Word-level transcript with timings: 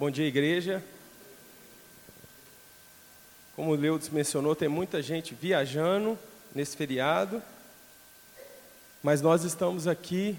Bom 0.00 0.10
dia, 0.10 0.26
igreja. 0.26 0.82
Como 3.54 3.72
o 3.72 3.74
Leudes 3.74 4.08
mencionou, 4.08 4.56
tem 4.56 4.66
muita 4.66 5.02
gente 5.02 5.34
viajando 5.34 6.18
nesse 6.54 6.74
feriado, 6.74 7.42
mas 9.02 9.20
nós 9.20 9.44
estamos 9.44 9.86
aqui 9.86 10.38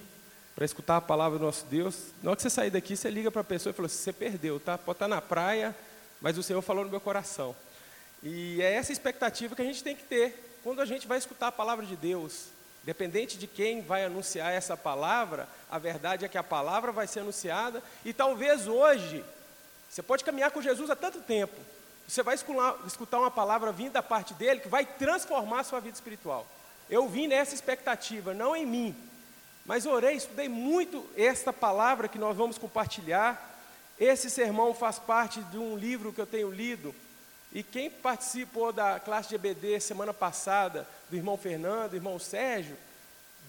para 0.55 0.65
escutar 0.65 0.97
a 0.97 1.01
palavra 1.01 1.37
do 1.37 1.45
nosso 1.45 1.67
Deus. 1.67 2.07
Na 2.23 2.31
hora 2.31 2.37
que 2.37 2.41
você 2.41 2.49
sair 2.49 2.71
daqui, 2.71 2.97
você 2.97 3.11
liga 3.11 3.29
para 3.29 3.41
a 3.41 3.43
pessoa 3.43 3.69
e 3.69 3.75
fala 3.75 3.85
assim, 3.85 3.97
você 3.97 4.11
perdeu, 4.11 4.59
tá? 4.59 4.79
Pode 4.79 4.95
estar 4.95 5.07
na 5.07 5.21
praia, 5.21 5.75
mas 6.19 6.39
o 6.39 6.41
Senhor 6.41 6.63
falou 6.63 6.83
no 6.83 6.89
meu 6.89 6.99
coração. 6.99 7.55
E 8.23 8.59
é 8.63 8.73
essa 8.73 8.91
expectativa 8.91 9.55
que 9.55 9.61
a 9.61 9.65
gente 9.65 9.83
tem 9.83 9.95
que 9.95 10.05
ter 10.05 10.57
quando 10.63 10.81
a 10.81 10.85
gente 10.87 11.05
vai 11.05 11.19
escutar 11.19 11.49
a 11.49 11.51
palavra 11.51 11.85
de 11.85 11.95
Deus. 11.95 12.47
Dependente 12.83 13.37
de 13.37 13.45
quem 13.45 13.83
vai 13.83 14.05
anunciar 14.05 14.51
essa 14.51 14.75
palavra, 14.75 15.47
a 15.69 15.77
verdade 15.77 16.25
é 16.25 16.27
que 16.27 16.39
a 16.39 16.41
palavra 16.41 16.91
vai 16.91 17.05
ser 17.05 17.19
anunciada, 17.19 17.83
e 18.03 18.11
talvez 18.11 18.67
hoje, 18.67 19.23
você 19.91 20.01
pode 20.01 20.23
caminhar 20.23 20.51
com 20.51 20.61
Jesus 20.61 20.89
há 20.89 20.95
tanto 20.95 21.19
tempo, 21.19 21.53
você 22.07 22.23
vai 22.23 22.33
escutar 22.33 23.19
uma 23.19 23.29
palavra 23.29 23.73
vinda 23.73 23.91
da 23.91 24.03
parte 24.03 24.33
dele 24.33 24.61
que 24.61 24.69
vai 24.69 24.85
transformar 24.85 25.59
a 25.59 25.63
sua 25.65 25.81
vida 25.81 25.95
espiritual. 25.95 26.47
Eu 26.89 27.09
vim 27.09 27.27
nessa 27.27 27.53
expectativa, 27.53 28.33
não 28.33 28.55
em 28.55 28.65
mim, 28.65 28.95
mas 29.65 29.85
orei, 29.85 30.15
estudei 30.15 30.47
muito 30.47 31.05
esta 31.17 31.51
palavra 31.51 32.07
que 32.07 32.17
nós 32.17 32.37
vamos 32.37 32.57
compartilhar. 32.57 33.49
Esse 33.99 34.29
sermão 34.29 34.73
faz 34.73 34.97
parte 34.97 35.41
de 35.43 35.57
um 35.57 35.75
livro 35.75 36.13
que 36.13 36.21
eu 36.21 36.25
tenho 36.25 36.49
lido, 36.49 36.95
e 37.51 37.61
quem 37.61 37.89
participou 37.89 38.71
da 38.71 38.97
classe 38.97 39.27
de 39.27 39.35
EBD 39.35 39.77
semana 39.81 40.13
passada, 40.13 40.87
do 41.09 41.17
irmão 41.17 41.35
Fernando, 41.35 41.91
do 41.91 41.95
irmão 41.97 42.17
Sérgio, 42.17 42.77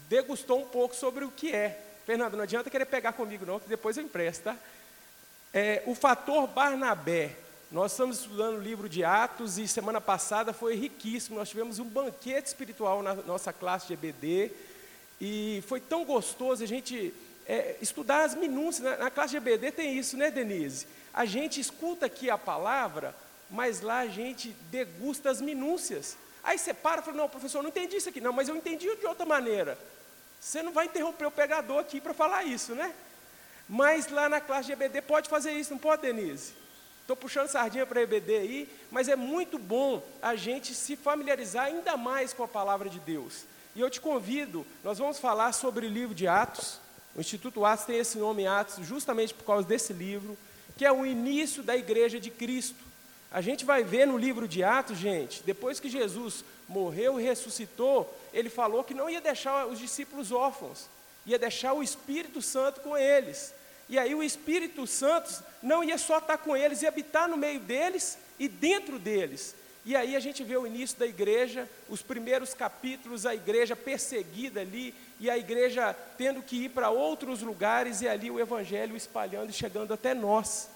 degustou 0.08 0.60
um 0.60 0.66
pouco 0.66 0.94
sobre 0.96 1.24
o 1.24 1.30
que 1.30 1.54
é. 1.54 1.80
Fernando, 2.04 2.36
não 2.36 2.42
adianta 2.42 2.68
querer 2.68 2.86
pegar 2.86 3.12
comigo 3.12 3.46
não, 3.46 3.60
que 3.60 3.68
depois 3.68 3.96
eu 3.96 4.02
empresto, 4.02 4.42
tá? 4.42 4.56
É, 5.54 5.82
o 5.84 5.94
fator 5.94 6.46
Barnabé. 6.46 7.36
Nós 7.70 7.92
estamos 7.92 8.20
estudando 8.20 8.56
o 8.56 8.62
livro 8.62 8.88
de 8.88 9.04
Atos 9.04 9.58
e 9.58 9.68
semana 9.68 10.00
passada 10.00 10.50
foi 10.54 10.74
riquíssimo. 10.76 11.38
Nós 11.38 11.50
tivemos 11.50 11.78
um 11.78 11.84
banquete 11.84 12.46
espiritual 12.46 13.02
na 13.02 13.14
nossa 13.14 13.52
classe 13.52 13.86
de 13.86 13.92
EBD 13.92 14.50
e 15.20 15.62
foi 15.66 15.78
tão 15.78 16.06
gostoso 16.06 16.64
a 16.64 16.66
gente 16.66 17.12
é, 17.46 17.76
estudar 17.82 18.24
as 18.24 18.34
minúcias. 18.34 18.82
Na, 18.82 19.04
na 19.04 19.10
classe 19.10 19.32
de 19.32 19.36
EBD 19.36 19.72
tem 19.72 19.98
isso, 19.98 20.16
né, 20.16 20.30
Denise? 20.30 20.86
A 21.12 21.26
gente 21.26 21.60
escuta 21.60 22.06
aqui 22.06 22.30
a 22.30 22.38
palavra, 22.38 23.14
mas 23.50 23.82
lá 23.82 23.98
a 23.98 24.06
gente 24.06 24.56
degusta 24.70 25.30
as 25.30 25.42
minúcias. 25.42 26.16
Aí 26.42 26.56
você 26.56 26.72
para 26.72 27.02
e 27.02 27.04
fala, 27.04 27.18
não, 27.18 27.28
professor, 27.28 27.62
não 27.62 27.68
entendi 27.68 27.96
isso 27.96 28.08
aqui. 28.08 28.22
Não, 28.22 28.32
mas 28.32 28.48
eu 28.48 28.56
entendi 28.56 28.96
de 28.96 29.06
outra 29.06 29.26
maneira. 29.26 29.78
Você 30.40 30.62
não 30.62 30.72
vai 30.72 30.86
interromper 30.86 31.26
o 31.26 31.30
pegador 31.30 31.78
aqui 31.78 32.00
para 32.00 32.14
falar 32.14 32.42
isso, 32.44 32.74
né? 32.74 32.94
Mas 33.68 34.10
lá 34.10 34.28
na 34.28 34.40
classe 34.40 34.66
de 34.66 34.72
EBD 34.72 35.02
pode 35.02 35.28
fazer 35.28 35.52
isso, 35.52 35.72
não 35.72 35.78
pode, 35.78 36.02
Denise? 36.02 36.52
Estou 37.00 37.16
puxando 37.16 37.48
sardinha 37.48 37.84
para 37.84 38.02
EBD 38.02 38.36
aí, 38.36 38.68
mas 38.90 39.08
é 39.08 39.16
muito 39.16 39.58
bom 39.58 40.02
a 40.20 40.36
gente 40.36 40.74
se 40.74 40.94
familiarizar 40.94 41.66
ainda 41.66 41.96
mais 41.96 42.32
com 42.32 42.44
a 42.44 42.48
palavra 42.48 42.88
de 42.88 43.00
Deus. 43.00 43.44
E 43.74 43.80
eu 43.80 43.90
te 43.90 44.00
convido, 44.00 44.66
nós 44.84 44.98
vamos 44.98 45.18
falar 45.18 45.52
sobre 45.52 45.86
o 45.86 45.90
livro 45.90 46.14
de 46.14 46.28
Atos. 46.28 46.78
O 47.16 47.20
Instituto 47.20 47.64
Atos 47.64 47.86
tem 47.86 47.98
esse 47.98 48.18
nome 48.18 48.46
Atos 48.46 48.86
justamente 48.86 49.34
por 49.34 49.44
causa 49.44 49.66
desse 49.66 49.92
livro, 49.92 50.38
que 50.76 50.84
é 50.84 50.92
o 50.92 51.04
início 51.04 51.62
da 51.62 51.76
igreja 51.76 52.20
de 52.20 52.30
Cristo. 52.30 52.84
A 53.30 53.40
gente 53.40 53.64
vai 53.64 53.82
ver 53.82 54.06
no 54.06 54.16
livro 54.16 54.46
de 54.46 54.62
Atos, 54.62 54.98
gente, 54.98 55.42
depois 55.42 55.80
que 55.80 55.88
Jesus 55.88 56.44
morreu 56.68 57.18
e 57.18 57.22
ressuscitou, 57.22 58.12
ele 58.32 58.48
falou 58.48 58.84
que 58.84 58.94
não 58.94 59.10
ia 59.10 59.20
deixar 59.20 59.66
os 59.66 59.78
discípulos 59.78 60.30
órfãos, 60.30 60.86
ia 61.26 61.38
deixar 61.38 61.72
o 61.72 61.82
Espírito 61.82 62.42
Santo 62.42 62.80
com 62.80 62.96
eles. 62.96 63.54
E 63.88 63.98
aí 63.98 64.14
o 64.14 64.22
Espírito 64.22 64.86
Santo 64.86 65.42
não 65.62 65.84
ia 65.84 65.98
só 65.98 66.18
estar 66.18 66.38
com 66.38 66.56
eles, 66.56 66.82
ia 66.82 66.88
habitar 66.88 67.28
no 67.28 67.36
meio 67.36 67.60
deles 67.60 68.18
e 68.38 68.48
dentro 68.48 68.98
deles. 68.98 69.54
E 69.84 69.96
aí 69.96 70.14
a 70.14 70.20
gente 70.20 70.44
vê 70.44 70.56
o 70.56 70.66
início 70.66 70.98
da 70.98 71.06
igreja, 71.06 71.68
os 71.88 72.02
primeiros 72.02 72.54
capítulos, 72.54 73.26
a 73.26 73.34
igreja 73.34 73.74
perseguida 73.74 74.60
ali, 74.60 74.94
e 75.18 75.28
a 75.28 75.36
igreja 75.36 75.94
tendo 76.16 76.40
que 76.40 76.64
ir 76.64 76.68
para 76.68 76.90
outros 76.90 77.42
lugares, 77.42 78.00
e 78.00 78.08
ali 78.08 78.30
o 78.30 78.38
evangelho 78.38 78.96
espalhando 78.96 79.50
e 79.50 79.52
chegando 79.52 79.92
até 79.92 80.14
nós. 80.14 80.68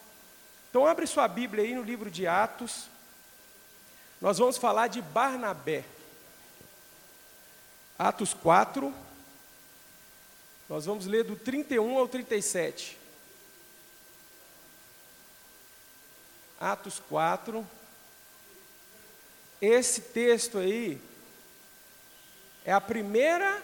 Então, 0.69 0.85
abre 0.85 1.07
sua 1.07 1.29
Bíblia 1.29 1.65
aí 1.65 1.75
no 1.75 1.83
livro 1.83 2.11
de 2.11 2.27
Atos. 2.27 2.87
Nós 4.21 4.39
vamos 4.39 4.57
falar 4.57 4.89
de 4.89 5.01
Barnabé. 5.01 5.85
Atos 7.99 8.35
4. 8.35 8.93
Nós 10.69 10.87
vamos 10.87 11.07
ler 11.07 11.25
do 11.25 11.37
31 11.37 11.99
ao 11.99 12.09
37. 12.09 12.99
Atos 16.61 17.01
4. 17.09 17.67
Esse 19.61 20.01
texto 20.01 20.59
aí 20.59 21.01
é 22.65 22.73
a 22.73 22.81
primeira 22.81 23.63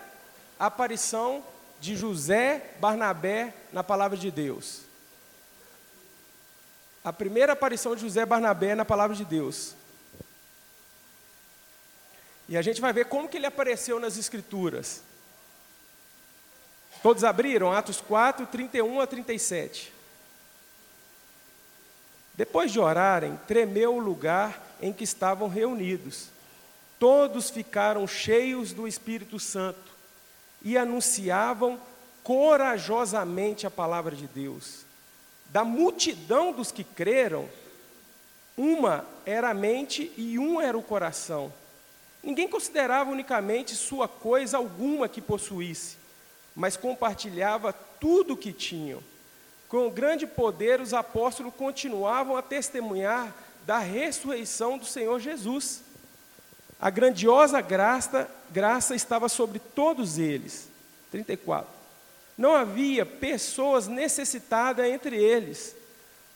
aparição 0.58 1.44
de 1.80 1.96
José 1.96 2.74
Barnabé 2.78 3.54
na 3.72 3.82
palavra 3.82 4.16
de 4.16 4.30
Deus 4.30 4.82
a 7.04 7.12
primeira 7.12 7.52
aparição 7.52 7.96
de 7.96 8.02
José 8.02 8.24
Barnabé 8.24 8.74
na 8.74 8.84
palavra 8.84 9.16
de 9.16 9.24
Deus. 9.24 9.74
E 12.48 12.56
a 12.56 12.62
gente 12.62 12.80
vai 12.80 12.92
ver 12.92 13.06
como 13.06 13.28
que 13.28 13.36
ele 13.36 13.46
apareceu 13.46 13.98
nas 13.98 14.16
escrituras. 14.16 15.02
Todos 17.02 17.24
abriram 17.24 17.72
Atos 17.72 18.00
4, 18.00 18.46
31 18.46 19.00
a 19.00 19.06
37. 19.06 19.92
Depois 22.34 22.72
de 22.72 22.78
orarem, 22.78 23.38
tremeu 23.46 23.96
o 23.96 24.00
lugar 24.00 24.76
em 24.80 24.92
que 24.92 25.04
estavam 25.04 25.48
reunidos. 25.48 26.28
Todos 26.98 27.50
ficaram 27.50 28.06
cheios 28.06 28.72
do 28.72 28.86
Espírito 28.86 29.38
Santo 29.38 29.91
e 30.62 30.78
anunciavam 30.78 31.80
corajosamente 32.22 33.66
a 33.66 33.70
palavra 33.70 34.14
de 34.14 34.28
Deus 34.28 34.82
da 35.52 35.64
multidão 35.64 36.50
dos 36.50 36.72
que 36.72 36.82
creram, 36.82 37.46
uma 38.56 39.04
era 39.26 39.50
a 39.50 39.54
mente 39.54 40.10
e 40.16 40.38
um 40.38 40.58
era 40.58 40.76
o 40.76 40.82
coração. 40.82 41.52
Ninguém 42.22 42.48
considerava 42.48 43.10
unicamente 43.10 43.76
sua 43.76 44.08
coisa 44.08 44.56
alguma 44.56 45.08
que 45.08 45.20
possuísse, 45.20 45.96
mas 46.54 46.76
compartilhava 46.76 47.72
tudo 47.72 48.34
o 48.34 48.36
que 48.36 48.52
tinham. 48.52 49.02
Com 49.68 49.88
grande 49.88 50.26
poder, 50.26 50.80
os 50.80 50.92
apóstolos 50.92 51.54
continuavam 51.54 52.36
a 52.36 52.42
testemunhar 52.42 53.34
da 53.66 53.78
ressurreição 53.78 54.76
do 54.76 54.84
Senhor 54.84 55.18
Jesus. 55.18 55.80
A 56.80 56.91
grandiosa 56.91 57.60
graça, 57.60 58.28
graça 58.50 58.94
estava 58.94 59.28
sobre 59.28 59.58
todos 59.58 60.18
eles. 60.18 60.68
34. 61.10 61.68
Não 62.36 62.54
havia 62.54 63.06
pessoas 63.06 63.86
necessitadas 63.86 64.86
entre 64.86 65.16
eles, 65.16 65.76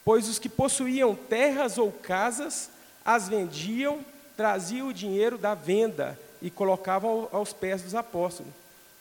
pois 0.05 0.27
os 0.27 0.39
que 0.39 0.47
possuíam 0.47 1.15
terras 1.15 1.77
ou 1.77 1.91
casas 1.91 2.69
as 3.03 3.27
vendiam, 3.27 3.99
traziam 4.35 4.87
o 4.87 4.93
dinheiro 4.93 5.37
da 5.37 5.53
venda 5.53 6.19
e 6.41 6.49
colocavam 6.49 7.27
aos 7.31 7.53
pés 7.53 7.81
dos 7.81 7.95
apóstolos, 7.95 8.53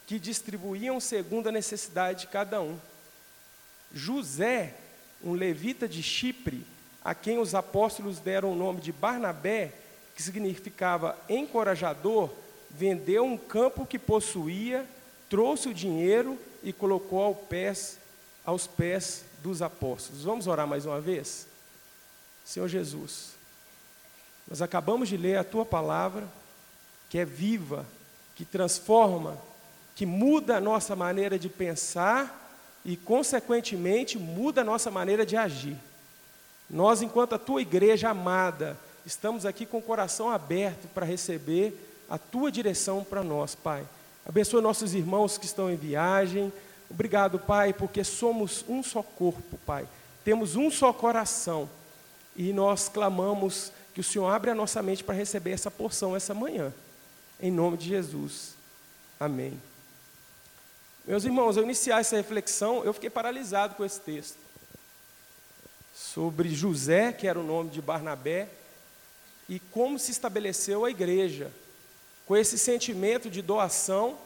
que 0.07 0.19
distribuíam 0.19 1.01
segundo 1.01 1.49
a 1.49 1.53
necessidade 1.53 2.21
de 2.21 2.27
cada 2.29 2.61
um. 2.61 2.79
José, 3.93 4.75
um 5.23 5.33
levita 5.33 5.89
de 5.89 6.03
Chipre, 6.03 6.65
a 7.05 7.15
quem 7.15 7.39
os 7.39 7.55
apóstolos 7.55 8.19
deram 8.19 8.53
o 8.53 8.57
nome 8.57 8.81
de 8.81 8.93
Barnabé, 8.93 9.73
que 10.15 10.23
significava 10.23 11.19
encorajador, 11.29 12.31
vendeu 12.71 13.25
um 13.25 13.37
campo 13.37 13.87
que 13.87 13.99
possuía, 13.99 14.87
trouxe 15.29 15.69
o 15.69 15.75
dinheiro 15.75 16.39
e 16.63 16.73
colocou 16.73 17.23
ao 17.23 17.35
pés, 17.35 17.99
aos 18.45 18.67
pés 18.67 19.25
dos 19.43 19.61
apóstolos. 19.61 20.25
Vamos 20.25 20.47
orar 20.47 20.67
mais 20.67 20.87
uma 20.87 21.01
vez? 21.01 21.47
Senhor 22.45 22.69
Jesus, 22.69 23.31
nós 24.49 24.63
acabamos 24.63 25.09
de 25.09 25.17
ler 25.17 25.37
a 25.37 25.45
tua 25.45 25.65
palavra, 25.65 26.27
que 27.11 27.19
é 27.19 27.25
viva, 27.25 27.85
que 28.35 28.45
transforma, 28.45 29.37
que 29.97 30.05
muda 30.05 30.59
a 30.59 30.61
nossa 30.61 30.95
maneira 30.95 31.39
de 31.39 31.49
pensar 31.49 32.55
e, 32.85 32.97
consequentemente, 32.97 34.19
muda 34.19 34.61
a 34.61 34.65
nossa 34.65 34.91
maneira 34.91 35.25
de 35.25 35.37
agir. 35.37 35.77
Nós, 36.69 37.01
enquanto 37.01 37.35
a 37.35 37.39
tua 37.39 37.63
igreja 37.63 38.11
amada, 38.11 38.77
estamos 39.07 39.47
aqui 39.47 39.65
com 39.65 39.79
o 39.79 39.83
coração 39.83 40.31
aberto 40.31 40.87
para 40.89 41.07
receber 41.07 41.75
a 42.11 42.19
tua 42.19 42.53
direção 42.53 43.03
para 43.03 43.23
nós, 43.23 43.55
Pai. 43.55 43.85
Abençoa 44.29 44.61
nossos 44.61 44.93
irmãos 44.93 45.39
que 45.39 45.47
estão 45.47 45.71
em 45.71 45.77
viagem. 45.77 46.53
Obrigado, 46.91 47.39
Pai, 47.39 47.73
porque 47.73 48.05
somos 48.05 48.65
um 48.69 48.83
só 48.83 49.03
corpo, 49.03 49.59
Pai. 49.65 49.89
Temos 50.23 50.57
um 50.57 50.71
só 50.71 50.93
coração. 50.93 51.71
E 52.37 52.53
nós 52.53 52.87
clamamos 52.89 53.73
que 53.95 54.01
o 54.01 54.05
Senhor 54.05 54.29
abra 54.29 54.53
a 54.53 54.55
nossa 54.55 54.83
mente 54.83 55.03
para 55.03 55.15
receber 55.15 55.53
essa 55.53 55.71
porção 55.71 56.15
essa 56.15 56.35
manhã. 56.35 56.71
Em 57.41 57.51
nome 57.51 57.79
de 57.79 57.89
Jesus. 57.89 58.55
Amém. 59.19 59.59
Meus 61.07 61.25
irmãos, 61.25 61.57
ao 61.57 61.63
iniciar 61.63 62.01
essa 62.01 62.17
reflexão, 62.17 62.83
eu 62.83 62.93
fiquei 62.93 63.09
paralisado 63.09 63.77
com 63.77 63.85
esse 63.85 64.01
texto. 64.01 64.37
sobre 65.95 66.55
José, 66.55 67.13
que 67.13 67.27
era 67.27 67.39
o 67.39 67.45
nome 67.45 67.71
de 67.71 67.81
Barnabé, 67.81 68.49
e 69.49 69.59
como 69.59 69.99
se 69.99 70.11
estabeleceu 70.11 70.85
a 70.85 70.91
igreja, 70.91 71.51
com 72.27 72.37
esse 72.37 72.59
sentimento 72.59 73.31
de 73.31 73.41
doação. 73.41 74.19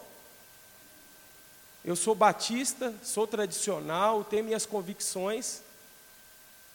Eu 1.84 1.94
sou 1.94 2.14
batista, 2.14 2.92
sou 3.04 3.26
tradicional, 3.26 4.24
tenho 4.24 4.44
minhas 4.44 4.66
convicções, 4.66 5.60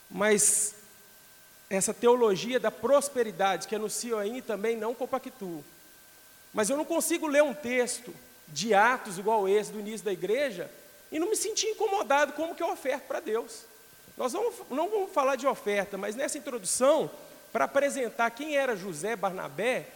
mas 0.10 0.76
essa 1.70 1.94
teologia 1.94 2.60
da 2.60 2.72
prosperidade 2.72 3.68
que 3.68 3.76
anuncio 3.76 4.18
aí 4.18 4.42
também 4.42 4.78
não 4.78 4.94
compactuo. 4.94 5.64
Mas 6.54 6.70
eu 6.70 6.78
não 6.78 6.86
consigo 6.86 7.28
ler 7.28 7.44
um 7.44 7.54
texto 7.54 8.14
de 8.48 8.74
Atos 8.74 9.18
igual 9.18 9.48
esse 9.48 9.72
do 9.72 9.80
início 9.80 10.06
da 10.06 10.14
igreja 10.14 10.70
e 11.12 11.20
não 11.20 11.30
me 11.30 11.36
sentir 11.36 11.68
incomodado 11.68 12.34
como 12.34 12.56
que 12.56 12.64
eu 12.64 12.72
oferto 12.72 13.04
para 13.04 13.20
Deus. 13.20 13.64
Nós 14.18 14.34
vamos, 14.34 14.56
não 14.70 14.90
vamos 14.90 15.12
falar 15.12 15.36
de 15.36 15.46
oferta, 15.46 15.98
mas 15.98 16.16
nessa 16.16 16.38
introdução, 16.38 17.10
para 17.52 17.66
apresentar 17.66 18.30
quem 18.32 18.56
era 18.56 18.76
José 18.76 19.16
Barnabé, 19.16 19.88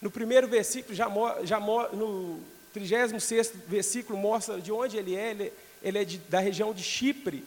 no 0.00 0.10
primeiro 0.10 0.48
versículo, 0.48 0.94
já, 0.94 1.08
já 1.44 1.60
no 1.60 2.40
36 2.72 3.52
versículo, 3.66 4.18
mostra 4.18 4.60
de 4.60 4.72
onde 4.72 4.96
ele 4.96 5.14
é, 5.14 5.30
ele, 5.30 5.52
ele 5.82 5.98
é 5.98 6.04
de, 6.04 6.18
da 6.18 6.40
região 6.40 6.74
de 6.74 6.82
Chipre, 6.82 7.44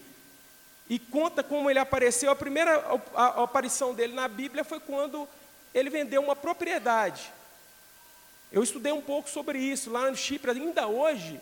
e 0.90 1.00
conta 1.00 1.44
como 1.44 1.70
ele 1.70 1.80
apareceu. 1.80 2.32
A 2.32 2.36
primeira 2.36 2.78
a, 3.16 3.24
a 3.24 3.44
aparição 3.44 3.94
dele 3.94 4.14
na 4.14 4.28
Bíblia 4.28 4.64
foi 4.64 4.80
quando 4.80 5.28
ele 5.74 5.90
vendeu 5.90 6.22
uma 6.22 6.36
propriedade. 6.36 7.32
Eu 8.52 8.64
estudei 8.64 8.92
um 8.92 9.02
pouco 9.02 9.30
sobre 9.30 9.60
isso 9.60 9.92
lá 9.92 10.10
no 10.10 10.16
Chipre, 10.16 10.52
ainda 10.52 10.88
hoje 10.88 11.42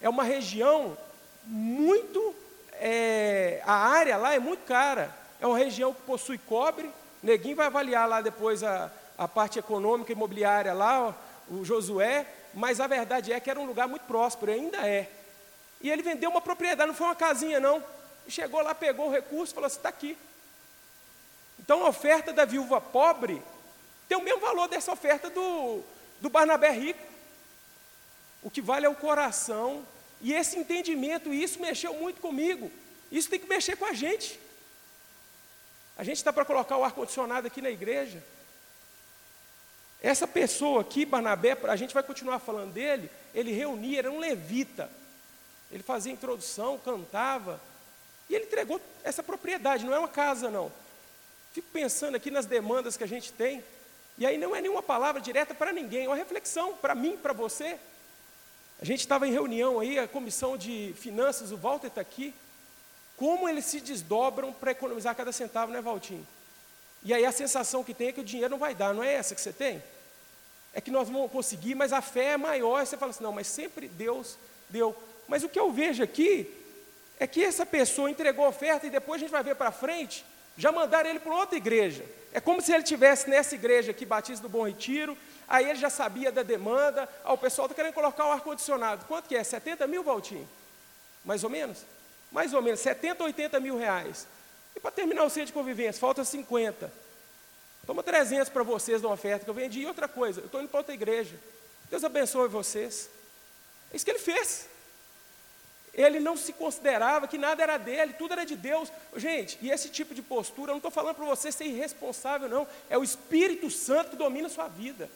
é 0.00 0.08
uma 0.08 0.22
região 0.22 0.98
muito, 1.46 2.34
é, 2.72 3.62
a 3.64 3.72
área 3.72 4.16
lá 4.16 4.34
é 4.34 4.38
muito 4.38 4.64
cara. 4.66 5.14
É 5.40 5.46
uma 5.46 5.56
região 5.56 5.92
que 5.94 6.02
possui 6.02 6.38
cobre. 6.38 6.90
Neguinho 7.22 7.56
vai 7.56 7.66
avaliar 7.66 8.08
lá 8.08 8.20
depois 8.20 8.62
a, 8.62 8.90
a 9.16 9.26
parte 9.26 9.58
econômica 9.58 10.12
imobiliária 10.12 10.72
lá, 10.74 11.14
o 11.48 11.64
Josué. 11.64 12.26
Mas 12.52 12.80
a 12.80 12.86
verdade 12.86 13.32
é 13.32 13.40
que 13.40 13.50
era 13.50 13.58
um 13.58 13.66
lugar 13.66 13.88
muito 13.88 14.02
próspero, 14.02 14.52
ainda 14.52 14.86
é. 14.86 15.10
E 15.80 15.90
ele 15.90 16.02
vendeu 16.02 16.30
uma 16.30 16.40
propriedade, 16.40 16.88
não 16.88 16.94
foi 16.94 17.06
uma 17.06 17.16
casinha 17.16 17.58
não. 17.58 17.82
Chegou 18.28 18.60
lá, 18.62 18.74
pegou 18.74 19.08
o 19.08 19.10
recurso 19.10 19.52
e 19.52 19.54
falou 19.54 19.66
assim: 19.66 19.76
está 19.78 19.88
aqui. 19.88 20.16
Então 21.58 21.84
a 21.84 21.88
oferta 21.88 22.32
da 22.32 22.44
viúva 22.44 22.80
pobre 22.80 23.42
tem 24.08 24.16
o 24.16 24.22
mesmo 24.22 24.40
valor 24.40 24.68
dessa 24.68 24.92
oferta 24.92 25.30
do, 25.30 25.82
do 26.24 26.30
Barnabé 26.30 26.70
rico. 26.70 27.06
O 28.42 28.50
que 28.50 28.62
vale 28.62 28.86
é 28.86 28.88
o 28.88 28.94
coração. 28.94 29.86
E 30.22 30.32
esse 30.32 30.58
entendimento, 30.58 31.34
isso 31.34 31.60
mexeu 31.60 31.92
muito 31.92 32.18
comigo. 32.18 32.72
Isso 33.12 33.28
tem 33.28 33.38
que 33.38 33.46
mexer 33.46 33.76
com 33.76 33.84
a 33.84 33.92
gente. 33.92 34.40
A 35.98 36.02
gente 36.02 36.16
está 36.16 36.32
para 36.32 36.46
colocar 36.46 36.78
o 36.78 36.82
ar-condicionado 36.82 37.46
aqui 37.46 37.60
na 37.60 37.68
igreja. 37.68 38.24
Essa 40.02 40.26
pessoa 40.26 40.80
aqui, 40.80 41.04
Barnabé, 41.04 41.58
a 41.68 41.76
gente 41.76 41.92
vai 41.92 42.02
continuar 42.02 42.38
falando 42.38 42.72
dele, 42.72 43.10
ele 43.34 43.52
reunia, 43.52 43.98
era 43.98 44.10
um 44.10 44.18
levita. 44.18 44.90
Ele 45.70 45.82
fazia 45.82 46.12
introdução, 46.12 46.78
cantava, 46.78 47.60
e 48.30 48.34
ele 48.34 48.46
entregou 48.46 48.80
essa 49.02 49.22
propriedade, 49.22 49.84
não 49.84 49.94
é 49.94 49.98
uma 49.98 50.08
casa, 50.08 50.50
não. 50.50 50.72
Fico 51.52 51.68
pensando 51.70 52.14
aqui 52.14 52.30
nas 52.30 52.46
demandas 52.46 52.96
que 52.96 53.04
a 53.04 53.08
gente 53.08 53.30
tem, 53.30 53.62
e 54.16 54.24
aí 54.24 54.38
não 54.38 54.54
é 54.54 54.60
nenhuma 54.60 54.82
palavra 54.82 55.20
direta 55.20 55.54
para 55.54 55.72
ninguém, 55.72 56.04
é 56.04 56.08
uma 56.08 56.16
reflexão 56.16 56.74
para 56.74 56.94
mim, 56.94 57.16
para 57.16 57.32
você. 57.32 57.78
A 58.80 58.84
gente 58.84 59.00
estava 59.00 59.26
em 59.26 59.32
reunião 59.32 59.80
aí, 59.80 59.98
a 59.98 60.06
comissão 60.06 60.56
de 60.56 60.94
finanças, 60.98 61.50
o 61.50 61.56
Walter 61.56 61.88
está 61.88 62.00
aqui. 62.00 62.34
Como 63.16 63.48
eles 63.48 63.64
se 63.64 63.80
desdobram 63.80 64.52
para 64.52 64.72
economizar 64.72 65.14
cada 65.14 65.32
centavo, 65.32 65.72
né, 65.72 65.80
Valtinho? 65.80 66.26
E 67.02 67.12
aí 67.12 67.24
a 67.24 67.32
sensação 67.32 67.84
que 67.84 67.94
tem 67.94 68.08
é 68.08 68.12
que 68.12 68.20
o 68.20 68.24
dinheiro 68.24 68.50
não 68.50 68.58
vai 68.58 68.74
dar, 68.74 68.94
não 68.94 69.02
é 69.02 69.14
essa 69.14 69.34
que 69.34 69.40
você 69.40 69.52
tem? 69.52 69.82
É 70.72 70.80
que 70.80 70.90
nós 70.90 71.08
vamos 71.08 71.30
conseguir, 71.30 71.74
mas 71.74 71.92
a 71.92 72.00
fé 72.00 72.32
é 72.32 72.36
maior. 72.36 72.84
Você 72.84 72.96
fala 72.96 73.10
assim, 73.10 73.22
não, 73.22 73.32
mas 73.32 73.46
sempre 73.46 73.86
Deus 73.88 74.36
deu. 74.68 74.96
Mas 75.28 75.44
o 75.44 75.48
que 75.48 75.58
eu 75.58 75.70
vejo 75.70 76.02
aqui 76.02 76.50
é 77.18 77.26
que 77.26 77.44
essa 77.44 77.64
pessoa 77.64 78.10
entregou 78.10 78.44
a 78.44 78.48
oferta 78.48 78.86
e 78.86 78.90
depois 78.90 79.20
a 79.20 79.22
gente 79.24 79.30
vai 79.30 79.42
ver 79.42 79.54
para 79.54 79.70
frente, 79.70 80.24
já 80.56 80.70
mandaram 80.72 81.10
ele 81.10 81.18
para 81.18 81.34
outra 81.34 81.56
igreja. 81.56 82.04
É 82.32 82.40
como 82.40 82.60
se 82.60 82.72
ele 82.72 82.82
tivesse 82.82 83.28
nessa 83.28 83.54
igreja 83.54 83.92
aqui, 83.92 84.04
Batista 84.04 84.42
do 84.42 84.48
Bom 84.48 84.66
Retiro, 84.66 85.16
aí 85.48 85.68
ele 85.68 85.78
já 85.78 85.90
sabia 85.90 86.32
da 86.32 86.42
demanda, 86.42 87.08
ah, 87.24 87.32
o 87.32 87.38
pessoal 87.38 87.66
está 87.66 87.74
querendo 87.74 87.94
colocar 87.94 88.26
o 88.26 88.32
ar-condicionado. 88.32 89.04
Quanto 89.06 89.28
que 89.28 89.36
é? 89.36 89.44
70 89.44 89.86
mil, 89.86 90.02
Valtinho? 90.02 90.48
Mais 91.24 91.44
ou 91.44 91.50
menos? 91.50 91.84
Mais 92.32 92.52
ou 92.52 92.60
menos, 92.60 92.80
70 92.80 93.22
ou 93.22 93.26
80 93.26 93.60
mil 93.60 93.76
reais. 93.76 94.26
E 94.74 94.80
para 94.80 94.90
terminar 94.90 95.24
o 95.24 95.30
centro 95.30 95.46
de 95.46 95.52
convivência, 95.52 96.00
falta 96.00 96.24
50. 96.24 96.92
Toma 97.86 98.02
300 98.02 98.48
para 98.48 98.62
vocês 98.62 99.02
da 99.02 99.08
oferta 99.08 99.44
que 99.44 99.50
eu 99.50 99.54
vendi. 99.54 99.80
E 99.80 99.86
outra 99.86 100.08
coisa, 100.08 100.40
eu 100.40 100.46
estou 100.46 100.60
indo 100.60 100.68
para 100.68 100.80
outra 100.80 100.94
igreja. 100.94 101.36
Deus 101.90 102.02
abençoe 102.02 102.48
vocês. 102.48 103.08
É 103.92 103.96
isso 103.96 104.04
que 104.04 104.10
ele 104.10 104.18
fez. 104.18 104.66
Ele 105.94 106.18
não 106.18 106.36
se 106.36 106.52
considerava 106.52 107.28
que 107.28 107.38
nada 107.38 107.62
era 107.62 107.78
dele, 107.78 108.14
tudo 108.14 108.32
era 108.32 108.44
de 108.44 108.56
Deus. 108.56 108.90
Gente, 109.16 109.58
e 109.62 109.70
esse 109.70 109.88
tipo 109.88 110.14
de 110.14 110.22
postura, 110.22 110.70
eu 110.70 110.74
não 110.74 110.78
estou 110.78 110.90
falando 110.90 111.14
para 111.14 111.24
você 111.24 111.52
ser 111.52 111.66
irresponsável, 111.66 112.48
não. 112.48 112.66
É 112.90 112.98
o 112.98 113.04
Espírito 113.04 113.70
Santo 113.70 114.10
que 114.10 114.16
domina 114.16 114.48
a 114.48 114.50
sua 114.50 114.66
vida. 114.66 115.08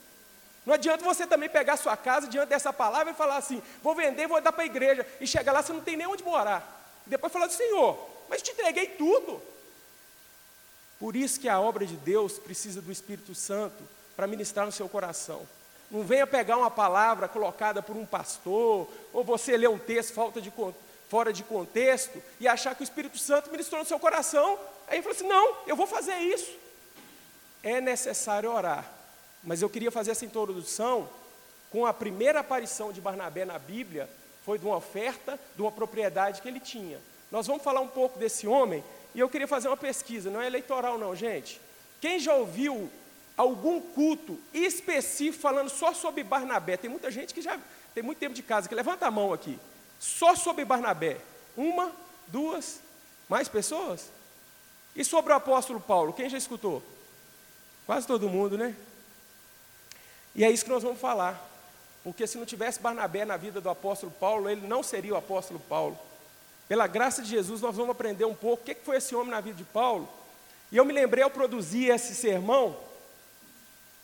Não 0.64 0.74
adianta 0.74 1.04
você 1.04 1.26
também 1.26 1.48
pegar 1.48 1.76
sua 1.76 1.96
casa 1.96 2.28
diante 2.28 2.50
dessa 2.50 2.72
palavra 2.72 3.12
e 3.12 3.16
falar 3.16 3.38
assim: 3.38 3.62
vou 3.82 3.94
vender, 3.94 4.28
vou 4.28 4.40
dar 4.40 4.52
para 4.52 4.62
a 4.62 4.66
igreja. 4.66 5.06
E 5.20 5.26
chegar 5.26 5.52
lá, 5.52 5.62
você 5.62 5.72
não 5.72 5.80
tem 5.80 5.96
nem 5.96 6.06
onde 6.06 6.22
morar. 6.22 7.02
E 7.06 7.10
depois 7.10 7.32
falar: 7.32 7.48
Senhor, 7.48 7.98
mas 8.28 8.42
te 8.42 8.52
entreguei 8.52 8.86
tudo. 8.88 9.42
Por 11.00 11.16
isso 11.16 11.40
que 11.40 11.48
a 11.48 11.60
obra 11.60 11.86
de 11.86 11.96
Deus 11.96 12.38
precisa 12.38 12.82
do 12.82 12.92
Espírito 12.92 13.34
Santo 13.34 13.82
para 14.14 14.26
ministrar 14.26 14.66
no 14.66 14.72
seu 14.72 14.88
coração. 14.88 15.46
Não 15.90 16.02
venha 16.02 16.26
pegar 16.26 16.56
uma 16.58 16.70
palavra 16.70 17.26
colocada 17.28 17.82
por 17.82 17.96
um 17.96 18.04
pastor, 18.04 18.88
ou 19.12 19.24
você 19.24 19.56
ler 19.56 19.68
um 19.68 19.78
texto 19.78 20.12
falta 20.12 20.40
de, 20.40 20.52
fora 21.08 21.32
de 21.32 21.42
contexto, 21.42 22.22
e 22.38 22.46
achar 22.46 22.74
que 22.74 22.82
o 22.82 22.84
Espírito 22.84 23.18
Santo 23.18 23.50
ministrou 23.50 23.80
no 23.80 23.86
seu 23.86 23.98
coração. 23.98 24.58
Aí 24.86 25.00
fala 25.00 25.14
assim: 25.14 25.26
não, 25.26 25.56
eu 25.66 25.74
vou 25.74 25.86
fazer 25.86 26.16
isso. 26.16 26.50
É 27.62 27.80
necessário 27.80 28.52
orar. 28.52 28.84
Mas 29.42 29.62
eu 29.62 29.70
queria 29.70 29.90
fazer 29.90 30.10
essa 30.10 30.24
introdução 30.24 31.08
com 31.70 31.86
a 31.86 31.92
primeira 31.92 32.40
aparição 32.40 32.92
de 32.92 33.00
Barnabé 33.00 33.44
na 33.44 33.58
Bíblia, 33.58 34.08
foi 34.44 34.58
de 34.58 34.64
uma 34.64 34.76
oferta 34.76 35.38
de 35.54 35.62
uma 35.62 35.72
propriedade 35.72 36.40
que 36.40 36.48
ele 36.48 36.60
tinha. 36.60 36.98
Nós 37.30 37.46
vamos 37.46 37.62
falar 37.62 37.80
um 37.80 37.88
pouco 37.88 38.18
desse 38.18 38.46
homem, 38.46 38.82
e 39.14 39.20
eu 39.20 39.28
queria 39.28 39.46
fazer 39.46 39.68
uma 39.68 39.76
pesquisa, 39.76 40.30
não 40.30 40.40
é 40.40 40.46
eleitoral 40.46 40.98
não, 40.98 41.14
gente. 41.14 41.60
Quem 42.00 42.18
já 42.18 42.34
ouviu 42.34 42.90
algum 43.38 43.80
culto 43.80 44.38
específico 44.52 45.40
falando 45.40 45.70
só 45.70 45.94
sobre 45.94 46.24
Barnabé. 46.24 46.76
Tem 46.76 46.90
muita 46.90 47.08
gente 47.08 47.32
que 47.32 47.40
já 47.40 47.58
tem 47.94 48.02
muito 48.02 48.18
tempo 48.18 48.34
de 48.34 48.42
casa 48.42 48.68
que 48.68 48.74
levanta 48.74 49.06
a 49.06 49.10
mão 49.10 49.32
aqui. 49.32 49.58
Só 50.00 50.34
sobre 50.34 50.64
Barnabé. 50.64 51.18
Uma, 51.56 51.92
duas, 52.26 52.80
mais 53.28 53.48
pessoas? 53.48 54.10
E 54.94 55.04
sobre 55.04 55.32
o 55.32 55.36
apóstolo 55.36 55.80
Paulo, 55.80 56.12
quem 56.12 56.28
já 56.28 56.36
escutou? 56.36 56.82
Quase 57.86 58.06
todo 58.06 58.28
mundo, 58.28 58.58
né? 58.58 58.74
E 60.34 60.44
é 60.44 60.50
isso 60.50 60.64
que 60.64 60.70
nós 60.70 60.82
vamos 60.82 61.00
falar. 61.00 61.40
Porque 62.02 62.26
se 62.26 62.38
não 62.38 62.44
tivesse 62.44 62.80
Barnabé 62.80 63.24
na 63.24 63.36
vida 63.36 63.60
do 63.60 63.70
apóstolo 63.70 64.10
Paulo, 64.18 64.50
ele 64.50 64.66
não 64.66 64.82
seria 64.82 65.14
o 65.14 65.16
apóstolo 65.16 65.60
Paulo. 65.60 65.96
Pela 66.66 66.86
graça 66.86 67.22
de 67.22 67.28
Jesus, 67.28 67.60
nós 67.60 67.76
vamos 67.76 67.90
aprender 67.90 68.24
um 68.24 68.34
pouco 68.34 68.62
o 68.62 68.66
que 68.66 68.74
foi 68.74 68.96
esse 68.96 69.14
homem 69.14 69.30
na 69.30 69.40
vida 69.40 69.56
de 69.56 69.64
Paulo. 69.64 70.08
E 70.72 70.76
eu 70.76 70.84
me 70.84 70.92
lembrei 70.92 71.22
ao 71.22 71.30
produzir 71.30 71.86
esse 71.86 72.14
sermão, 72.14 72.76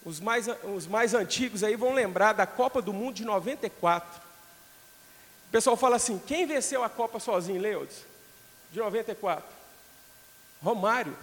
os 0.04 0.20
mais, 0.20 0.46
os 0.64 0.86
mais 0.86 1.14
antigos 1.14 1.64
aí 1.64 1.76
vão 1.76 1.94
lembrar 1.94 2.34
da 2.34 2.46
Copa 2.46 2.82
do 2.82 2.92
Mundo 2.92 3.14
de 3.14 3.24
94. 3.24 4.20
O 5.48 5.50
pessoal 5.50 5.76
fala 5.76 5.96
assim: 5.96 6.20
quem 6.26 6.46
venceu 6.46 6.84
a 6.84 6.88
Copa 6.88 7.18
sozinho, 7.18 7.60
Leudes? 7.60 8.04
De 8.70 8.78
94? 8.78 9.44
Romário. 10.62 11.16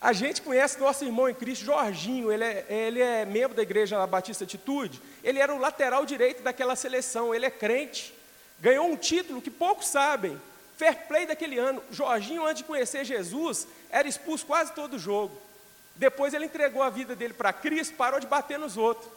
A 0.00 0.12
gente 0.12 0.42
conhece 0.42 0.80
nosso 0.80 1.04
irmão 1.04 1.28
em 1.28 1.34
Cristo, 1.34 1.64
Jorginho, 1.64 2.32
ele 2.32 2.42
é, 2.42 2.66
ele 2.68 3.00
é 3.00 3.24
membro 3.24 3.56
da 3.56 3.62
igreja 3.62 3.96
da 3.96 4.06
Batista 4.06 4.42
Atitude. 4.42 5.00
Ele 5.22 5.38
era 5.38 5.54
o 5.54 5.58
lateral 5.58 6.04
direito 6.04 6.42
daquela 6.42 6.74
seleção, 6.74 7.32
ele 7.32 7.46
é 7.46 7.50
crente. 7.50 8.12
Ganhou 8.60 8.86
um 8.86 8.96
título 8.96 9.40
que 9.40 9.50
poucos 9.50 9.86
sabem. 9.86 10.40
Fair 10.76 11.06
play 11.06 11.24
daquele 11.24 11.56
ano. 11.56 11.80
Jorginho, 11.92 12.44
antes 12.44 12.58
de 12.58 12.64
conhecer 12.64 13.04
Jesus, 13.04 13.68
era 13.90 14.08
expulso 14.08 14.44
quase 14.44 14.72
todo 14.72 14.98
jogo. 14.98 15.40
Depois 15.96 16.34
ele 16.34 16.46
entregou 16.46 16.82
a 16.82 16.90
vida 16.90 17.14
dele 17.14 17.34
para 17.34 17.52
Cristo, 17.52 17.94
parou 17.94 18.18
de 18.18 18.26
bater 18.26 18.58
nos 18.58 18.76
outros. 18.76 19.10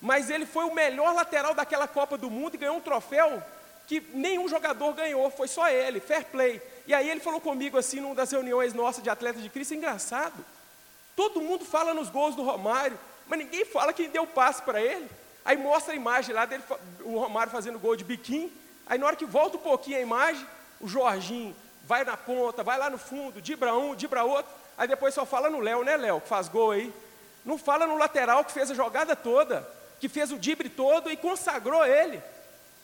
Mas 0.00 0.30
ele 0.30 0.46
foi 0.46 0.64
o 0.64 0.74
melhor 0.74 1.14
lateral 1.14 1.54
daquela 1.54 1.86
Copa 1.86 2.18
do 2.18 2.30
Mundo 2.30 2.54
e 2.54 2.58
ganhou 2.58 2.76
um 2.76 2.80
troféu 2.80 3.42
que 3.86 4.00
nenhum 4.14 4.48
jogador 4.48 4.92
ganhou, 4.94 5.30
foi 5.30 5.48
só 5.48 5.68
ele, 5.68 6.00
fair 6.00 6.24
play. 6.26 6.62
E 6.86 6.94
aí 6.94 7.10
ele 7.10 7.20
falou 7.20 7.40
comigo 7.40 7.76
assim, 7.76 8.00
numa 8.00 8.14
das 8.14 8.30
reuniões 8.30 8.72
nossas 8.72 9.02
de 9.02 9.10
atletas 9.10 9.42
de 9.42 9.48
Cristo, 9.48 9.74
engraçado. 9.74 10.44
Todo 11.14 11.42
mundo 11.42 11.64
fala 11.64 11.92
nos 11.92 12.08
gols 12.08 12.34
do 12.34 12.42
Romário, 12.42 12.98
mas 13.26 13.38
ninguém 13.38 13.64
fala 13.64 13.92
quem 13.92 14.08
deu 14.08 14.26
passe 14.26 14.62
para 14.62 14.80
ele. 14.80 15.08
Aí 15.44 15.56
mostra 15.56 15.92
a 15.92 15.96
imagem 15.96 16.34
lá 16.34 16.44
dele, 16.44 16.62
o 17.00 17.18
Romário 17.18 17.52
fazendo 17.52 17.78
gol 17.78 17.96
de 17.96 18.04
biquinho. 18.04 18.50
Aí 18.86 18.98
na 18.98 19.06
hora 19.06 19.16
que 19.16 19.24
volta 19.24 19.56
um 19.56 19.60
pouquinho 19.60 19.98
a 19.98 20.00
imagem, 20.00 20.46
o 20.80 20.88
Jorginho 20.88 21.54
vai 21.84 22.04
na 22.04 22.16
ponta, 22.16 22.62
vai 22.62 22.78
lá 22.78 22.88
no 22.88 22.98
fundo, 22.98 23.42
dibra 23.42 23.74
um, 23.74 23.94
dibra 23.94 24.24
outro, 24.24 24.50
aí 24.82 24.88
depois 24.88 25.14
só 25.14 25.24
fala 25.24 25.48
no 25.48 25.60
Léo, 25.60 25.84
né, 25.84 25.96
Léo, 25.96 26.20
que 26.20 26.28
faz 26.28 26.48
gol 26.48 26.72
aí. 26.72 26.92
Não 27.44 27.56
fala 27.56 27.86
no 27.86 27.96
lateral 27.96 28.44
que 28.44 28.52
fez 28.52 28.68
a 28.70 28.74
jogada 28.74 29.14
toda, 29.14 29.66
que 30.00 30.08
fez 30.08 30.32
o 30.32 30.38
dibre 30.38 30.68
todo 30.68 31.08
e 31.08 31.16
consagrou 31.16 31.84
ele. 31.86 32.20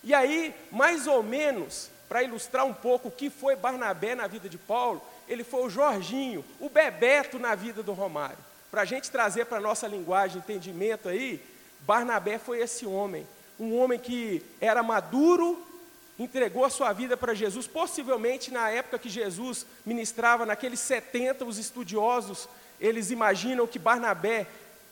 E 0.04 0.14
aí, 0.14 0.54
mais 0.70 1.08
ou 1.08 1.24
menos, 1.24 1.90
para 2.08 2.22
ilustrar 2.22 2.64
um 2.64 2.72
pouco 2.72 3.08
o 3.08 3.10
que 3.10 3.28
foi 3.28 3.56
Barnabé 3.56 4.14
na 4.14 4.28
vida 4.28 4.48
de 4.48 4.56
Paulo, 4.56 5.02
ele 5.26 5.42
foi 5.42 5.62
o 5.64 5.70
Jorginho, 5.70 6.44
o 6.60 6.68
Bebeto 6.68 7.36
na 7.36 7.56
vida 7.56 7.82
do 7.82 7.92
Romário. 7.92 8.38
Para 8.70 8.82
a 8.82 8.84
gente 8.84 9.10
trazer 9.10 9.46
para 9.46 9.58
a 9.58 9.60
nossa 9.60 9.88
linguagem, 9.88 10.38
entendimento 10.38 11.08
aí, 11.08 11.44
Barnabé 11.80 12.38
foi 12.38 12.60
esse 12.60 12.86
homem. 12.86 13.26
Um 13.58 13.76
homem 13.76 13.98
que 13.98 14.40
era 14.60 14.84
maduro, 14.84 15.60
entregou 16.18 16.64
a 16.64 16.70
sua 16.70 16.92
vida 16.92 17.16
para 17.16 17.32
Jesus, 17.32 17.66
possivelmente 17.66 18.50
na 18.50 18.68
época 18.68 18.98
que 18.98 19.08
Jesus 19.08 19.64
ministrava, 19.87 20.44
naqueles 20.44 20.80
70, 20.80 21.44
os 21.44 21.58
estudiosos, 21.58 22.48
eles 22.80 23.10
imaginam 23.10 23.66
que 23.66 23.78
Barnabé 23.78 24.46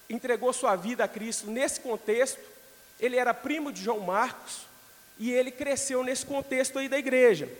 entregou 0.08 0.52
sua 0.52 0.76
vida 0.76 1.04
a 1.04 1.08
Cristo 1.08 1.50
nesse 1.50 1.80
contexto. 1.80 2.38
Ele 3.00 3.16
era 3.16 3.34
primo 3.34 3.72
de 3.72 3.82
João 3.82 4.00
Marcos 4.00 4.66
e 5.18 5.32
ele 5.32 5.50
cresceu 5.50 6.04
nesse 6.04 6.24
contexto 6.24 6.78
aí 6.78 6.88
da 6.88 6.98
igreja. 6.98 7.50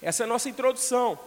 Essa 0.00 0.22
é 0.22 0.24
a 0.24 0.28
nossa 0.28 0.48
introdução. 0.48 1.18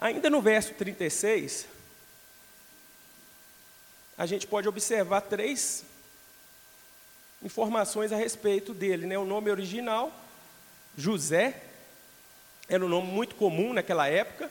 Ainda 0.00 0.30
no 0.30 0.40
verso 0.40 0.74
36, 0.74 1.66
a 4.16 4.26
gente 4.26 4.46
pode 4.46 4.68
observar 4.68 5.22
três 5.22 5.84
informações 7.42 8.12
a 8.12 8.16
respeito 8.16 8.74
dele. 8.74 9.06
Né? 9.06 9.18
O 9.18 9.24
nome 9.24 9.50
original, 9.50 10.12
José, 10.96 11.62
era 12.68 12.84
um 12.84 12.88
nome 12.88 13.08
muito 13.08 13.34
comum 13.34 13.72
naquela 13.72 14.08
época. 14.08 14.50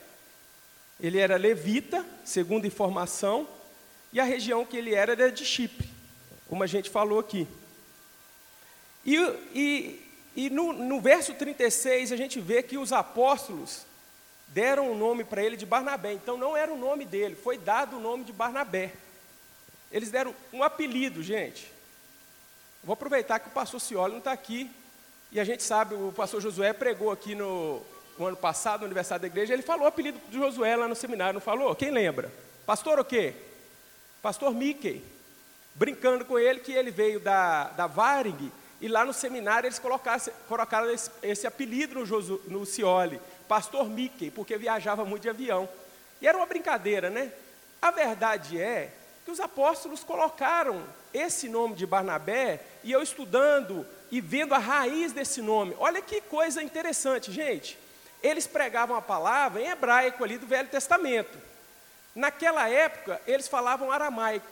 Ele 1.00 1.20
era 1.20 1.38
levita, 1.38 2.06
segundo 2.26 2.66
informação, 2.66 3.48
e 4.12 4.20
a 4.20 4.24
região 4.24 4.66
que 4.66 4.78
ele 4.78 4.96
era 4.96 5.12
era 5.12 5.32
de 5.32 5.46
Chipre, 5.46 5.88
como 6.48 6.64
a 6.64 6.68
gente 6.68 6.90
falou 6.90 7.20
aqui. 7.20 7.48
E, 9.06 9.16
e, 9.54 10.02
e 10.36 10.50
no, 10.50 10.74
no 10.74 11.00
verso 11.00 11.34
36 11.34 12.12
a 12.12 12.18
gente 12.18 12.40
vê 12.40 12.64
que 12.64 12.78
os 12.78 12.92
apóstolos 12.92 13.86
deram 14.48 14.88
o 14.88 14.94
um 14.94 14.98
nome 14.98 15.24
para 15.24 15.44
ele 15.44 15.56
de 15.56 15.66
Barnabé. 15.66 16.14
Então 16.14 16.38
não 16.38 16.58
era 16.58 16.74
o 16.74 16.78
nome 16.78 17.06
dele, 17.06 17.36
foi 17.36 17.58
dado 17.58 17.98
o 17.98 18.02
nome 18.02 18.24
de 18.24 18.34
Barnabé. 18.34 18.94
Eles 19.92 20.10
deram 20.10 20.34
um 20.52 20.64
apelido, 20.64 21.22
gente. 21.22 21.72
Vou 22.84 22.94
aproveitar 22.94 23.40
que 23.40 23.48
o 23.48 23.52
pastor 23.52 23.80
Cioli 23.80 24.12
não 24.12 24.20
está 24.20 24.32
aqui. 24.32 24.70
E 25.32 25.40
a 25.40 25.44
gente 25.44 25.62
sabe, 25.62 25.94
o 25.94 26.14
pastor 26.16 26.42
Josué 26.42 26.72
pregou 26.72 27.12
aqui 27.12 27.36
no, 27.36 27.82
no 28.18 28.26
ano 28.26 28.38
passado, 28.38 28.82
no 28.82 28.86
aniversário 28.86 29.22
da 29.22 29.28
igreja, 29.28 29.54
ele 29.54 29.62
falou 29.62 29.86
o 29.86 29.88
apelido 29.88 30.20
de 30.30 30.38
Josué 30.38 30.76
lá 30.76 30.88
no 30.88 30.96
seminário, 30.96 31.34
não 31.34 31.42
falou? 31.42 31.76
Quem 31.76 31.92
lembra? 31.92 32.32
Pastor 32.66 33.00
o 33.00 33.06
quê? 33.06 33.34
Pastor 34.22 34.54
Mickey. 34.54 35.04
Brincando 35.76 36.26
com 36.26 36.40
ele 36.40 36.60
que 36.60 36.72
ele 36.72 36.90
veio 36.90 37.20
da, 37.20 37.66
da 37.70 37.86
Varig 37.86 38.52
e 38.82 38.88
lá 38.88 39.06
no 39.06 39.14
seminário 39.14 39.68
eles 39.68 39.80
colocaram, 39.80 40.90
esse, 40.90 41.12
esse 41.22 41.46
apelido 41.46 41.96
no, 41.96 42.06
Josu, 42.06 42.42
no 42.48 42.66
Cioli, 42.66 43.20
Pastor 43.48 43.88
Mickey, 43.90 44.32
porque 44.32 44.58
viajava 44.58 45.06
muito 45.06 45.24
de 45.24 45.30
avião. 45.30 45.70
E 46.22 46.28
era 46.28 46.38
uma 46.38 46.46
brincadeira, 46.46 47.10
né? 47.10 47.32
A 47.82 47.92
verdade 47.92 48.60
é 48.60 48.92
que 49.28 49.32
os 49.32 49.42
apóstolos 49.42 50.06
colocaram 50.06 50.88
esse 51.14 51.50
nome 51.50 51.76
de 51.76 51.86
Barnabé, 51.86 52.62
e 52.82 52.94
eu 52.94 53.04
estudando 53.04 53.86
e 54.10 54.22
vendo 54.22 54.54
a 54.54 54.58
raiz 54.58 55.12
desse 55.12 55.42
nome, 55.42 55.76
olha 55.80 56.02
que 56.02 56.22
coisa 56.22 56.64
interessante, 56.64 57.30
gente. 57.30 57.78
Eles 58.24 58.48
pregavam 58.48 58.96
a 58.96 59.02
palavra 59.02 59.62
em 59.62 59.68
hebraico 59.68 60.24
ali 60.24 60.38
do 60.38 60.48
Velho 60.48 60.70
Testamento. 60.70 61.38
Naquela 62.16 62.70
época, 62.70 63.22
eles 63.28 63.50
falavam 63.50 63.92
aramaico. 63.92 64.48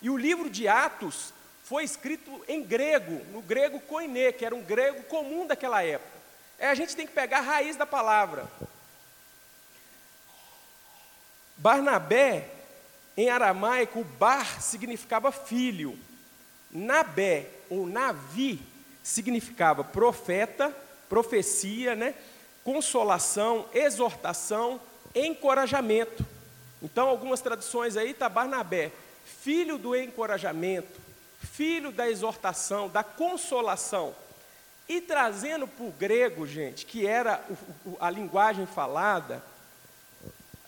E 0.00 0.08
o 0.08 0.16
livro 0.16 0.48
de 0.48 0.68
Atos 0.68 1.34
foi 1.64 1.82
escrito 1.82 2.44
em 2.46 2.62
grego, 2.62 3.26
no 3.32 3.42
grego 3.42 3.80
koiné, 3.80 4.30
que 4.30 4.44
era 4.46 4.54
um 4.54 4.62
grego 4.62 5.02
comum 5.02 5.44
daquela 5.44 5.82
época. 5.82 6.20
É, 6.56 6.68
a 6.68 6.74
gente 6.76 6.94
tem 6.94 7.04
que 7.04 7.12
pegar 7.12 7.38
a 7.38 7.42
raiz 7.42 7.74
da 7.74 7.84
palavra. 7.84 8.48
Barnabé, 11.56 12.59
em 13.16 13.28
aramaico, 13.28 14.04
bar 14.18 14.62
significava 14.62 15.32
filho. 15.32 15.98
Nabé, 16.70 17.48
ou 17.68 17.86
Navi, 17.86 18.60
significava 19.02 19.82
profeta, 19.82 20.74
profecia, 21.08 21.94
né? 21.94 22.14
consolação, 22.62 23.66
exortação, 23.74 24.80
encorajamento. 25.14 26.24
Então, 26.82 27.08
algumas 27.08 27.40
traduções 27.40 27.96
aí 27.96 28.10
está 28.10 28.28
Barnabé, 28.28 28.92
filho 29.24 29.76
do 29.76 29.96
encorajamento, 29.96 31.00
filho 31.40 31.90
da 31.90 32.08
exortação, 32.08 32.88
da 32.88 33.02
consolação. 33.02 34.14
E 34.88 35.00
trazendo 35.00 35.66
para 35.68 35.84
o 35.84 35.92
grego, 35.92 36.46
gente, 36.46 36.84
que 36.84 37.06
era 37.06 37.44
a 38.00 38.10
linguagem 38.10 38.66
falada, 38.66 39.42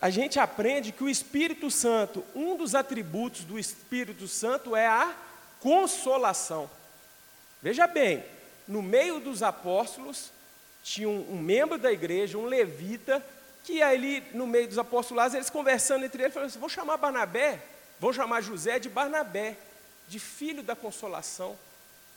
a 0.03 0.11
gente 0.11 0.41
aprende 0.41 0.91
que 0.91 1.05
o 1.05 1.09
Espírito 1.09 1.71
Santo, 1.71 2.25
um 2.35 2.57
dos 2.57 2.75
atributos 2.75 3.45
do 3.45 3.57
Espírito 3.57 4.27
Santo 4.27 4.75
é 4.75 4.89
a 4.89 5.15
consolação. 5.61 6.69
Veja 7.63 7.87
bem, 7.87 8.25
no 8.67 8.83
meio 8.83 9.21
dos 9.21 9.45
apóstolos, 9.45 10.33
tinha 10.83 11.09
um, 11.09 11.35
um, 11.35 11.39
membro 11.39 11.79
da 11.79 11.93
igreja, 11.93 12.37
um 12.37 12.47
levita, 12.47 13.25
que 13.63 13.81
ali 13.81 14.25
no 14.35 14.45
meio 14.45 14.67
dos 14.67 14.77
apostolados, 14.77 15.37
eles 15.37 15.49
conversando 15.49 16.05
entre 16.05 16.25
eles, 16.25 16.35
falaram 16.35 16.49
assim: 16.49 16.59
vou 16.59 16.69
chamar 16.69 16.97
Barnabé, 16.97 17.63
vou 18.01 18.13
chamar 18.13 18.41
José 18.41 18.81
de 18.81 18.89
Barnabé, 18.89 19.57
de 20.09 20.19
filho 20.19 20.65
da 20.65 20.75
consolação. 20.75 21.57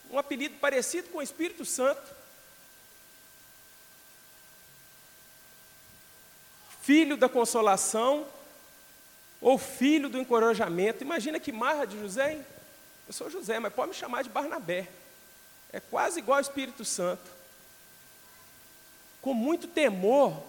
Um 0.09 0.17
apelido 0.17 0.55
parecido 0.55 1.09
com 1.09 1.19
o 1.19 1.21
Espírito 1.21 1.63
Santo. 1.63 2.14
Filho 6.85 7.17
da 7.17 7.27
consolação, 7.27 8.25
ou 9.41 9.57
filho 9.57 10.07
do 10.07 10.17
encorajamento. 10.17 11.03
Imagina 11.03 11.39
que 11.39 11.51
marra 11.51 11.85
de 11.85 11.99
José, 11.99 12.33
hein? 12.33 12.45
Eu 13.07 13.13
sou 13.13 13.29
José, 13.29 13.59
mas 13.59 13.73
pode 13.73 13.89
me 13.89 13.95
chamar 13.95 14.23
de 14.23 14.29
Barnabé. 14.29 14.87
É 15.73 15.79
quase 15.79 16.19
igual 16.19 16.37
ao 16.37 16.41
Espírito 16.41 16.85
Santo 16.85 17.35
com 19.25 19.33
muito 19.33 19.67
temor, 19.67 20.39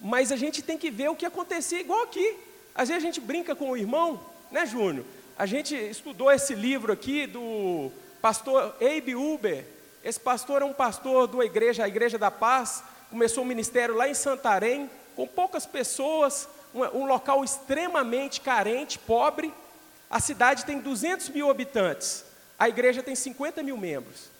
mas 0.00 0.32
a 0.32 0.36
gente 0.36 0.62
tem 0.62 0.78
que 0.78 0.90
ver 0.90 1.10
o 1.10 1.14
que 1.14 1.26
acontecia 1.26 1.78
igual 1.78 2.04
aqui. 2.04 2.38
Às 2.74 2.88
vezes 2.88 3.04
a 3.04 3.06
gente 3.06 3.20
brinca 3.20 3.54
com 3.54 3.70
o 3.70 3.76
irmão, 3.76 4.18
né, 4.50 4.64
Júnior? 4.64 5.04
A 5.38 5.44
gente 5.44 5.74
estudou 5.74 6.32
esse 6.32 6.54
livro 6.54 6.90
aqui 6.90 7.26
do 7.26 7.92
pastor 8.22 8.74
Abe 8.80 9.14
Uber. 9.14 9.66
Esse 10.02 10.18
pastor 10.18 10.62
é 10.62 10.64
um 10.64 10.72
pastor 10.72 11.26
da 11.26 11.44
igreja, 11.44 11.84
a 11.84 11.88
Igreja 11.88 12.16
da 12.16 12.30
Paz. 12.30 12.82
Começou 13.10 13.44
o 13.44 13.46
ministério 13.46 13.94
lá 13.94 14.08
em 14.08 14.14
Santarém, 14.14 14.90
com 15.14 15.26
poucas 15.26 15.66
pessoas, 15.66 16.48
um, 16.74 16.80
um 17.00 17.06
local 17.06 17.44
extremamente 17.44 18.40
carente, 18.40 18.98
pobre. 18.98 19.52
A 20.10 20.20
cidade 20.20 20.64
tem 20.64 20.78
200 20.78 21.28
mil 21.30 21.50
habitantes, 21.50 22.24
a 22.58 22.68
igreja 22.68 23.02
tem 23.02 23.14
50 23.14 23.62
mil 23.62 23.76
membros. 23.76 24.30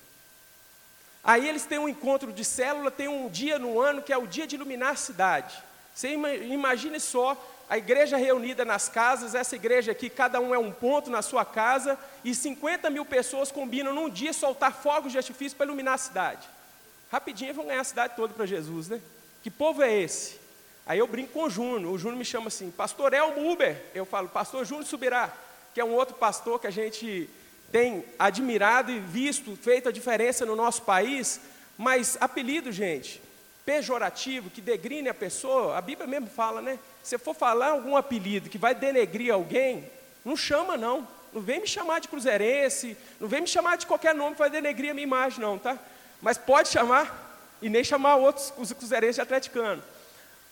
Aí 1.25 1.49
eles 1.49 1.65
têm 1.65 1.79
um 1.79 1.89
encontro 1.89 2.33
de 2.33 2.45
célula, 2.45 2.91
tem 2.91 3.09
um 3.09 3.29
dia 3.29 3.59
no 3.59 3.81
ano 3.81 4.03
que 4.03 4.13
é 4.13 4.19
o 4.19 4.27
dia 4.27 4.47
de 4.47 4.57
iluminar 4.57 4.91
a 4.91 4.97
cidade. 4.97 5.63
Você 5.95 6.09
imagine 6.13 6.99
só 6.99 7.37
a 7.69 7.79
igreja 7.79 8.17
reunida 8.17 8.65
nas 8.65 8.89
casas, 8.89 9.35
essa 9.35 9.57
igreja 9.57 9.93
aqui, 9.93 10.11
cada 10.11 10.41
um 10.41 10.55
é 10.55 10.59
um 10.59 10.71
ponto 10.71 11.11
na 11.11 11.23
sua 11.23 11.45
casa, 11.45 11.99
e 12.25 12.35
50 12.35 12.91
mil 12.91 13.05
pessoas 13.05 13.51
combinam 13.51 13.95
num 13.95 14.11
dia 14.11 14.33
soltar 14.33 14.75
fogos 14.75 15.13
de 15.13 15.19
artifício 15.19 15.57
para 15.57 15.67
iluminar 15.67 15.95
a 15.95 15.99
cidade. 15.99 16.47
Rapidinho 17.11 17.55
vão 17.55 17.67
ganhar 17.67 17.81
a 17.81 17.85
cidade 17.85 18.15
toda 18.17 18.35
para 18.35 18.45
Jesus, 18.47 18.89
né? 18.89 19.01
Que 19.43 19.51
povo 19.51 19.83
é 19.83 19.91
esse? 19.91 20.42
Aí 20.87 20.99
eu 20.99 21.07
brinco 21.07 21.33
com 21.33 21.45
o 21.45 21.51
Júnior, 21.51 21.93
o 21.93 21.99
Júnior 21.99 22.19
me 22.19 22.25
chama 22.25 22.49
assim, 22.49 22.71
Pastor 22.71 23.15
Elmo 23.15 23.51
Uber. 23.53 23.81
Eu 23.95 24.05
falo, 24.05 24.29
Pastor 24.29 24.65
Júnior 24.65 24.87
Subirá, 24.87 25.33
que 25.73 25.81
é 25.81 25.85
um 25.85 25.95
outro 25.95 26.15
pastor 26.15 26.61
que 26.61 26.67
a 26.67 26.73
gente 26.73 27.31
tem 27.71 28.05
admirado 28.19 28.91
e 28.91 28.99
visto, 28.99 29.57
feito 29.57 29.89
a 29.89 29.93
diferença 29.93 30.45
no 30.45 30.55
nosso 30.55 30.83
país, 30.83 31.41
mas 31.79 32.19
apelido, 32.21 32.71
gente, 32.71 33.23
pejorativo, 33.65 34.51
que 34.51 34.61
degrine 34.61 35.09
a 35.09 35.15
pessoa, 35.15 35.79
a 35.79 35.81
Bíblia 35.81 36.07
mesmo 36.07 36.27
fala, 36.27 36.61
né? 36.61 36.79
Se 37.03 37.17
for 37.17 37.35
falar 37.35 37.71
algum 37.71 37.97
apelido 37.97 38.51
que 38.51 38.59
vai 38.59 38.75
denegrir 38.75 39.33
alguém, 39.33 39.91
não 40.25 40.37
chama 40.37 40.77
não. 40.77 41.07
Não 41.33 41.41
vem 41.41 41.61
me 41.61 41.67
chamar 41.67 41.99
de 41.99 42.09
cruzeirense, 42.09 42.95
não 43.19 43.27
vem 43.27 43.41
me 43.41 43.47
chamar 43.47 43.77
de 43.77 43.87
qualquer 43.87 44.15
nome 44.15 44.35
que 44.35 44.41
vai 44.41 44.51
denegrir 44.51 44.91
a 44.91 44.95
minha 44.95 45.07
imagem, 45.07 45.41
não, 45.41 45.59
tá? 45.59 45.79
Mas 46.21 46.37
pode 46.37 46.69
chamar, 46.69 47.57
e 47.63 47.71
nem 47.71 47.83
chamar 47.83 48.17
outros 48.17 48.51
cruzeirenses 48.51 49.15
de 49.15 49.23
atleticano. 49.23 49.83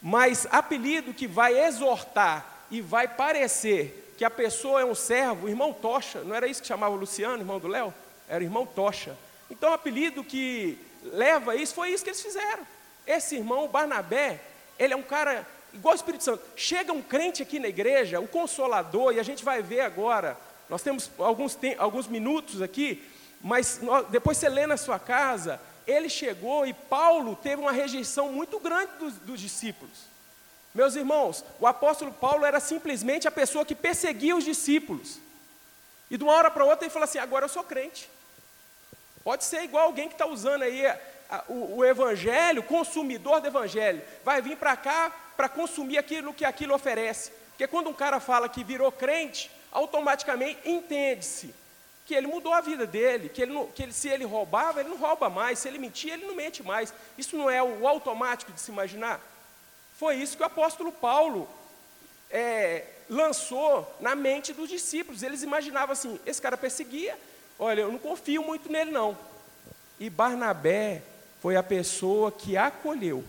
Mas 0.02 0.46
apelido 0.50 1.12
que 1.12 1.26
vai 1.26 1.58
exortar 1.58 2.64
e 2.70 2.80
vai 2.80 3.06
parecer 3.06 4.14
que 4.16 4.24
a 4.24 4.30
pessoa 4.30 4.80
é 4.80 4.84
um 4.84 4.94
servo, 4.94 5.46
o 5.46 5.48
irmão 5.48 5.72
Tocha, 5.72 6.22
não 6.22 6.34
era 6.34 6.46
isso 6.46 6.60
que 6.60 6.68
chamava 6.68 6.94
o 6.94 6.98
Luciano, 6.98 7.42
irmão 7.42 7.58
do 7.58 7.68
Léo? 7.68 7.92
Era 8.28 8.40
o 8.40 8.46
irmão 8.46 8.66
Tocha. 8.66 9.16
Então 9.50 9.70
o 9.70 9.74
apelido 9.74 10.22
que 10.22 10.78
leva 11.02 11.56
isso 11.56 11.74
foi 11.74 11.90
isso 11.90 12.04
que 12.04 12.10
eles 12.10 12.22
fizeram. 12.22 12.66
Esse 13.06 13.36
irmão, 13.36 13.64
o 13.64 13.68
Barnabé, 13.68 14.40
ele 14.78 14.94
é 14.94 14.96
um 14.96 15.02
cara 15.02 15.46
igual 15.72 15.94
o 15.94 15.96
Espírito 15.96 16.24
Santo. 16.24 16.42
Chega 16.56 16.92
um 16.92 17.02
crente 17.02 17.42
aqui 17.42 17.58
na 17.58 17.68
igreja, 17.68 18.20
um 18.20 18.26
consolador, 18.26 19.12
e 19.12 19.20
a 19.20 19.22
gente 19.22 19.44
vai 19.44 19.62
ver 19.62 19.80
agora. 19.80 20.36
Nós 20.68 20.82
temos 20.82 21.10
alguns, 21.18 21.58
alguns 21.78 22.06
minutos 22.06 22.62
aqui, 22.62 23.02
mas 23.40 23.80
depois 24.10 24.36
você 24.36 24.48
lê 24.48 24.66
na 24.66 24.76
sua 24.76 24.98
casa, 24.98 25.60
ele 25.90 26.08
chegou 26.08 26.66
e 26.66 26.72
Paulo 26.72 27.36
teve 27.36 27.60
uma 27.60 27.72
rejeição 27.72 28.32
muito 28.32 28.58
grande 28.58 28.92
dos, 28.98 29.14
dos 29.14 29.40
discípulos. 29.40 30.10
Meus 30.74 30.94
irmãos, 30.94 31.44
o 31.58 31.66
apóstolo 31.66 32.12
Paulo 32.12 32.44
era 32.44 32.60
simplesmente 32.60 33.26
a 33.26 33.30
pessoa 33.30 33.64
que 33.64 33.74
perseguia 33.74 34.36
os 34.36 34.44
discípulos. 34.44 35.18
E 36.10 36.16
de 36.16 36.22
uma 36.22 36.32
hora 36.32 36.50
para 36.50 36.64
outra 36.64 36.84
ele 36.84 36.92
falou 36.92 37.04
assim: 37.04 37.18
agora 37.18 37.44
eu 37.44 37.48
sou 37.48 37.64
crente. 37.64 38.08
Pode 39.24 39.44
ser 39.44 39.62
igual 39.62 39.86
alguém 39.86 40.08
que 40.08 40.14
está 40.14 40.26
usando 40.26 40.62
aí 40.62 40.86
a, 40.86 40.98
a, 41.28 41.44
o, 41.48 41.78
o, 41.78 41.84
evangelho, 41.84 42.62
consumidor 42.62 43.40
do 43.40 43.48
evangelho, 43.48 44.02
vai 44.24 44.40
vir 44.40 44.56
para 44.56 44.76
cá 44.76 45.10
para 45.36 45.48
consumir 45.48 45.98
aquilo 45.98 46.32
que 46.32 46.44
aquilo 46.44 46.74
oferece. 46.74 47.32
Porque 47.50 47.66
quando 47.66 47.90
um 47.90 47.94
cara 47.94 48.18
fala 48.20 48.48
que 48.48 48.64
virou 48.64 48.90
crente, 48.90 49.50
automaticamente 49.72 50.60
entende-se 50.68 51.54
que 52.10 52.14
ele 52.16 52.26
mudou 52.26 52.52
a 52.52 52.60
vida 52.60 52.88
dele, 52.88 53.28
que, 53.28 53.40
ele, 53.40 53.52
não, 53.52 53.68
que 53.68 53.84
ele, 53.84 53.92
se 53.92 54.08
ele 54.08 54.24
roubava, 54.24 54.80
ele 54.80 54.88
não 54.88 54.96
rouba 54.96 55.30
mais, 55.30 55.60
se 55.60 55.68
ele 55.68 55.78
mentia, 55.78 56.14
ele 56.14 56.26
não 56.26 56.34
mente 56.34 56.60
mais. 56.60 56.92
Isso 57.16 57.36
não 57.36 57.48
é 57.48 57.62
o 57.62 57.86
automático 57.86 58.50
de 58.50 58.60
se 58.60 58.72
imaginar? 58.72 59.20
Foi 59.96 60.16
isso 60.16 60.36
que 60.36 60.42
o 60.42 60.46
apóstolo 60.46 60.90
Paulo 60.90 61.48
é, 62.28 62.84
lançou 63.08 63.96
na 64.00 64.16
mente 64.16 64.52
dos 64.52 64.68
discípulos. 64.68 65.22
Eles 65.22 65.44
imaginavam 65.44 65.92
assim: 65.92 66.18
esse 66.26 66.42
cara 66.42 66.56
perseguia, 66.56 67.16
olha, 67.56 67.82
eu 67.82 67.92
não 67.92 67.98
confio 68.00 68.42
muito 68.42 68.72
nele 68.72 68.90
não. 68.90 69.16
E 70.00 70.10
Barnabé 70.10 71.04
foi 71.40 71.54
a 71.54 71.62
pessoa 71.62 72.32
que 72.32 72.56
acolheu, 72.56 73.22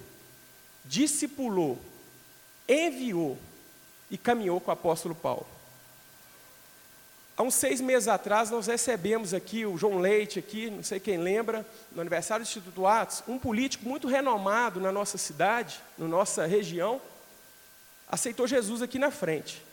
discipulou, 0.84 1.78
enviou 2.68 3.38
e 4.10 4.18
caminhou 4.18 4.60
com 4.60 4.72
o 4.72 4.74
apóstolo 4.74 5.14
Paulo. 5.14 5.46
Há 7.36 7.44
uns 7.44 7.56
seis 7.56 7.82
meses 7.82 8.08
atrás, 8.08 8.50
nós 8.50 8.68
recebemos 8.68 9.34
aqui 9.34 9.66
o 9.66 9.78
João 9.78 10.00
Leite, 10.00 10.38
aqui, 10.38 10.70
não 10.70 10.84
sei 10.84 11.00
quem 11.00 11.18
lembra, 11.18 11.66
no 11.92 12.02
aniversário 12.02 12.46
do 12.46 12.48
Instituto 12.48 12.86
Atos, 12.86 13.24
um 13.28 13.40
político 13.40 13.88
muito 13.88 14.08
renomado 14.08 14.80
na 14.80 14.92
nossa 14.92 15.18
cidade, 15.18 15.80
na 15.98 16.08
nossa 16.08 16.46
região, 16.46 17.02
aceitou 18.08 18.46
Jesus 18.46 18.82
aqui 18.82 19.00
na 19.00 19.10
frente. 19.10 19.64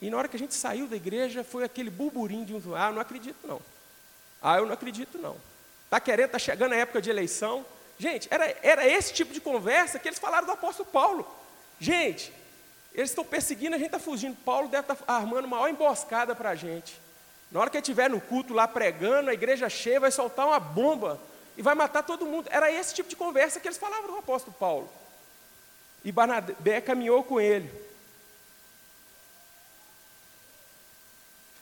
E 0.00 0.08
na 0.10 0.16
hora 0.16 0.28
que 0.28 0.36
a 0.36 0.38
gente 0.38 0.54
saiu 0.54 0.86
da 0.86 0.96
igreja, 0.96 1.42
foi 1.42 1.64
aquele 1.64 1.90
burburinho 1.90 2.44
de 2.44 2.54
um, 2.54 2.74
ah, 2.74 2.88
eu 2.88 2.94
não 2.94 3.00
acredito 3.00 3.46
não. 3.46 3.60
Ah, 4.40 4.56
eu 4.58 4.66
não 4.66 4.72
acredito 4.72 5.18
não. 5.18 5.36
Está 5.84 5.98
querendo, 5.98 6.26
está 6.26 6.38
chegando 6.38 6.72
a 6.72 6.76
época 6.76 7.02
de 7.02 7.10
eleição. 7.10 7.64
Gente, 7.98 8.28
era, 8.30 8.56
era 8.62 8.86
esse 8.86 9.12
tipo 9.12 9.32
de 9.32 9.40
conversa 9.40 9.98
que 9.98 10.08
eles 10.08 10.18
falaram 10.18 10.46
do 10.46 10.52
apóstolo 10.52 10.88
Paulo. 10.88 11.26
Gente, 11.78 12.32
eles 12.94 13.10
estão 13.10 13.24
perseguindo, 13.24 13.74
a 13.74 13.78
gente 13.78 13.86
está 13.86 13.98
fugindo. 13.98 14.36
Paulo 14.44 14.68
deve 14.68 14.82
estar 14.82 14.96
tá 14.96 15.14
armando 15.14 15.44
uma 15.44 15.56
maior 15.56 15.68
emboscada 15.68 16.34
para 16.34 16.50
a 16.50 16.54
gente. 16.54 17.00
Na 17.50 17.60
hora 17.60 17.70
que 17.70 17.76
ele 17.76 17.82
estiver 17.82 18.08
no 18.08 18.20
culto 18.20 18.52
lá 18.52 18.66
pregando, 18.66 19.30
a 19.30 19.34
igreja 19.34 19.68
cheia 19.68 20.00
vai 20.00 20.10
soltar 20.10 20.46
uma 20.46 20.60
bomba 20.60 21.20
e 21.56 21.62
vai 21.62 21.74
matar 21.74 22.02
todo 22.02 22.26
mundo. 22.26 22.48
Era 22.50 22.70
esse 22.70 22.94
tipo 22.94 23.08
de 23.08 23.16
conversa 23.16 23.60
que 23.60 23.68
eles 23.68 23.78
falavam 23.78 24.10
do 24.10 24.18
apóstolo 24.18 24.54
Paulo. 24.58 24.88
E 26.04 26.10
Barnabé 26.10 26.80
caminhou 26.80 27.22
com 27.22 27.40
ele. 27.40 27.70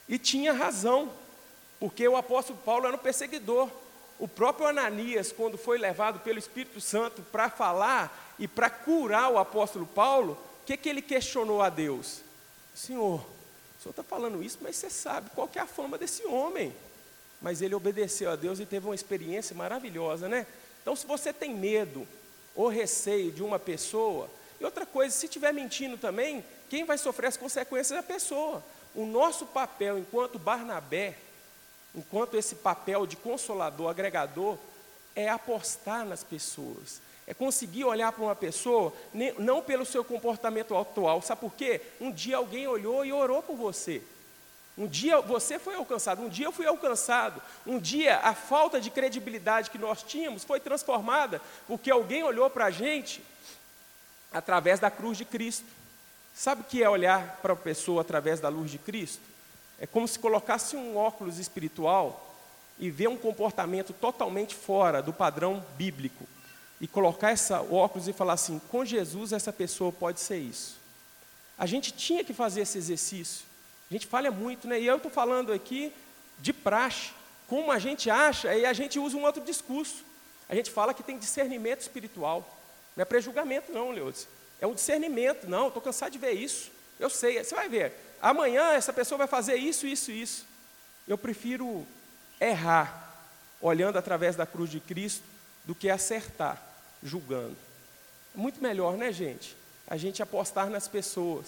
E 0.08 0.18
tinha 0.18 0.52
razão, 0.52 1.12
porque 1.78 2.06
o 2.08 2.16
apóstolo 2.16 2.58
Paulo 2.64 2.86
era 2.86 2.96
um 2.96 3.00
perseguidor. 3.00 3.68
O 4.18 4.26
próprio 4.26 4.66
Ananias, 4.66 5.30
quando 5.30 5.58
foi 5.58 5.78
levado 5.78 6.20
pelo 6.20 6.38
Espírito 6.38 6.80
Santo 6.80 7.22
para 7.30 7.50
falar 7.50 8.34
e 8.38 8.48
para 8.48 8.70
curar 8.70 9.30
o 9.30 9.38
apóstolo 9.38 9.86
Paulo, 9.86 10.38
que, 10.68 10.76
que 10.76 10.88
ele 10.90 11.00
questionou 11.00 11.62
a 11.62 11.70
Deus? 11.70 12.20
Senhor, 12.74 13.20
o 13.20 13.82
senhor 13.82 13.90
está 13.90 14.02
falando 14.02 14.42
isso, 14.42 14.58
mas 14.60 14.76
você 14.76 14.90
sabe 14.90 15.30
qual 15.34 15.48
que 15.48 15.58
é 15.58 15.62
a 15.62 15.66
fama 15.66 15.96
desse 15.96 16.26
homem. 16.26 16.74
Mas 17.40 17.62
ele 17.62 17.74
obedeceu 17.74 18.30
a 18.30 18.36
Deus 18.36 18.60
e 18.60 18.66
teve 18.66 18.84
uma 18.86 18.94
experiência 18.94 19.56
maravilhosa, 19.56 20.28
né? 20.28 20.46
Então, 20.82 20.94
se 20.94 21.06
você 21.06 21.32
tem 21.32 21.54
medo 21.54 22.06
ou 22.54 22.68
receio 22.68 23.32
de 23.32 23.42
uma 23.42 23.58
pessoa, 23.58 24.28
e 24.60 24.64
outra 24.64 24.84
coisa, 24.84 25.14
se 25.14 25.24
estiver 25.24 25.54
mentindo 25.54 25.96
também, 25.96 26.44
quem 26.68 26.84
vai 26.84 26.98
sofrer 26.98 27.28
as 27.28 27.36
consequências 27.38 27.96
é 27.96 28.00
a 28.00 28.02
pessoa. 28.02 28.62
O 28.94 29.06
nosso 29.06 29.46
papel 29.46 29.98
enquanto 29.98 30.38
Barnabé, 30.38 31.16
enquanto 31.94 32.36
esse 32.36 32.56
papel 32.56 33.06
de 33.06 33.16
consolador, 33.16 33.88
agregador, 33.88 34.58
é 35.16 35.30
apostar 35.30 36.04
nas 36.04 36.22
pessoas, 36.22 37.00
é 37.28 37.34
conseguir 37.34 37.84
olhar 37.84 38.10
para 38.10 38.24
uma 38.24 38.34
pessoa, 38.34 38.90
não 39.38 39.60
pelo 39.60 39.84
seu 39.84 40.02
comportamento 40.02 40.74
atual. 40.74 41.20
Sabe 41.20 41.42
por 41.42 41.52
quê? 41.52 41.82
Um 42.00 42.10
dia 42.10 42.38
alguém 42.38 42.66
olhou 42.66 43.04
e 43.04 43.12
orou 43.12 43.42
por 43.42 43.54
você. 43.54 44.02
Um 44.78 44.86
dia 44.86 45.20
você 45.20 45.58
foi 45.58 45.74
alcançado, 45.74 46.22
um 46.22 46.28
dia 46.30 46.46
eu 46.46 46.52
fui 46.52 46.66
alcançado. 46.66 47.42
Um 47.66 47.78
dia 47.78 48.16
a 48.20 48.34
falta 48.34 48.80
de 48.80 48.88
credibilidade 48.88 49.68
que 49.68 49.76
nós 49.76 50.02
tínhamos 50.02 50.42
foi 50.42 50.58
transformada 50.58 51.38
porque 51.66 51.90
alguém 51.90 52.22
olhou 52.22 52.48
para 52.48 52.64
a 52.64 52.70
gente 52.70 53.22
através 54.32 54.80
da 54.80 54.90
cruz 54.90 55.18
de 55.18 55.26
Cristo. 55.26 55.66
Sabe 56.34 56.62
o 56.62 56.64
que 56.64 56.82
é 56.82 56.88
olhar 56.88 57.40
para 57.42 57.52
a 57.52 57.56
pessoa 57.56 58.00
através 58.00 58.40
da 58.40 58.48
luz 58.48 58.70
de 58.70 58.78
Cristo? 58.78 59.22
É 59.78 59.86
como 59.86 60.08
se 60.08 60.18
colocasse 60.18 60.76
um 60.76 60.96
óculos 60.96 61.38
espiritual 61.38 62.34
e 62.78 62.90
ver 62.90 63.08
um 63.08 63.18
comportamento 63.18 63.92
totalmente 63.92 64.54
fora 64.54 65.02
do 65.02 65.12
padrão 65.12 65.62
bíblico 65.76 66.26
e 66.80 66.86
colocar 66.86 67.30
essa 67.30 67.60
óculos 67.60 68.08
e 68.08 68.12
falar 68.12 68.34
assim: 68.34 68.60
com 68.70 68.84
Jesus 68.84 69.32
essa 69.32 69.52
pessoa 69.52 69.92
pode 69.92 70.20
ser 70.20 70.38
isso. 70.38 70.76
A 71.58 71.66
gente 71.66 71.92
tinha 71.92 72.22
que 72.22 72.32
fazer 72.32 72.62
esse 72.62 72.78
exercício. 72.78 73.44
A 73.90 73.94
gente 73.94 74.06
falha 74.06 74.30
muito, 74.30 74.68
né? 74.68 74.80
E 74.80 74.86
eu 74.86 74.96
estou 74.96 75.10
falando 75.10 75.52
aqui 75.52 75.92
de 76.38 76.52
praxe. 76.52 77.10
Como 77.48 77.72
a 77.72 77.78
gente 77.78 78.10
acha, 78.10 78.54
e 78.54 78.66
a 78.66 78.72
gente 78.72 78.98
usa 78.98 79.16
um 79.16 79.24
outro 79.24 79.42
discurso. 79.42 80.04
A 80.48 80.54
gente 80.54 80.70
fala 80.70 80.94
que 80.94 81.02
tem 81.02 81.18
discernimento 81.18 81.80
espiritual. 81.80 82.46
Não 82.94 83.02
é 83.02 83.04
pré-julgamento, 83.04 83.72
não, 83.72 83.90
Leodes. 83.90 84.28
É 84.60 84.66
um 84.66 84.74
discernimento. 84.74 85.48
Não, 85.48 85.68
estou 85.68 85.82
cansado 85.82 86.12
de 86.12 86.18
ver 86.18 86.32
isso. 86.32 86.70
Eu 87.00 87.08
sei, 87.08 87.42
você 87.42 87.54
vai 87.54 87.68
ver. 87.68 87.92
Amanhã 88.20 88.72
essa 88.72 88.92
pessoa 88.92 89.18
vai 89.18 89.26
fazer 89.26 89.56
isso, 89.56 89.86
isso, 89.86 90.10
isso. 90.10 90.46
Eu 91.06 91.16
prefiro 91.16 91.86
errar, 92.40 93.24
olhando 93.60 93.98
através 93.98 94.36
da 94.36 94.46
cruz 94.46 94.70
de 94.70 94.80
Cristo, 94.80 95.24
do 95.64 95.74
que 95.74 95.88
acertar 95.88 96.67
julgando. 97.02 97.56
Muito 98.34 98.62
melhor, 98.62 98.96
né, 98.96 99.12
gente? 99.12 99.56
A 99.86 99.96
gente 99.96 100.22
apostar 100.22 100.68
nas 100.70 100.86
pessoas. 100.86 101.46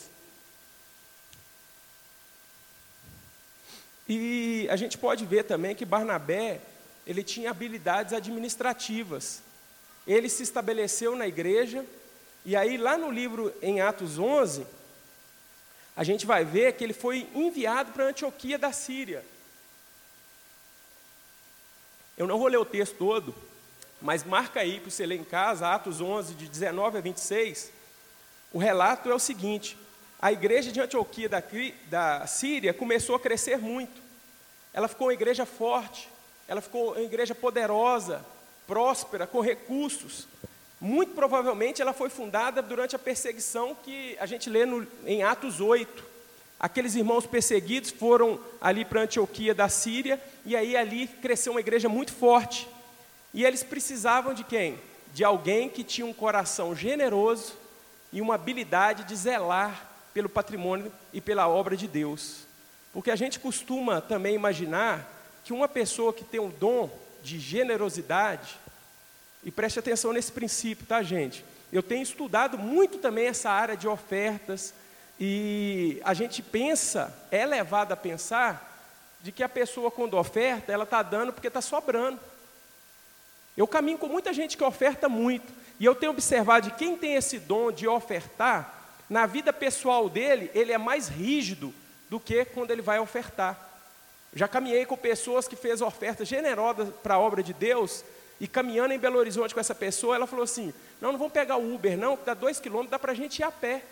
E 4.08 4.66
a 4.70 4.76
gente 4.76 4.98
pode 4.98 5.24
ver 5.24 5.44
também 5.44 5.74
que 5.74 5.84
Barnabé, 5.84 6.60
ele 7.06 7.22
tinha 7.22 7.50
habilidades 7.50 8.12
administrativas. 8.12 9.40
Ele 10.06 10.28
se 10.28 10.42
estabeleceu 10.42 11.14
na 11.14 11.28
igreja, 11.28 11.84
e 12.44 12.56
aí 12.56 12.76
lá 12.76 12.96
no 12.96 13.10
livro 13.10 13.54
em 13.62 13.80
Atos 13.80 14.18
11, 14.18 14.66
a 15.96 16.02
gente 16.02 16.26
vai 16.26 16.44
ver 16.44 16.72
que 16.72 16.82
ele 16.82 16.92
foi 16.92 17.28
enviado 17.34 17.92
para 17.92 18.06
Antioquia 18.06 18.58
da 18.58 18.72
Síria. 18.72 19.24
Eu 22.16 22.26
não 22.26 22.38
vou 22.38 22.48
ler 22.48 22.58
o 22.58 22.64
texto 22.64 22.96
todo, 22.96 23.34
mas 24.00 24.24
marca 24.24 24.60
aí 24.60 24.80
para 24.80 24.90
você 24.90 25.04
ler 25.04 25.20
em 25.20 25.24
casa, 25.24 25.68
Atos 25.68 26.00
11, 26.00 26.34
de 26.34 26.48
19 26.48 26.98
a 26.98 27.00
26. 27.00 27.70
O 28.52 28.58
relato 28.58 29.10
é 29.10 29.14
o 29.14 29.18
seguinte: 29.18 29.76
a 30.20 30.32
igreja 30.32 30.72
de 30.72 30.80
Antioquia 30.80 31.28
da, 31.28 31.42
da 31.88 32.26
Síria 32.26 32.74
começou 32.74 33.14
a 33.14 33.20
crescer 33.20 33.58
muito. 33.58 34.00
Ela 34.72 34.88
ficou 34.88 35.08
uma 35.08 35.14
igreja 35.14 35.44
forte, 35.44 36.08
ela 36.46 36.60
ficou 36.60 36.92
uma 36.92 37.00
igreja 37.00 37.34
poderosa, 37.34 38.24
próspera, 38.66 39.26
com 39.26 39.40
recursos. 39.40 40.28
Muito 40.80 41.12
provavelmente 41.12 41.82
ela 41.82 41.92
foi 41.92 42.08
fundada 42.08 42.62
durante 42.62 42.96
a 42.96 42.98
perseguição 42.98 43.74
que 43.74 44.16
a 44.18 44.26
gente 44.26 44.48
lê 44.48 44.64
no, 44.64 44.86
em 45.04 45.22
Atos 45.22 45.60
8. 45.60 46.10
Aqueles 46.58 46.94
irmãos 46.94 47.26
perseguidos 47.26 47.90
foram 47.90 48.38
ali 48.60 48.84
para 48.84 49.02
Antioquia 49.02 49.54
da 49.54 49.68
Síria, 49.68 50.20
e 50.44 50.54
aí 50.54 50.76
ali 50.76 51.06
cresceu 51.06 51.52
uma 51.52 51.60
igreja 51.60 51.88
muito 51.88 52.12
forte. 52.12 52.68
E 53.32 53.44
eles 53.44 53.62
precisavam 53.62 54.34
de 54.34 54.44
quem? 54.44 54.78
De 55.12 55.24
alguém 55.24 55.68
que 55.68 55.84
tinha 55.84 56.06
um 56.06 56.12
coração 56.12 56.74
generoso 56.74 57.54
e 58.12 58.20
uma 58.20 58.34
habilidade 58.34 59.04
de 59.04 59.14
zelar 59.14 59.88
pelo 60.12 60.28
patrimônio 60.28 60.92
e 61.12 61.20
pela 61.20 61.48
obra 61.48 61.76
de 61.76 61.86
Deus. 61.86 62.44
Porque 62.92 63.10
a 63.10 63.16
gente 63.16 63.38
costuma 63.38 64.00
também 64.00 64.34
imaginar 64.34 65.08
que 65.44 65.52
uma 65.52 65.68
pessoa 65.68 66.12
que 66.12 66.24
tem 66.24 66.40
um 66.40 66.50
dom 66.50 66.90
de 67.22 67.38
generosidade, 67.38 68.58
e 69.44 69.50
preste 69.50 69.78
atenção 69.78 70.12
nesse 70.12 70.32
princípio, 70.32 70.86
tá, 70.86 71.02
gente? 71.02 71.44
Eu 71.72 71.82
tenho 71.82 72.02
estudado 72.02 72.58
muito 72.58 72.98
também 72.98 73.26
essa 73.26 73.50
área 73.50 73.76
de 73.76 73.86
ofertas, 73.86 74.74
e 75.18 76.00
a 76.04 76.14
gente 76.14 76.42
pensa, 76.42 77.14
é 77.30 77.46
levado 77.46 77.92
a 77.92 77.96
pensar, 77.96 78.66
de 79.22 79.30
que 79.30 79.42
a 79.42 79.48
pessoa, 79.48 79.90
quando 79.90 80.16
oferta, 80.16 80.72
ela 80.72 80.84
está 80.84 81.02
dando 81.02 81.32
porque 81.32 81.48
está 81.48 81.60
sobrando. 81.60 82.18
Eu 83.61 83.68
caminho 83.68 83.99
com 83.99 84.09
muita 84.09 84.33
gente 84.33 84.57
que 84.57 84.64
oferta 84.64 85.07
muito, 85.07 85.53
e 85.79 85.85
eu 85.85 85.94
tenho 85.94 86.12
observado 86.12 86.70
de 86.70 86.75
quem 86.77 86.96
tem 86.96 87.16
esse 87.16 87.38
dom 87.38 87.70
de 87.70 87.87
ofertar, 87.87 89.03
na 89.07 89.27
vida 89.27 89.53
pessoal 89.53 90.09
dele, 90.09 90.51
ele 90.55 90.73
é 90.73 90.79
mais 90.79 91.09
rígido 91.09 91.70
do 92.09 92.18
que 92.18 92.46
quando 92.46 92.70
ele 92.70 92.81
vai 92.81 92.99
ofertar. 92.99 93.61
Já 94.35 94.49
caminhei 94.49 94.87
com 94.87 94.96
pessoas 94.96 95.46
que 95.46 95.57
fez 95.57 95.83
ofertas 95.83 96.27
generosas 96.27 96.88
para 97.03 97.16
a 97.16 97.18
obra 97.18 97.42
de 97.42 97.53
Deus, 97.53 98.03
e 98.40 98.49
caminhando 98.49 98.94
em 98.94 98.99
Belo 98.99 99.18
Horizonte 99.18 99.53
com 99.53 99.61
essa 99.61 99.75
pessoa, 99.75 100.16
ela 100.16 100.27
falou 100.27 100.44
assim: 100.44 100.73
Não, 100.99 101.12
não 101.12 101.18
vamos 101.18 101.35
pegar 101.35 101.59
o 101.59 101.75
Uber, 101.75 101.99
não, 101.99 102.18
dá 102.25 102.33
dois 102.33 102.59
quilômetros, 102.59 102.92
dá 102.92 102.99
para 102.99 103.12
a 103.12 103.14
gente 103.14 103.40
ir 103.40 103.42
a 103.42 103.53
pé. 103.53 103.83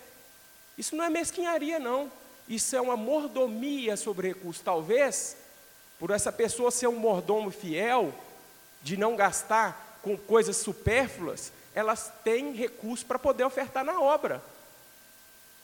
Isso 0.79 0.97
não 0.97 1.05
é 1.05 1.11
mesquinharia, 1.11 1.79
não. 1.79 2.11
Isso 2.49 2.75
é 2.75 2.81
uma 2.81 2.97
mordomia 2.97 3.99
sobre 3.99 4.29
recursos. 4.29 4.63
Talvez, 4.63 5.37
por 5.99 6.11
essa 6.11 6.33
pessoa 6.33 6.71
ser 6.71 6.87
um 6.87 6.99
mordomo 6.99 7.51
fiel, 7.51 8.15
de 8.83 8.97
não 8.97 9.17
gastar 9.17 9.99
com 10.03 10.17
coisas 10.17 10.57
supérfluas, 10.57 11.53
elas 11.75 12.13
têm 12.25 12.53
recursos 12.53 13.05
para 13.05 13.19
poder 13.19 13.45
ofertar 13.45 13.85
na 13.85 14.01
obra. 14.01 14.43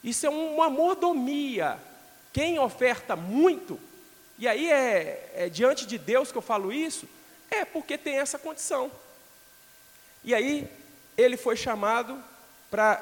Isso 0.03 0.25
é 0.25 0.29
uma 0.29 0.69
mordomia. 0.69 1.79
Quem 2.31 2.59
oferta 2.59 3.15
muito, 3.15 3.79
e 4.37 4.47
aí 4.47 4.69
é, 4.69 5.31
é 5.35 5.49
diante 5.49 5.85
de 5.85 5.97
Deus 5.97 6.31
que 6.31 6.37
eu 6.37 6.41
falo 6.41 6.71
isso, 6.71 7.07
é 7.49 7.63
porque 7.65 7.97
tem 7.97 8.17
essa 8.17 8.37
condição. 8.37 8.91
E 10.23 10.33
aí 10.33 10.69
ele 11.17 11.37
foi 11.37 11.55
chamado 11.55 12.21
pra, 12.69 12.95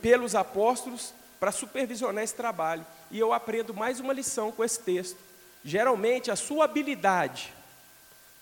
pelos 0.00 0.34
apóstolos 0.34 1.12
para 1.38 1.52
supervisionar 1.52 2.24
esse 2.24 2.34
trabalho. 2.34 2.84
E 3.10 3.18
eu 3.18 3.32
aprendo 3.32 3.74
mais 3.74 4.00
uma 4.00 4.12
lição 4.12 4.50
com 4.50 4.64
esse 4.64 4.80
texto. 4.80 5.18
Geralmente, 5.64 6.30
a 6.30 6.36
sua 6.36 6.64
habilidade 6.64 7.52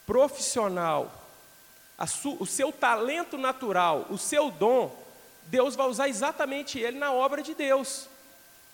profissional, 0.07 1.13
o 2.39 2.47
seu 2.47 2.71
talento 2.71 3.37
natural, 3.37 4.07
o 4.09 4.17
seu 4.17 4.51
dom, 4.51 4.95
Deus 5.45 5.75
vai 5.75 5.87
usar 5.87 6.09
exatamente 6.09 6.79
ele 6.79 6.99
na 6.99 7.13
obra 7.13 7.43
de 7.43 7.55
Deus. 7.55 8.09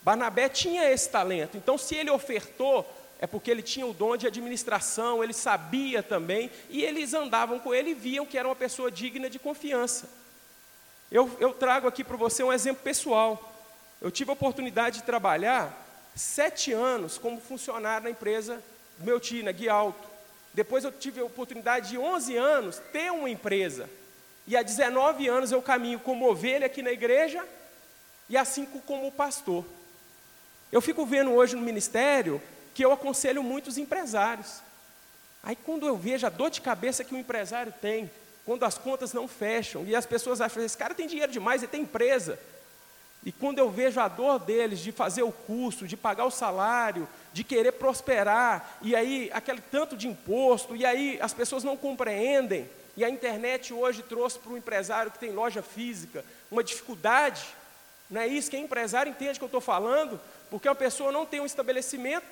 Barnabé 0.02 0.48
tinha 0.48 0.90
esse 0.90 1.08
talento, 1.08 1.56
então 1.56 1.78
se 1.78 1.94
ele 1.94 2.10
ofertou, 2.10 2.86
é 3.20 3.26
porque 3.26 3.50
ele 3.50 3.62
tinha 3.62 3.86
o 3.86 3.94
dom 3.94 4.16
de 4.16 4.26
administração, 4.26 5.22
ele 5.22 5.32
sabia 5.32 6.02
também, 6.02 6.50
e 6.68 6.82
eles 6.82 7.14
andavam 7.14 7.58
com 7.58 7.72
ele 7.72 7.90
e 7.90 7.94
viam 7.94 8.26
que 8.26 8.36
era 8.36 8.48
uma 8.48 8.56
pessoa 8.56 8.90
digna 8.90 9.30
de 9.30 9.38
confiança. 9.38 10.08
Eu, 11.10 11.30
eu 11.38 11.52
trago 11.52 11.86
aqui 11.86 12.02
para 12.02 12.16
você 12.16 12.42
um 12.42 12.52
exemplo 12.52 12.82
pessoal. 12.82 13.52
Eu 14.00 14.10
tive 14.10 14.30
a 14.30 14.32
oportunidade 14.32 15.00
de 15.00 15.04
trabalhar 15.04 15.78
sete 16.16 16.72
anos 16.72 17.16
como 17.16 17.40
funcionário 17.40 18.04
na 18.04 18.10
empresa 18.10 18.62
do 18.98 19.04
meu 19.04 19.20
tio, 19.20 19.44
na 19.44 19.52
Guia 19.52 19.72
Alto. 19.72 20.11
Depois 20.54 20.84
eu 20.84 20.92
tive 20.92 21.20
a 21.20 21.24
oportunidade 21.24 21.90
de 21.90 21.98
11 21.98 22.36
anos 22.36 22.82
ter 22.92 23.10
uma 23.10 23.30
empresa. 23.30 23.88
E 24.46 24.56
há 24.56 24.62
19 24.62 25.28
anos 25.28 25.52
eu 25.52 25.62
caminho 25.62 26.00
como 26.00 26.28
ovelha 26.28 26.66
aqui 26.66 26.82
na 26.82 26.90
igreja 26.90 27.46
e 28.28 28.44
cinco 28.44 28.80
como 28.80 29.12
pastor. 29.12 29.64
Eu 30.70 30.80
fico 30.80 31.04
vendo 31.04 31.32
hoje 31.32 31.54
no 31.54 31.62
ministério 31.62 32.40
que 32.74 32.84
eu 32.84 32.92
aconselho 32.92 33.42
muitos 33.42 33.76
empresários. 33.76 34.60
Aí 35.42 35.56
quando 35.56 35.86
eu 35.86 35.96
vejo 35.96 36.26
a 36.26 36.30
dor 36.30 36.50
de 36.50 36.60
cabeça 36.60 37.04
que 37.04 37.14
o 37.14 37.18
empresário 37.18 37.72
tem, 37.80 38.10
quando 38.44 38.64
as 38.64 38.78
contas 38.78 39.12
não 39.12 39.28
fecham, 39.28 39.84
e 39.84 39.94
as 39.94 40.06
pessoas 40.06 40.40
acham, 40.40 40.64
esse 40.64 40.76
cara 40.76 40.94
tem 40.94 41.06
dinheiro 41.06 41.30
demais, 41.30 41.62
ele 41.62 41.70
tem 41.70 41.82
empresa. 41.82 42.38
E 43.24 43.30
quando 43.30 43.58
eu 43.58 43.70
vejo 43.70 44.00
a 44.00 44.08
dor 44.08 44.38
deles 44.38 44.80
de 44.80 44.90
fazer 44.90 45.22
o 45.22 45.30
curso, 45.30 45.86
de 45.86 45.96
pagar 45.96 46.24
o 46.24 46.30
salário, 46.30 47.08
de 47.32 47.42
querer 47.42 47.72
prosperar, 47.72 48.78
e 48.82 48.94
aí 48.94 49.30
aquele 49.32 49.60
tanto 49.60 49.96
de 49.96 50.06
imposto, 50.08 50.76
e 50.76 50.84
aí 50.84 51.18
as 51.20 51.32
pessoas 51.32 51.64
não 51.64 51.76
compreendem, 51.76 52.68
e 52.96 53.04
a 53.04 53.08
internet 53.08 53.72
hoje 53.72 54.02
trouxe 54.02 54.38
para 54.38 54.52
o 54.52 54.56
empresário 54.56 55.10
que 55.10 55.18
tem 55.18 55.30
loja 55.30 55.62
física 55.62 56.24
uma 56.50 56.62
dificuldade, 56.62 57.42
não 58.10 58.20
é 58.20 58.26
isso? 58.26 58.50
Quem 58.50 58.60
é 58.60 58.64
empresário 58.64 59.10
entende 59.10 59.32
o 59.32 59.38
que 59.38 59.44
eu 59.44 59.46
estou 59.46 59.60
falando, 59.60 60.20
porque 60.50 60.68
a 60.68 60.74
pessoa 60.74 61.10
não 61.10 61.24
tem 61.24 61.40
um 61.40 61.46
estabelecimento, 61.46 62.26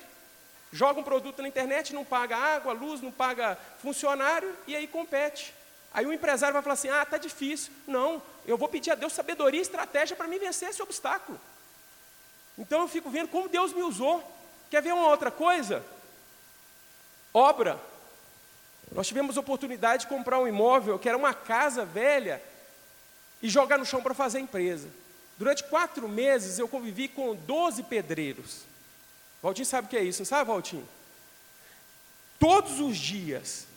joga 0.71 0.99
um 0.99 1.03
produto 1.03 1.41
na 1.41 1.47
internet, 1.47 1.93
não 1.93 2.05
paga 2.05 2.37
água, 2.37 2.71
luz, 2.71 3.01
não 3.01 3.11
paga 3.11 3.57
funcionário, 3.81 4.55
e 4.67 4.75
aí 4.75 4.85
compete. 4.85 5.51
Aí 5.91 6.05
o 6.05 6.13
empresário 6.13 6.53
vai 6.53 6.61
falar 6.61 6.75
assim: 6.75 6.89
ah, 6.89 7.01
está 7.01 7.17
difícil. 7.17 7.73
Não, 7.87 8.21
eu 8.45 8.57
vou 8.57 8.69
pedir 8.69 8.91
a 8.91 8.95
Deus 8.95 9.13
sabedoria 9.13 9.59
e 9.59 9.63
estratégia 9.63 10.15
para 10.15 10.27
me 10.27 10.37
vencer 10.37 10.69
esse 10.69 10.81
obstáculo. 10.81 11.39
Então 12.57 12.81
eu 12.81 12.87
fico 12.87 13.09
vendo 13.09 13.29
como 13.29 13.49
Deus 13.49 13.73
me 13.73 13.81
usou. 13.81 14.23
Quer 14.71 14.81
ver 14.81 14.93
uma 14.93 15.09
outra 15.09 15.29
coisa? 15.29 15.83
Obra. 17.33 17.77
Nós 18.93 19.05
tivemos 19.05 19.35
oportunidade 19.35 20.03
de 20.03 20.07
comprar 20.07 20.39
um 20.39 20.47
imóvel 20.47 20.97
que 20.97 21.09
era 21.09 21.17
uma 21.17 21.33
casa 21.33 21.85
velha 21.85 22.41
e 23.41 23.49
jogar 23.49 23.77
no 23.77 23.85
chão 23.85 24.01
para 24.01 24.13
fazer 24.13 24.39
empresa. 24.39 24.89
Durante 25.37 25.65
quatro 25.65 26.07
meses 26.07 26.57
eu 26.57 26.69
convivi 26.69 27.09
com 27.09 27.35
12 27.35 27.83
pedreiros. 27.83 28.61
Valtinho 29.43 29.65
sabe 29.65 29.87
o 29.87 29.89
que 29.89 29.97
é 29.97 30.03
isso, 30.03 30.21
não 30.21 30.25
sabe, 30.25 30.47
Valtinho? 30.47 30.87
Todos 32.39 32.79
os 32.79 32.97
dias 32.97 33.67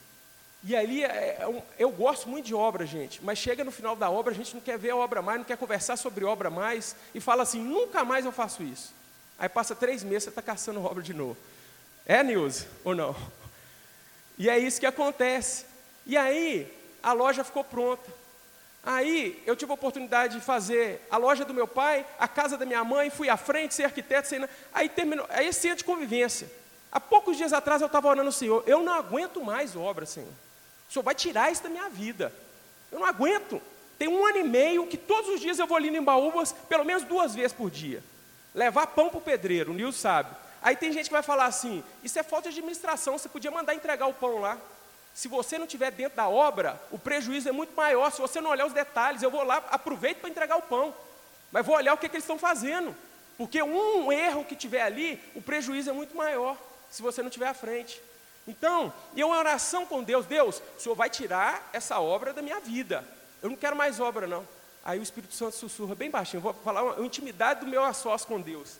e 0.63 0.75
ali, 0.75 1.05
é, 1.05 1.09
é 1.09 1.63
eu 1.79 1.91
gosto 1.91 2.29
muito 2.29 2.47
de 2.47 2.55
obra, 2.55 2.87
gente, 2.87 3.23
mas 3.23 3.39
chega 3.39 3.65
no 3.65 3.71
final 3.71 3.95
da 3.95 4.11
obra, 4.11 4.33
a 4.33 4.37
gente 4.37 4.55
não 4.55 4.61
quer 4.61 4.79
ver 4.79 4.91
a 4.91 4.97
obra 4.97 5.21
mais, 5.21 5.39
não 5.39 5.45
quer 5.45 5.59
conversar 5.59 5.97
sobre 5.97 6.25
obra 6.25 6.49
mais, 6.49 6.97
e 7.15 7.21
fala 7.21 7.43
assim: 7.43 7.61
nunca 7.61 8.05
mais 8.05 8.25
eu 8.25 8.33
faço 8.33 8.63
isso. 8.63 8.95
Aí 9.39 9.49
passa 9.49 9.75
três 9.75 10.03
meses, 10.03 10.25
você 10.25 10.29
está 10.31 10.43
caçando 10.43 10.83
obra 10.83 11.03
de 11.03 11.13
novo. 11.13 11.37
É, 12.07 12.23
Nilson, 12.23 12.67
ou 12.85 12.95
não? 12.95 13.15
E 14.37 14.51
é 14.51 14.59
isso 14.59 14.81
que 14.81 14.87
acontece. 14.87 15.65
E 16.05 16.17
aí, 16.17 16.69
a 17.01 17.13
loja 17.13 17.45
ficou 17.45 17.63
pronta. 17.63 18.11
Aí, 18.83 19.41
eu 19.47 19.55
tive 19.55 19.71
a 19.71 19.75
oportunidade 19.75 20.35
de 20.35 20.45
fazer 20.45 21.07
a 21.09 21.17
loja 21.17 21.45
do 21.45 21.55
meu 21.55 21.69
pai, 21.69 22.05
a 22.19 22.27
casa 22.27 22.59
da 22.59 22.67
minha 22.67 22.83
mãe, 22.83 23.11
fui 23.11 23.29
à 23.29 23.37
frente, 23.37 23.75
ser 23.75 23.85
arquiteto, 23.85 24.27
ser... 24.27 24.51
aí 24.73 24.89
terminou, 24.89 25.25
aí 25.31 25.47
esse 25.47 25.69
ano 25.69 25.77
de 25.77 25.85
convivência. 25.85 26.51
Há 26.91 27.01
poucos 27.01 27.37
dias 27.37 27.53
atrás 27.53 27.81
eu 27.81 27.87
estava 27.87 28.09
orando 28.09 28.27
ao 28.27 28.33
Senhor, 28.33 28.63
eu 28.67 28.83
não 28.83 28.93
aguento 28.93 29.43
mais 29.43 29.75
obra, 29.75 30.05
Senhor. 30.05 30.29
O 30.89 30.93
Senhor 30.93 31.03
vai 31.03 31.15
tirar 31.15 31.51
isso 31.51 31.63
da 31.63 31.69
minha 31.69 31.89
vida. 31.89 32.33
Eu 32.93 32.99
não 32.99 33.07
aguento. 33.07 33.61
Tem 33.99 34.09
um 34.09 34.27
ano 34.27 34.39
e 34.39 34.45
meio 34.45 34.87
que 34.87 34.97
todos 34.97 35.31
os 35.31 35.41
dias 35.41 35.59
eu 35.59 35.67
vou 35.67 35.77
ali 35.77 35.89
em 35.89 36.03
Baúbas, 36.03 36.53
pelo 36.69 36.85
menos 36.85 37.05
duas 37.05 37.35
vezes 37.35 37.53
por 37.53 37.71
dia. 37.71 38.03
Levar 38.55 38.87
pão 38.89 39.09
para 39.09 39.19
o 39.19 39.23
pedreiro, 39.23 39.73
o 39.73 39.75
Nilson 39.75 39.99
sabe. 39.99 40.37
Aí 40.63 40.77
tem 40.77 40.93
gente 40.93 41.07
que 41.07 41.13
vai 41.13 41.23
falar 41.23 41.47
assim: 41.47 41.83
isso 42.03 42.19
é 42.19 42.23
falta 42.23 42.51
de 42.51 42.59
administração, 42.59 43.19
você 43.19 43.29
podia 43.29 43.51
mandar 43.51 43.75
entregar 43.75 44.07
o 44.07 44.15
pão 44.15 44.41
lá. 44.41 44.57
Se 45.13 45.29
você 45.29 45.59
não 45.59 45.65
estiver 45.65 45.93
dentro 45.93 46.17
da 46.17 46.29
obra, 46.29 46.81
o 46.91 46.99
prejuízo 46.99 47.49
é 47.49 47.53
muito 47.53 47.75
maior. 47.75 48.11
Se 48.11 48.21
você 48.21 48.41
não 48.41 48.51
olhar 48.51 48.67
os 48.67 48.73
detalhes, 48.73 49.23
eu 49.23 49.31
vou 49.31 49.45
lá, 49.45 49.63
aproveito 49.71 50.19
para 50.19 50.29
entregar 50.29 50.57
o 50.57 50.63
pão. 50.63 50.95
Mas 51.53 51.65
vou 51.65 51.77
olhar 51.77 51.95
o 51.95 51.97
que, 51.97 52.09
que 52.09 52.17
eles 52.17 52.25
estão 52.25 52.39
fazendo. 52.39 52.97
Porque 53.39 53.63
um 53.63 54.13
erro 54.13 54.45
que 54.45 54.57
tiver 54.57 54.83
ali, 54.83 55.23
o 55.35 55.43
prejuízo 55.43 55.91
é 55.91 55.93
muito 55.93 56.17
maior, 56.17 56.57
se 56.91 57.01
você 57.03 57.23
não 57.23 57.29
estiver 57.29 57.47
à 57.47 57.55
frente. 57.55 58.01
Então, 58.47 58.93
e 59.15 59.23
uma 59.23 59.39
oração 59.39 59.87
com 59.87 60.03
Deus, 60.03 60.27
Deus, 60.27 60.61
o 60.77 60.81
Senhor 60.81 60.95
vai 60.95 61.09
tirar 61.09 61.71
essa 61.73 62.01
obra 62.01 62.33
da 62.33 62.43
minha 62.43 62.61
vida. 62.61 63.05
Eu 63.43 63.51
não 63.51 63.57
quero 63.57 63.77
mais 63.77 64.01
obra, 64.01 64.27
não. 64.27 64.47
Aí 64.85 64.99
o 64.99 65.03
Espírito 65.03 65.33
Santo 65.33 65.57
sussurra 65.57 65.95
bem 65.95 66.11
baixinho, 66.11 66.43
vou 66.43 66.53
falar 66.53 66.83
uma, 66.83 67.07
intimidade 67.07 67.61
do 67.61 67.67
meu 67.67 67.93
sós 67.95 68.23
com 68.23 68.39
Deus. 68.39 68.77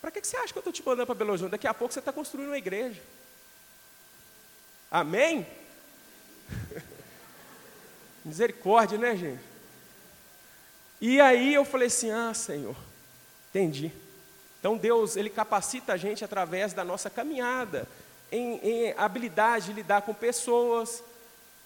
Para 0.00 0.10
que, 0.10 0.22
que 0.22 0.26
você 0.26 0.36
acha 0.38 0.50
que 0.50 0.58
eu 0.58 0.60
estou 0.60 0.72
te 0.72 0.82
mandando 0.82 1.04
para 1.04 1.14
Belo 1.14 1.30
Horizonte? 1.30 1.50
Daqui 1.50 1.66
a 1.66 1.74
pouco 1.74 1.92
você 1.92 1.98
está 1.98 2.10
construindo 2.10 2.48
uma 2.48 2.56
igreja. 2.56 3.02
Amém? 4.90 5.46
Misericórdia, 8.24 8.96
né, 8.96 9.14
gente? 9.14 9.42
E 11.02 11.20
aí 11.20 11.52
eu 11.52 11.66
falei 11.66 11.88
assim: 11.88 12.10
ah, 12.10 12.32
Senhor, 12.32 12.76
entendi. 13.50 13.92
Então 14.58 14.78
Deus, 14.78 15.16
Ele 15.16 15.28
capacita 15.28 15.92
a 15.92 15.96
gente 15.98 16.24
através 16.24 16.72
da 16.72 16.82
nossa 16.82 17.10
caminhada 17.10 17.86
em, 18.32 18.58
em 18.62 18.94
habilidade 18.96 19.66
de 19.66 19.72
lidar 19.74 20.00
com 20.02 20.14
pessoas. 20.14 21.02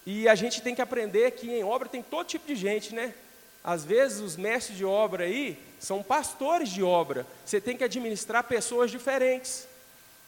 E 0.05 0.29
a 0.29 0.35
gente 0.35 0.61
tem 0.61 0.75
que 0.75 0.83
aprender 0.83 1.31
que 1.33 1.49
em 1.49 1.63
obra 1.63 1.89
tem 1.89 2.03
todo 2.03 2.27
tipo 2.27 2.47
de 2.47 2.57
gente, 2.57 2.95
né? 2.95 3.15
Às 3.63 3.85
vezes 3.85 4.21
os 4.21 4.37
mestres 4.37 4.77
de 4.77 4.85
obra 4.85 5.25
aí 5.25 5.59
são 5.79 6.03
pastores 6.03 6.69
de 6.69 6.83
obra. 6.83 7.27
Você 7.45 7.61
tem 7.61 7.77
que 7.77 7.85
administrar 7.85 8.45
pessoas 8.45 8.91
diferentes. 8.91 9.67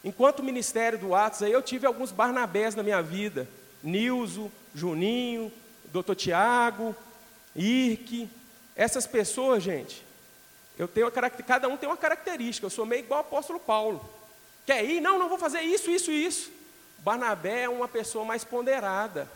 Enquanto 0.05 0.43
ministério 0.43 0.99
do 0.99 1.15
Atos 1.15 1.43
aí, 1.43 1.53
eu 1.53 1.63
tive 1.63 1.87
alguns 1.87 2.11
Barnabés 2.11 2.75
na 2.75 2.83
minha 2.83 3.03
vida. 3.03 3.49
Nilzo, 3.83 4.51
Juninho, 4.75 5.53
Doutor 5.87 6.15
Tiago, 6.15 6.95
Irque. 7.55 8.29
Essas 8.75 9.07
pessoas, 9.07 9.63
gente, 9.63 10.03
eu 10.79 10.89
tenho 10.89 11.11
cada 11.47 11.69
um 11.69 11.77
tem 11.77 11.89
uma 11.89 11.97
característica. 11.97 12.67
Eu 12.67 12.71
sou 12.71 12.87
meio 12.87 13.05
igual 13.05 13.21
o 13.21 13.23
apóstolo 13.23 13.61
Paulo. 13.61 14.03
Quer 14.67 14.85
ir? 14.85 15.01
Não, 15.01 15.19
não 15.19 15.29
vou 15.29 15.39
fazer 15.39 15.61
isso, 15.61 15.91
isso 15.91 16.11
isso. 16.11 16.51
Barnabé 16.99 17.63
é 17.63 17.69
uma 17.69 17.89
pessoa 17.89 18.25
mais 18.25 18.45
ponderada. 18.45 19.29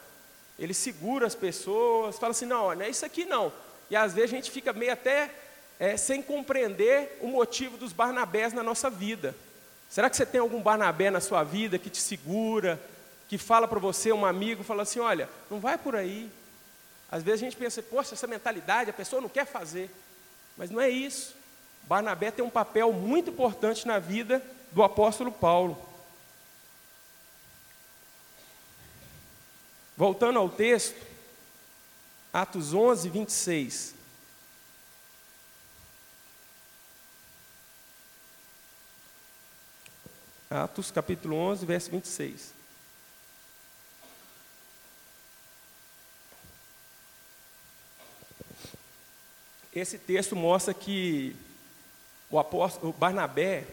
Ele 0.58 0.72
segura 0.72 1.26
as 1.26 1.34
pessoas, 1.34 2.18
fala 2.18 2.30
assim, 2.30 2.46
não, 2.46 2.74
não 2.74 2.82
é 2.82 2.88
isso 2.88 3.04
aqui 3.04 3.24
não. 3.24 3.52
E 3.90 3.96
às 3.96 4.12
vezes 4.12 4.32
a 4.32 4.36
gente 4.36 4.50
fica 4.50 4.72
meio 4.72 4.92
até 4.92 5.30
é, 5.78 5.96
sem 5.96 6.22
compreender 6.22 7.18
o 7.20 7.28
motivo 7.28 7.76
dos 7.76 7.92
Barnabés 7.92 8.52
na 8.52 8.62
nossa 8.62 8.90
vida. 8.90 9.34
Será 9.88 10.10
que 10.10 10.16
você 10.16 10.26
tem 10.26 10.40
algum 10.40 10.60
Barnabé 10.60 11.10
na 11.10 11.20
sua 11.20 11.44
vida 11.44 11.78
que 11.78 11.90
te 11.90 12.00
segura, 12.00 12.80
que 13.28 13.38
fala 13.38 13.68
para 13.68 13.78
você, 13.78 14.12
um 14.12 14.26
amigo, 14.26 14.64
fala 14.64 14.82
assim: 14.82 15.00
olha, 15.00 15.28
não 15.50 15.60
vai 15.60 15.78
por 15.78 15.94
aí. 15.94 16.30
Às 17.10 17.22
vezes 17.22 17.42
a 17.42 17.44
gente 17.44 17.56
pensa, 17.56 17.82
poxa, 17.82 18.14
essa 18.14 18.26
mentalidade, 18.26 18.90
a 18.90 18.94
pessoa 18.94 19.22
não 19.22 19.28
quer 19.28 19.46
fazer. 19.46 19.90
Mas 20.56 20.70
não 20.70 20.80
é 20.80 20.88
isso. 20.88 21.34
Barnabé 21.84 22.30
tem 22.30 22.44
um 22.44 22.50
papel 22.50 22.92
muito 22.92 23.30
importante 23.30 23.86
na 23.86 23.98
vida 23.98 24.42
do 24.72 24.82
apóstolo 24.82 25.30
Paulo. 25.30 25.80
Voltando 29.96 30.38
ao 30.38 30.48
texto, 30.48 31.00
Atos 32.36 32.74
11, 32.74 33.08
26. 33.08 33.94
Atos 40.50 40.90
capítulo 40.90 41.34
11, 41.34 41.64
verso 41.64 41.90
26. 41.90 42.52
Esse 49.74 49.96
texto 49.96 50.36
mostra 50.36 50.74
que 50.74 51.34
o 52.30 52.38
apóstolo 52.38 52.92
Barnabé, 52.92 53.66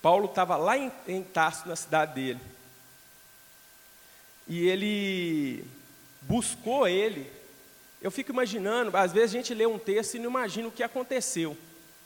Paulo 0.00 0.24
estava 0.24 0.56
lá 0.56 0.78
em, 0.78 0.90
em 1.06 1.22
Tarso, 1.22 1.68
na 1.68 1.76
cidade 1.76 2.14
dele. 2.14 2.40
E 4.48 4.66
ele 4.66 5.73
buscou 6.28 6.86
ele. 6.86 7.30
Eu 8.02 8.10
fico 8.10 8.30
imaginando, 8.32 8.94
às 8.96 9.12
vezes 9.12 9.30
a 9.30 9.38
gente 9.38 9.54
lê 9.54 9.66
um 9.66 9.78
texto 9.78 10.14
e 10.14 10.18
não 10.18 10.28
imagina 10.30 10.68
o 10.68 10.72
que 10.72 10.82
aconteceu. 10.82 11.56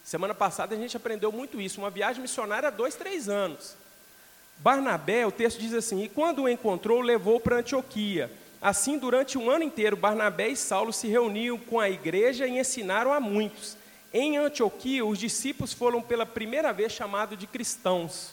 Semana 0.05 0.35
passada 0.35 0.75
a 0.75 0.79
gente 0.79 0.97
aprendeu 0.97 1.31
muito 1.33 1.61
isso. 1.61 1.81
Uma 1.81 1.91
viagem 1.91 2.23
missionária 2.23 2.69
há 2.69 2.71
dois, 2.71 2.95
três 2.95 3.29
anos. 3.29 3.77
Barnabé, 4.59 5.27
o 5.27 5.33
texto 5.33 5.59
diz 5.59 5.75
assim: 5.75 6.03
E 6.03 6.09
quando 6.09 6.43
o 6.43 6.49
encontrou, 6.49 7.01
levou 7.01 7.39
para 7.39 7.59
Antioquia. 7.59 8.31
Assim, 8.61 8.99
durante 8.99 9.39
um 9.39 9.51
ano 9.51 9.65
inteiro, 9.65 9.97
Barnabé 9.97 10.49
e 10.49 10.57
Saulo 10.57 10.93
se 10.93 11.07
reuniam 11.07 11.59
com 11.59 11.79
a 11.79 11.89
igreja 11.89 12.47
e 12.47 12.59
ensinaram 12.59 13.13
a 13.13 13.21
muitos. 13.21 13.77
Em 14.13 14.37
Antioquia, 14.37 15.05
os 15.05 15.19
discípulos 15.19 15.73
foram 15.73 16.03
pela 16.03 16.27
primeira 16.27 16.73
vez 16.73 16.93
chamados 16.93 17.39
de 17.39 17.47
cristãos. 17.47 18.33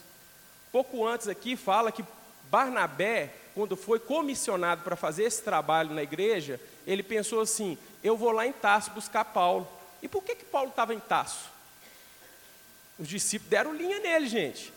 Pouco 0.71 1.05
antes 1.05 1.27
aqui 1.27 1.55
fala 1.55 1.91
que 1.91 2.03
Barnabé, 2.49 3.33
quando 3.55 3.77
foi 3.77 3.99
comissionado 3.99 4.83
para 4.83 4.97
fazer 4.97 5.23
esse 5.23 5.41
trabalho 5.41 5.95
na 5.95 6.03
igreja, 6.03 6.59
ele 6.85 7.01
pensou 7.01 7.39
assim: 7.39 7.77
eu 8.03 8.17
vou 8.17 8.31
lá 8.31 8.45
em 8.45 8.51
Tarso 8.51 8.91
buscar 8.91 9.23
Paulo. 9.25 9.67
E 10.03 10.07
por 10.07 10.21
que, 10.21 10.35
que 10.35 10.45
Paulo 10.45 10.69
estava 10.69 10.93
em 10.93 10.99
Tarso? 10.99 11.49
Os 12.99 13.07
discípulos 13.07 13.49
deram 13.49 13.73
linha 13.73 13.99
nele, 13.99 14.27
gente. 14.27 14.73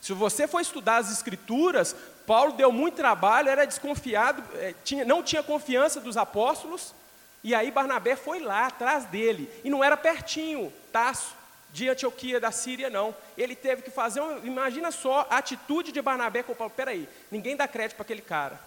Se 0.00 0.12
você 0.12 0.46
for 0.46 0.60
estudar 0.60 0.98
as 0.98 1.10
escrituras, 1.10 1.94
Paulo 2.26 2.52
deu 2.52 2.70
muito 2.70 2.96
trabalho, 2.96 3.48
era 3.48 3.64
desconfiado, 3.64 4.44
é, 4.56 4.74
tinha, 4.84 5.04
não 5.04 5.22
tinha 5.22 5.42
confiança 5.42 6.00
dos 6.00 6.16
apóstolos, 6.16 6.94
e 7.42 7.54
aí 7.54 7.70
Barnabé 7.70 8.16
foi 8.16 8.40
lá 8.40 8.66
atrás 8.66 9.06
dele, 9.06 9.50
e 9.64 9.70
não 9.70 9.82
era 9.82 9.96
pertinho, 9.96 10.72
Taço, 10.92 11.34
de 11.72 11.88
Antioquia 11.88 12.40
da 12.40 12.50
Síria, 12.50 12.90
não. 12.90 13.14
Ele 13.36 13.54
teve 13.54 13.82
que 13.82 13.90
fazer, 13.90 14.20
um, 14.20 14.44
imagina 14.44 14.90
só 14.90 15.26
a 15.30 15.38
atitude 15.38 15.92
de 15.92 16.02
Barnabé 16.02 16.42
com 16.42 16.54
Paulo. 16.54 16.72
Peraí, 16.74 17.08
ninguém 17.30 17.56
dá 17.56 17.68
crédito 17.68 17.96
para 17.96 18.04
aquele 18.04 18.22
cara, 18.22 18.58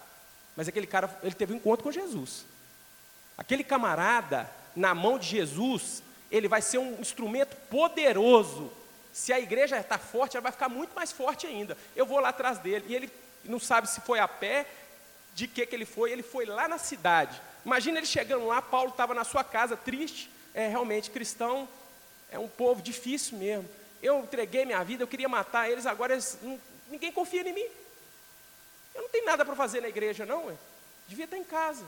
mas 0.56 0.68
aquele 0.68 0.86
cara, 0.86 1.14
ele 1.22 1.34
teve 1.34 1.52
um 1.52 1.56
encontro 1.56 1.84
com 1.84 1.92
Jesus. 1.92 2.44
Aquele 3.36 3.64
camarada, 3.64 4.48
na 4.74 4.94
mão 4.94 5.18
de 5.18 5.26
Jesus, 5.26 6.02
ele 6.30 6.48
vai 6.48 6.62
ser 6.62 6.78
um 6.78 7.00
instrumento 7.00 7.56
poderoso. 7.68 8.72
Se 9.12 9.32
a 9.32 9.40
igreja 9.40 9.78
está 9.78 9.98
forte, 9.98 10.36
ela 10.36 10.42
vai 10.42 10.52
ficar 10.52 10.68
muito 10.68 10.94
mais 10.94 11.12
forte 11.12 11.46
ainda. 11.46 11.76
Eu 11.94 12.06
vou 12.06 12.20
lá 12.20 12.30
atrás 12.30 12.58
dele, 12.58 12.84
e 12.88 12.94
ele 12.94 13.10
não 13.44 13.58
sabe 13.58 13.88
se 13.88 14.00
foi 14.00 14.18
a 14.18 14.28
pé, 14.28 14.66
de 15.34 15.46
que, 15.46 15.66
que 15.66 15.74
ele 15.74 15.86
foi, 15.86 16.12
ele 16.12 16.22
foi 16.22 16.44
lá 16.44 16.68
na 16.68 16.78
cidade. 16.78 17.40
Imagina 17.64 17.98
ele 17.98 18.06
chegando 18.06 18.46
lá, 18.46 18.60
Paulo 18.60 18.90
estava 18.90 19.14
na 19.14 19.24
sua 19.24 19.44
casa, 19.44 19.76
triste, 19.76 20.30
é 20.54 20.68
realmente 20.68 21.10
cristão, 21.10 21.68
é 22.32 22.38
um 22.38 22.48
povo 22.48 22.82
difícil 22.82 23.38
mesmo. 23.38 23.68
Eu 24.02 24.20
entreguei 24.20 24.64
minha 24.64 24.82
vida, 24.82 25.02
eu 25.02 25.08
queria 25.08 25.28
matar 25.28 25.70
eles, 25.70 25.86
agora 25.86 26.14
eles, 26.14 26.38
ninguém 26.88 27.12
confia 27.12 27.48
em 27.48 27.52
mim. 27.52 27.66
Eu 28.94 29.02
não 29.02 29.08
tenho 29.08 29.26
nada 29.26 29.44
para 29.44 29.54
fazer 29.54 29.80
na 29.80 29.88
igreja, 29.88 30.26
não. 30.26 30.46
Ué. 30.46 30.54
Devia 31.06 31.26
estar 31.26 31.36
em 31.36 31.44
casa, 31.44 31.84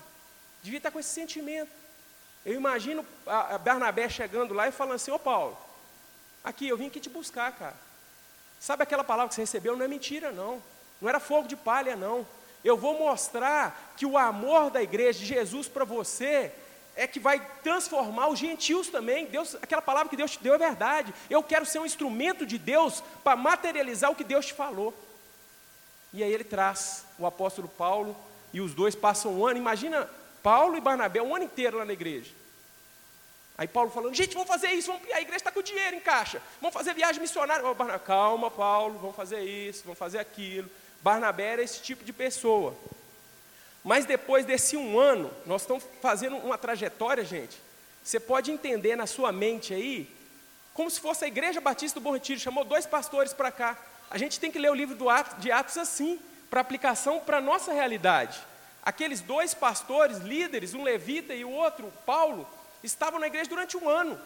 devia 0.62 0.78
estar 0.78 0.90
com 0.90 1.00
esse 1.00 1.08
sentimento. 1.08 1.70
Eu 2.44 2.54
imagino 2.54 3.04
a 3.26 3.56
Bernabé 3.56 4.08
chegando 4.08 4.52
lá 4.52 4.68
e 4.68 4.72
falando 4.72 4.96
assim: 4.96 5.10
Ô 5.10 5.18
Paulo, 5.18 5.56
aqui 6.44 6.68
eu 6.68 6.76
vim 6.76 6.88
aqui 6.88 7.00
te 7.00 7.08
buscar, 7.08 7.50
cara. 7.52 7.76
Sabe 8.60 8.82
aquela 8.82 9.02
palavra 9.02 9.28
que 9.28 9.34
você 9.34 9.42
recebeu? 9.42 9.76
Não 9.76 9.84
é 9.84 9.88
mentira, 9.88 10.30
não. 10.30 10.62
Não 11.00 11.08
era 11.08 11.18
fogo 11.18 11.48
de 11.48 11.56
palha, 11.56 11.96
não. 11.96 12.26
Eu 12.62 12.76
vou 12.76 12.98
mostrar 12.98 13.94
que 13.96 14.06
o 14.06 14.16
amor 14.16 14.70
da 14.70 14.82
igreja 14.82 15.18
de 15.18 15.26
Jesus 15.26 15.68
para 15.68 15.84
você 15.84 16.52
é 16.96 17.06
que 17.06 17.18
vai 17.18 17.40
transformar 17.62 18.28
os 18.28 18.38
gentios 18.38 18.88
também. 18.88 19.26
Deus, 19.26 19.56
aquela 19.56 19.82
palavra 19.82 20.08
que 20.08 20.16
Deus 20.16 20.32
te 20.32 20.42
deu 20.42 20.54
é 20.54 20.58
verdade. 20.58 21.12
Eu 21.28 21.42
quero 21.42 21.66
ser 21.66 21.78
um 21.80 21.86
instrumento 21.86 22.46
de 22.46 22.58
Deus 22.58 23.02
para 23.22 23.36
materializar 23.36 24.10
o 24.10 24.14
que 24.14 24.24
Deus 24.24 24.46
te 24.46 24.54
falou. 24.54 24.94
E 26.12 26.22
aí 26.22 26.32
ele 26.32 26.44
traz 26.44 27.04
o 27.18 27.26
apóstolo 27.26 27.68
Paulo 27.68 28.16
e 28.52 28.60
os 28.60 28.74
dois 28.74 28.94
passam 28.94 29.32
um 29.32 29.46
ano. 29.46 29.58
Imagina 29.58 30.08
Paulo 30.42 30.76
e 30.76 30.80
Barnabé 30.80 31.20
um 31.20 31.34
ano 31.34 31.44
inteiro 31.44 31.78
lá 31.78 31.84
na 31.84 31.92
igreja. 31.92 32.30
Aí 33.56 33.68
Paulo 33.68 33.90
falando, 33.90 34.14
gente, 34.14 34.34
vamos 34.34 34.48
fazer 34.48 34.72
isso, 34.72 34.90
vamos, 34.90 35.08
a 35.12 35.20
igreja 35.20 35.36
está 35.36 35.52
com 35.52 35.62
dinheiro 35.62 35.94
em 35.94 36.00
caixa, 36.00 36.42
vamos 36.60 36.74
fazer 36.74 36.92
viagem 36.92 37.20
missionária. 37.20 37.64
Calma, 38.00 38.50
Paulo, 38.50 38.98
vamos 38.98 39.14
fazer 39.14 39.42
isso, 39.42 39.82
vamos 39.84 39.98
fazer 39.98 40.18
aquilo. 40.18 40.68
Barnabé 41.00 41.52
era 41.52 41.62
esse 41.62 41.80
tipo 41.80 42.04
de 42.04 42.12
pessoa. 42.12 42.76
Mas 43.84 44.06
depois 44.06 44.46
desse 44.46 44.76
um 44.76 44.98
ano, 44.98 45.30
nós 45.44 45.62
estamos 45.62 45.84
fazendo 46.00 46.36
uma 46.38 46.56
trajetória, 46.56 47.22
gente. 47.22 47.56
Você 48.02 48.18
pode 48.18 48.50
entender 48.50 48.96
na 48.96 49.06
sua 49.06 49.30
mente 49.30 49.74
aí, 49.74 50.10
como 50.72 50.90
se 50.90 50.98
fosse 50.98 51.24
a 51.24 51.28
Igreja 51.28 51.60
Batista 51.60 52.00
do 52.00 52.02
Bom 52.02 52.12
Retiro, 52.12 52.40
chamou 52.40 52.64
dois 52.64 52.86
pastores 52.86 53.32
para 53.32 53.52
cá. 53.52 53.78
A 54.10 54.16
gente 54.16 54.40
tem 54.40 54.50
que 54.50 54.58
ler 54.58 54.70
o 54.70 54.74
livro 54.74 54.96
de 55.38 55.52
Atos 55.52 55.76
assim, 55.76 56.18
para 56.50 56.60
aplicação 56.60 57.20
para 57.20 57.38
a 57.38 57.42
nossa 57.42 57.72
realidade. 57.72 58.40
Aqueles 58.82 59.20
dois 59.20 59.54
pastores, 59.54 60.18
líderes, 60.18 60.74
um 60.74 60.82
levita 60.82 61.34
e 61.34 61.44
o 61.44 61.50
outro, 61.50 61.92
Paulo, 62.06 62.48
estavam 62.82 63.20
na 63.20 63.26
igreja 63.26 63.50
durante 63.50 63.76
um 63.76 63.88
ano. 63.88 64.18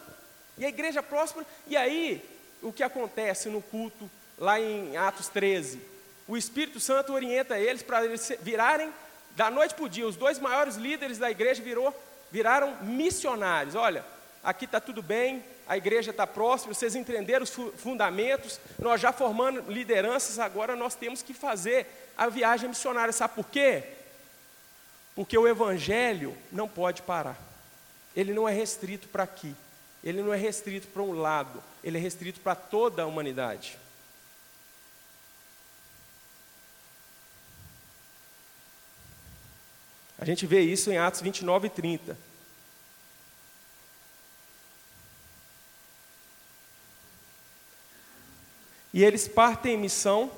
E 0.57 0.65
a 0.65 0.69
igreja 0.69 1.03
próxima. 1.03 1.45
E 1.67 1.77
aí, 1.77 2.23
o 2.61 2.73
que 2.73 2.83
acontece 2.83 3.49
no 3.49 3.61
culto, 3.61 4.09
lá 4.37 4.59
em 4.59 4.97
Atos 4.97 5.27
13? 5.27 5.89
o 6.29 6.37
Espírito 6.37 6.79
Santo 6.79 7.11
orienta 7.11 7.57
eles 7.57 7.81
para 7.81 8.05
eles 8.05 8.31
virarem, 8.41 8.93
da 9.39 9.49
noite 9.49 9.73
para 9.73 9.85
o 9.85 9.89
dia, 9.89 10.05
os 10.05 10.17
dois 10.17 10.37
maiores 10.37 10.75
líderes 10.75 11.17
da 11.17 11.31
igreja 11.31 11.63
virou, 11.63 11.97
viraram 12.29 12.75
missionários. 12.81 13.73
Olha, 13.73 14.03
aqui 14.43 14.65
está 14.65 14.81
tudo 14.81 15.01
bem, 15.01 15.41
a 15.65 15.77
igreja 15.77 16.11
está 16.11 16.27
próxima, 16.27 16.73
vocês 16.73 16.93
entenderam 16.93 17.45
os 17.45 17.55
fundamentos, 17.77 18.59
nós 18.77 18.99
já 18.99 19.13
formando 19.13 19.71
lideranças, 19.71 20.39
agora 20.39 20.75
nós 20.75 20.93
temos 20.93 21.21
que 21.21 21.33
fazer 21.33 21.87
a 22.17 22.27
viagem 22.27 22.67
missionária. 22.67 23.13
Sabe 23.13 23.35
por 23.35 23.45
quê? 23.45 23.83
Porque 25.15 25.37
o 25.37 25.47
evangelho 25.47 26.35
não 26.51 26.67
pode 26.67 27.01
parar. 27.01 27.39
Ele 28.13 28.33
não 28.33 28.45
é 28.45 28.51
restrito 28.51 29.07
para 29.07 29.23
aqui. 29.23 29.55
Ele 30.03 30.21
não 30.21 30.33
é 30.33 30.37
restrito 30.37 30.87
para 30.87 31.01
um 31.01 31.13
lado, 31.13 31.63
ele 31.81 31.97
é 31.97 32.01
restrito 32.01 32.41
para 32.41 32.55
toda 32.55 33.03
a 33.03 33.05
humanidade. 33.05 33.79
A 40.19 40.25
gente 40.25 40.45
vê 40.45 40.59
isso 40.61 40.91
em 40.91 40.97
Atos 40.97 41.21
29 41.21 41.67
e 41.67 41.69
30. 41.69 42.29
E 48.93 49.03
eles 49.03 49.27
partem 49.27 49.75
em 49.75 49.77
missão, 49.77 50.31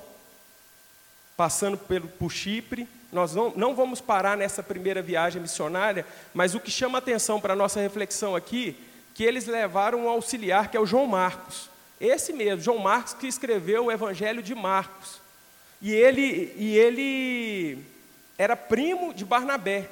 passando 1.36 1.76
pelo, 1.76 2.06
por 2.06 2.30
Chipre. 2.30 2.86
Nós 3.10 3.34
não, 3.34 3.50
não 3.56 3.74
vamos 3.74 4.00
parar 4.00 4.36
nessa 4.36 4.62
primeira 4.62 5.02
viagem 5.02 5.42
missionária, 5.42 6.06
mas 6.32 6.54
o 6.54 6.60
que 6.60 6.70
chama 6.70 6.98
atenção 6.98 7.40
para 7.40 7.54
a 7.54 7.56
nossa 7.56 7.80
reflexão 7.80 8.36
aqui, 8.36 8.76
que 9.14 9.24
eles 9.24 9.46
levaram 9.46 10.04
um 10.04 10.08
auxiliar, 10.08 10.70
que 10.70 10.76
é 10.76 10.80
o 10.80 10.86
João 10.86 11.06
Marcos. 11.06 11.68
Esse 12.00 12.32
mesmo, 12.32 12.62
João 12.62 12.78
Marcos, 12.78 13.14
que 13.14 13.26
escreveu 13.26 13.86
o 13.86 13.92
Evangelho 13.92 14.42
de 14.42 14.54
Marcos. 14.54 15.20
E 15.80 15.90
ele, 15.90 16.54
e 16.56 16.78
ele 16.78 17.84
era 18.38 18.56
primo 18.56 19.12
de 19.12 19.24
Barnabé. 19.24 19.88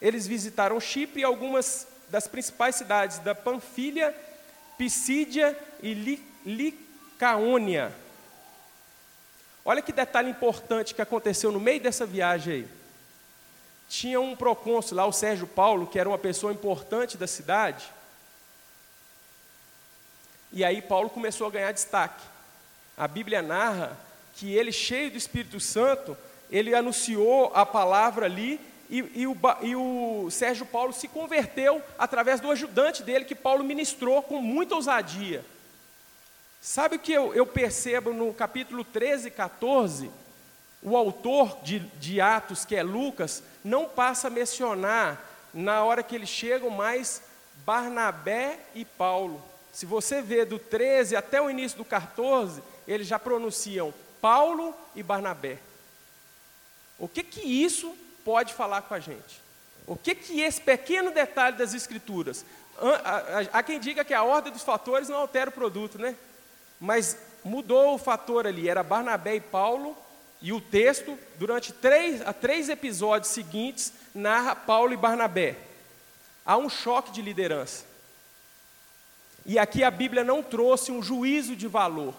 Eles 0.00 0.26
visitaram 0.26 0.80
Chipre 0.80 1.20
e 1.20 1.24
algumas 1.24 1.86
das 2.08 2.26
principais 2.26 2.76
cidades 2.76 3.18
da 3.18 3.34
Panfilha, 3.34 4.14
Pisídia 4.78 5.56
e 5.82 6.20
Licaônia. 6.44 7.92
Olha 9.64 9.82
que 9.82 9.92
detalhe 9.92 10.30
importante 10.30 10.94
que 10.94 11.02
aconteceu 11.02 11.50
no 11.50 11.58
meio 11.58 11.80
dessa 11.80 12.06
viagem 12.06 12.54
aí. 12.54 12.68
Tinha 13.88 14.20
um 14.20 14.36
procônsul 14.36 14.96
lá, 14.96 15.06
o 15.06 15.12
Sérgio 15.12 15.46
Paulo, 15.46 15.86
que 15.86 15.98
era 15.98 16.08
uma 16.08 16.18
pessoa 16.18 16.52
importante 16.52 17.16
da 17.16 17.26
cidade. 17.26 17.86
E 20.52 20.64
aí 20.64 20.80
Paulo 20.80 21.10
começou 21.10 21.46
a 21.46 21.50
ganhar 21.50 21.72
destaque. 21.72 22.22
A 22.96 23.06
Bíblia 23.08 23.42
narra 23.42 23.98
que 24.34 24.54
ele, 24.54 24.72
cheio 24.72 25.10
do 25.10 25.18
Espírito 25.18 25.58
Santo, 25.58 26.16
ele 26.50 26.74
anunciou 26.74 27.50
a 27.54 27.64
palavra 27.64 28.26
ali 28.26 28.60
e, 28.88 28.98
e, 29.14 29.26
o, 29.26 29.36
e, 29.62 29.74
o, 29.74 30.28
Sérgio 30.30 30.64
Paulo 30.64 30.92
se 30.92 31.08
converteu 31.08 31.82
através 31.98 32.40
do 32.40 32.50
ajudante 32.50 33.02
dele, 33.02 33.24
que 33.24 33.34
Paulo 33.34 33.64
ministrou 33.64 34.22
com 34.22 34.40
muita 34.40 34.76
ousadia. 34.76 35.44
Sabe 36.60 36.96
o 36.96 36.98
que 36.98 37.12
eu, 37.12 37.34
eu 37.34 37.46
percebo 37.46 38.12
no 38.12 38.32
capítulo 38.32 38.84
13 38.84 39.28
e 39.28 39.30
14? 39.30 40.10
O 40.82 40.96
autor 40.96 41.58
de, 41.62 41.80
de 41.80 42.20
Atos, 42.20 42.64
que 42.64 42.76
é 42.76 42.82
Lucas, 42.82 43.42
não 43.64 43.86
passa 43.88 44.28
a 44.28 44.30
mencionar, 44.30 45.24
na 45.52 45.82
hora 45.82 46.02
que 46.02 46.14
eles 46.14 46.28
chegam, 46.28 46.70
mais 46.70 47.22
Barnabé 47.64 48.58
e 48.74 48.84
Paulo. 48.84 49.42
Se 49.72 49.84
você 49.84 50.22
vê 50.22 50.44
do 50.44 50.58
13 50.58 51.16
até 51.16 51.40
o 51.40 51.50
início 51.50 51.78
do 51.78 51.84
14, 51.84 52.62
eles 52.86 53.06
já 53.06 53.18
pronunciam 53.18 53.92
Paulo 54.20 54.74
e 54.94 55.02
Barnabé. 55.02 55.58
O 56.98 57.08
que 57.08 57.22
que 57.22 57.40
isso 57.40 57.96
pode 58.24 58.54
falar 58.54 58.82
com 58.82 58.94
a 58.94 59.00
gente? 59.00 59.40
O 59.86 59.96
que 59.96 60.14
que 60.14 60.40
esse 60.40 60.60
pequeno 60.60 61.10
detalhe 61.12 61.56
das 61.56 61.74
escrituras? 61.74 62.44
Há 63.52 63.62
quem 63.62 63.78
diga 63.78 64.04
que 64.04 64.14
a 64.14 64.22
ordem 64.22 64.52
dos 64.52 64.62
fatores 64.62 65.08
não 65.08 65.18
altera 65.18 65.50
o 65.50 65.52
produto, 65.52 65.98
né? 65.98 66.16
Mas 66.80 67.16
mudou 67.44 67.94
o 67.94 67.98
fator 67.98 68.46
ali, 68.46 68.68
era 68.68 68.82
Barnabé 68.82 69.36
e 69.36 69.40
Paulo, 69.40 69.96
e 70.42 70.52
o 70.52 70.60
texto, 70.60 71.18
durante 71.38 71.72
três, 71.72 72.20
a 72.26 72.32
três 72.32 72.68
episódios 72.68 73.32
seguintes, 73.32 73.92
narra 74.14 74.54
Paulo 74.54 74.92
e 74.92 74.96
Barnabé. 74.96 75.56
Há 76.44 76.56
um 76.56 76.68
choque 76.68 77.10
de 77.10 77.22
liderança. 77.22 77.84
E 79.44 79.58
aqui 79.58 79.82
a 79.82 79.90
Bíblia 79.90 80.24
não 80.24 80.42
trouxe 80.42 80.92
um 80.92 81.02
juízo 81.02 81.56
de 81.56 81.66
valor. 81.68 82.14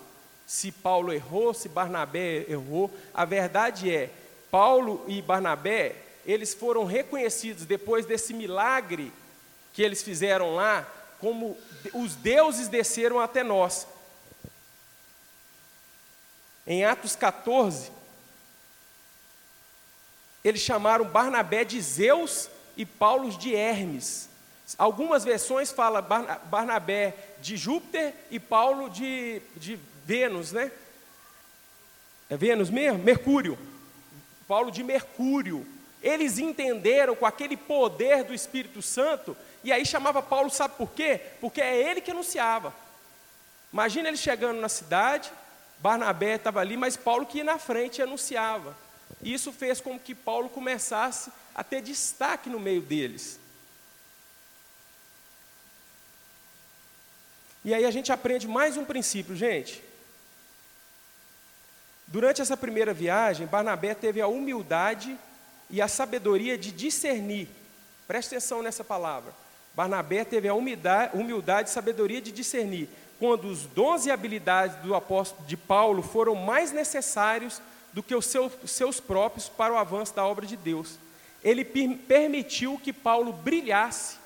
Se 0.45 0.71
Paulo 0.71 1.13
errou, 1.13 1.53
se 1.53 1.67
Barnabé 1.67 2.45
errou. 2.47 2.89
A 3.13 3.25
verdade 3.25 3.93
é, 3.93 4.09
Paulo 4.49 5.03
e 5.07 5.21
Barnabé, 5.21 5.95
eles 6.25 6.53
foram 6.53 6.85
reconhecidos 6.85 7.65
depois 7.65 8.05
desse 8.05 8.33
milagre 8.33 9.11
que 9.73 9.81
eles 9.81 10.01
fizeram 10.01 10.55
lá, 10.55 10.85
como 11.19 11.57
os 11.93 12.15
deuses 12.15 12.67
desceram 12.67 13.19
até 13.19 13.43
nós. 13.43 13.87
Em 16.65 16.83
Atos 16.83 17.15
14, 17.15 17.91
eles 20.43 20.61
chamaram 20.61 21.05
Barnabé 21.05 21.63
de 21.63 21.81
Zeus 21.81 22.49
e 22.75 22.85
Paulo 22.85 23.29
de 23.37 23.55
Hermes. 23.55 24.29
Algumas 24.77 25.23
versões 25.23 25.71
falam 25.71 26.03
Barnabé 26.45 27.15
de 27.39 27.55
Júpiter 27.55 28.13
e 28.29 28.39
Paulo 28.39 28.89
de, 28.89 29.41
de 29.55 29.79
Vênus, 30.05 30.51
né? 30.51 30.71
É 32.29 32.35
Vênus 32.35 32.69
mesmo? 32.69 32.99
Mercúrio. 32.99 33.57
Paulo 34.47 34.71
de 34.71 34.83
Mercúrio. 34.83 35.65
Eles 36.01 36.37
entenderam 36.37 37.15
com 37.15 37.25
aquele 37.25 37.57
poder 37.57 38.23
do 38.23 38.33
Espírito 38.33 38.81
Santo, 38.81 39.35
e 39.63 39.71
aí 39.71 39.85
chamava 39.85 40.21
Paulo, 40.21 40.49
sabe 40.49 40.75
por 40.77 40.91
quê? 40.91 41.19
Porque 41.41 41.59
é 41.59 41.89
ele 41.89 42.01
que 42.01 42.11
anunciava. 42.11 42.73
Imagina 43.73 44.07
ele 44.07 44.17
chegando 44.17 44.59
na 44.61 44.69
cidade, 44.69 45.31
Barnabé 45.79 46.35
estava 46.35 46.59
ali, 46.59 46.77
mas 46.77 46.95
Paulo 46.95 47.25
que 47.25 47.39
ia 47.39 47.43
na 47.43 47.57
frente 47.57 47.97
e 47.97 48.01
anunciava. 48.01 48.75
Isso 49.21 49.51
fez 49.51 49.81
com 49.81 49.99
que 49.99 50.15
Paulo 50.15 50.49
começasse 50.49 51.31
a 51.53 51.63
ter 51.63 51.81
destaque 51.81 52.49
no 52.49 52.59
meio 52.59 52.81
deles. 52.81 53.39
E 57.65 57.73
aí 57.73 57.83
a 57.83 57.91
gente 57.91 58.11
aprende 58.11 58.47
mais 58.47 58.77
um 58.77 58.85
princípio, 58.85 59.35
gente. 59.35 59.83
Durante 62.07 62.41
essa 62.41 62.55
primeira 62.55 62.93
viagem, 62.93 63.45
Barnabé 63.45 63.93
teve 63.93 64.21
a 64.21 64.27
humildade 64.27 65.17
e 65.69 65.81
a 65.81 65.87
sabedoria 65.87 66.57
de 66.57 66.71
discernir. 66.71 67.49
Preste 68.07 68.29
atenção 68.29 68.63
nessa 68.63 68.83
palavra. 68.83 69.33
Barnabé 69.75 70.23
teve 70.23 70.47
a 70.47 70.53
humildade, 70.53 71.69
e 71.69 71.73
sabedoria 71.73 72.21
de 72.21 72.31
discernir 72.31 72.89
quando 73.19 73.45
os 73.45 73.65
dons 73.65 74.05
e 74.05 74.11
habilidades 74.11 74.77
do 74.77 74.95
apóstolo 74.95 75.45
de 75.47 75.57
Paulo 75.57 76.01
foram 76.01 76.35
mais 76.35 76.71
necessários 76.71 77.61
do 77.91 78.03
que 78.03 78.15
os 78.15 78.25
seus, 78.65 78.99
próprios 78.99 79.49
para 79.49 79.73
o 79.73 79.77
avanço 79.77 80.15
da 80.15 80.25
obra 80.25 80.45
de 80.45 80.55
Deus. 80.55 80.97
Ele 81.43 81.65
permitiu 81.65 82.79
que 82.83 82.93
Paulo 82.93 83.33
brilhasse 83.33 84.17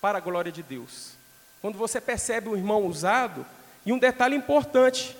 para 0.00 0.18
a 0.18 0.20
glória 0.20 0.50
de 0.50 0.62
Deus. 0.62 1.12
Quando 1.60 1.78
você 1.78 2.00
percebe 2.00 2.48
o 2.48 2.56
irmão 2.56 2.86
usado, 2.86 3.46
e 3.84 3.92
um 3.92 3.98
detalhe 3.98 4.34
importante, 4.34 5.16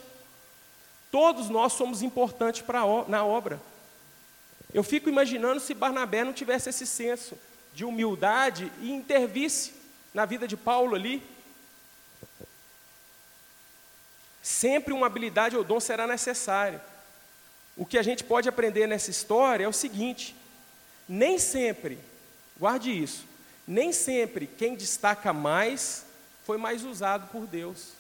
todos 1.13 1.49
nós 1.49 1.75
somos 1.75 2.03
importantes 2.03 2.63
para 2.63 2.81
na 3.07 3.25
obra. 3.25 3.61
Eu 4.75 4.83
fico 4.83 5.09
imaginando 5.09 5.61
se 5.61 5.75
Barnabé 5.75 6.25
não 6.25 6.33
tivesse 6.33 6.71
esse 6.71 6.87
senso 6.87 7.39
de 7.73 7.85
humildade 7.85 8.73
e 8.81 8.91
intervisse 8.91 9.73
na 10.13 10.25
vida 10.25 10.49
de 10.49 10.57
Paulo 10.57 10.97
ali, 10.97 11.23
Sempre 14.43 14.93
uma 14.93 15.07
habilidade 15.07 15.57
ou 15.57 15.63
dom 15.63 15.79
será 15.79 16.05
necessário. 16.05 16.81
O 17.77 17.87
que 17.87 17.97
a 17.97 18.03
gente 18.03 18.25
pode 18.25 18.49
aprender 18.49 18.89
nessa 18.89 19.09
história 19.09 19.65
é 19.65 19.69
o 19.69 19.73
seguinte: 19.73 20.35
nem 21.09 21.39
sempre, 21.39 21.97
guarde 22.59 22.91
isso, 22.91 23.25
nem 23.67 23.93
sempre 23.93 24.49
quem 24.49 24.75
destaca 24.75 25.33
mais 25.33 26.05
foi 26.45 26.59
mais 26.59 26.85
usado 26.85 27.29
por 27.29 27.47
Deus. 27.47 27.93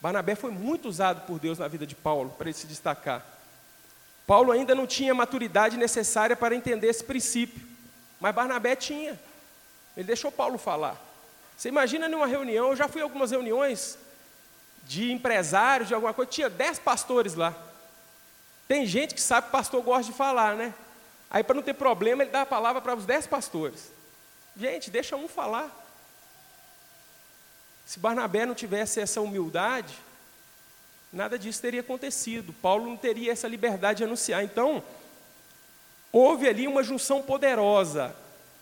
Barnabé 0.00 0.34
foi 0.34 0.50
muito 0.50 0.88
usado 0.88 1.26
por 1.26 1.38
Deus 1.38 1.58
na 1.58 1.68
vida 1.68 1.86
de 1.86 1.94
Paulo 1.94 2.30
para 2.36 2.48
ele 2.48 2.56
se 2.56 2.66
destacar. 2.66 3.24
Paulo 4.26 4.52
ainda 4.52 4.74
não 4.74 4.86
tinha 4.86 5.12
a 5.12 5.14
maturidade 5.14 5.76
necessária 5.76 6.36
para 6.36 6.54
entender 6.54 6.86
esse 6.86 7.04
princípio, 7.04 7.60
mas 8.20 8.34
Barnabé 8.34 8.76
tinha. 8.76 9.18
Ele 9.96 10.06
deixou 10.06 10.30
Paulo 10.30 10.56
falar. 10.56 10.96
Você 11.56 11.68
imagina 11.68 12.08
numa 12.08 12.26
reunião, 12.26 12.68
eu 12.70 12.76
já 12.76 12.88
fui 12.88 13.02
a 13.02 13.04
algumas 13.04 13.30
reuniões 13.30 13.98
de 14.84 15.12
empresários, 15.12 15.88
de 15.88 15.94
alguma 15.94 16.14
coisa, 16.14 16.30
tinha 16.30 16.48
dez 16.48 16.78
pastores 16.78 17.34
lá. 17.34 17.54
Tem 18.66 18.86
gente 18.86 19.14
que 19.14 19.20
sabe 19.20 19.46
que 19.46 19.52
pastor 19.52 19.82
gosta 19.82 20.10
de 20.10 20.16
falar, 20.16 20.54
né? 20.54 20.72
Aí, 21.28 21.44
para 21.44 21.54
não 21.54 21.62
ter 21.62 21.74
problema, 21.74 22.22
ele 22.22 22.30
dá 22.30 22.42
a 22.42 22.46
palavra 22.46 22.80
para 22.80 22.94
os 22.94 23.04
dez 23.04 23.26
pastores. 23.26 23.92
Gente, 24.56 24.90
deixa 24.90 25.16
um 25.16 25.28
falar. 25.28 25.70
Se 27.90 27.98
Barnabé 27.98 28.46
não 28.46 28.54
tivesse 28.54 29.00
essa 29.00 29.20
humildade, 29.20 29.98
nada 31.12 31.36
disso 31.36 31.60
teria 31.60 31.80
acontecido. 31.80 32.52
Paulo 32.62 32.86
não 32.86 32.96
teria 32.96 33.32
essa 33.32 33.48
liberdade 33.48 33.96
de 33.96 34.04
anunciar. 34.04 34.44
Então, 34.44 34.80
houve 36.12 36.48
ali 36.48 36.68
uma 36.68 36.84
junção 36.84 37.20
poderosa 37.20 38.14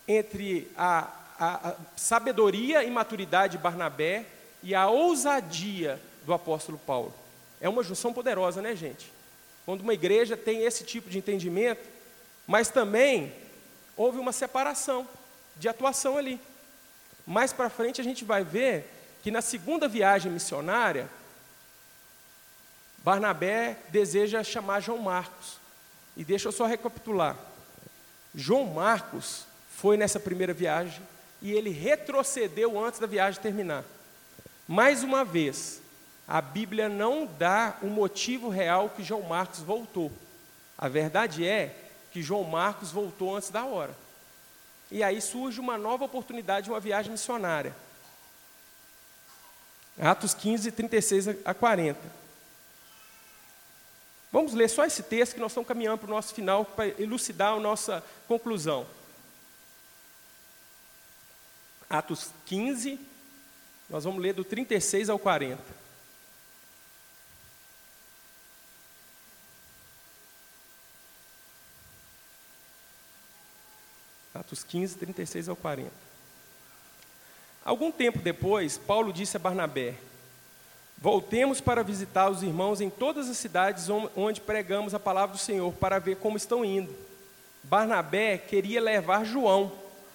entre 0.07 0.71
a, 0.75 1.11
a, 1.39 1.69
a 1.69 1.75
sabedoria 1.95 2.83
e 2.83 2.89
maturidade 2.89 3.55
de 3.55 3.61
Barnabé 3.61 4.25
e 4.63 4.73
a 4.73 4.87
ousadia 4.87 6.01
do 6.25 6.33
apóstolo 6.33 6.79
Paulo. 6.79 7.13
É 7.61 7.69
uma 7.69 7.83
junção 7.83 8.11
poderosa, 8.11 8.63
né, 8.63 8.75
gente? 8.75 9.13
Quando 9.63 9.81
uma 9.81 9.93
igreja 9.93 10.35
tem 10.35 10.63
esse 10.63 10.83
tipo 10.83 11.07
de 11.07 11.19
entendimento, 11.19 11.87
mas 12.47 12.69
também 12.69 13.31
houve 13.95 14.17
uma 14.17 14.31
separação 14.31 15.07
de 15.55 15.69
atuação 15.69 16.17
ali. 16.17 16.41
Mais 17.27 17.53
para 17.53 17.69
frente 17.69 18.01
a 18.01 18.03
gente 18.03 18.25
vai 18.25 18.43
ver 18.43 18.95
que 19.21 19.31
na 19.31 19.41
segunda 19.41 19.87
viagem 19.87 20.31
missionária, 20.31 21.09
Barnabé 23.03 23.77
deseja 23.89 24.43
chamar 24.43 24.81
João 24.81 24.99
Marcos. 24.99 25.57
E 26.15 26.23
deixa 26.23 26.47
eu 26.47 26.51
só 26.51 26.65
recapitular. 26.65 27.35
João 28.35 28.65
Marcos 28.65 29.45
foi 29.77 29.97
nessa 29.97 30.19
primeira 30.19 30.53
viagem 30.53 31.01
e 31.41 31.51
ele 31.51 31.69
retrocedeu 31.69 32.79
antes 32.79 32.99
da 32.99 33.07
viagem 33.07 33.41
terminar. 33.41 33.83
Mais 34.67 35.03
uma 35.03 35.23
vez, 35.23 35.81
a 36.27 36.41
Bíblia 36.41 36.89
não 36.89 37.25
dá 37.25 37.77
o 37.81 37.87
um 37.87 37.89
motivo 37.89 38.49
real 38.49 38.89
que 38.89 39.03
João 39.03 39.23
Marcos 39.23 39.59
voltou. 39.59 40.11
A 40.77 40.87
verdade 40.87 41.47
é 41.47 41.75
que 42.11 42.21
João 42.21 42.43
Marcos 42.43 42.91
voltou 42.91 43.35
antes 43.35 43.49
da 43.49 43.65
hora. 43.65 43.95
E 44.91 45.03
aí 45.03 45.21
surge 45.21 45.59
uma 45.59 45.77
nova 45.77 46.05
oportunidade 46.05 46.65
de 46.65 46.69
uma 46.69 46.79
viagem 46.79 47.11
missionária. 47.11 47.75
Atos 49.99 50.33
15, 50.33 50.71
36 50.71 51.27
a 51.43 51.53
40. 51.53 51.99
Vamos 54.31 54.53
ler 54.53 54.69
só 54.69 54.85
esse 54.85 55.03
texto 55.03 55.33
que 55.33 55.39
nós 55.39 55.51
estamos 55.51 55.67
caminhando 55.67 55.97
para 55.97 56.07
o 56.07 56.13
nosso 56.13 56.33
final, 56.33 56.63
para 56.63 56.87
elucidar 57.01 57.53
a 57.53 57.59
nossa 57.59 58.03
conclusão. 58.27 58.87
Atos 61.89 62.29
15, 62.45 62.99
nós 63.89 64.03
vamos 64.03 64.21
ler 64.21 64.33
do 64.33 64.43
36 64.43 65.09
ao 65.09 65.19
40. 65.19 65.61
Atos 74.33 74.63
15, 74.63 74.95
36 74.95 75.49
ao 75.49 75.55
40. 75.55 76.08
Algum 77.63 77.91
tempo 77.91 78.19
depois, 78.19 78.77
Paulo 78.77 79.11
disse 79.13 79.37
a 79.37 79.39
Barnabé: 79.39 79.95
Voltemos 80.97 81.61
para 81.61 81.83
visitar 81.83 82.29
os 82.29 82.43
irmãos 82.43 82.81
em 82.81 82.89
todas 82.89 83.29
as 83.29 83.37
cidades 83.37 83.87
onde 84.15 84.41
pregamos 84.41 84.93
a 84.93 84.99
palavra 84.99 85.35
do 85.35 85.41
Senhor, 85.41 85.71
para 85.73 85.99
ver 85.99 86.17
como 86.17 86.35
estão 86.35 86.65
indo. 86.65 86.93
Barnabé 87.63 88.37
queria 88.37 88.81
levar 88.81 89.25
João, 89.25 89.71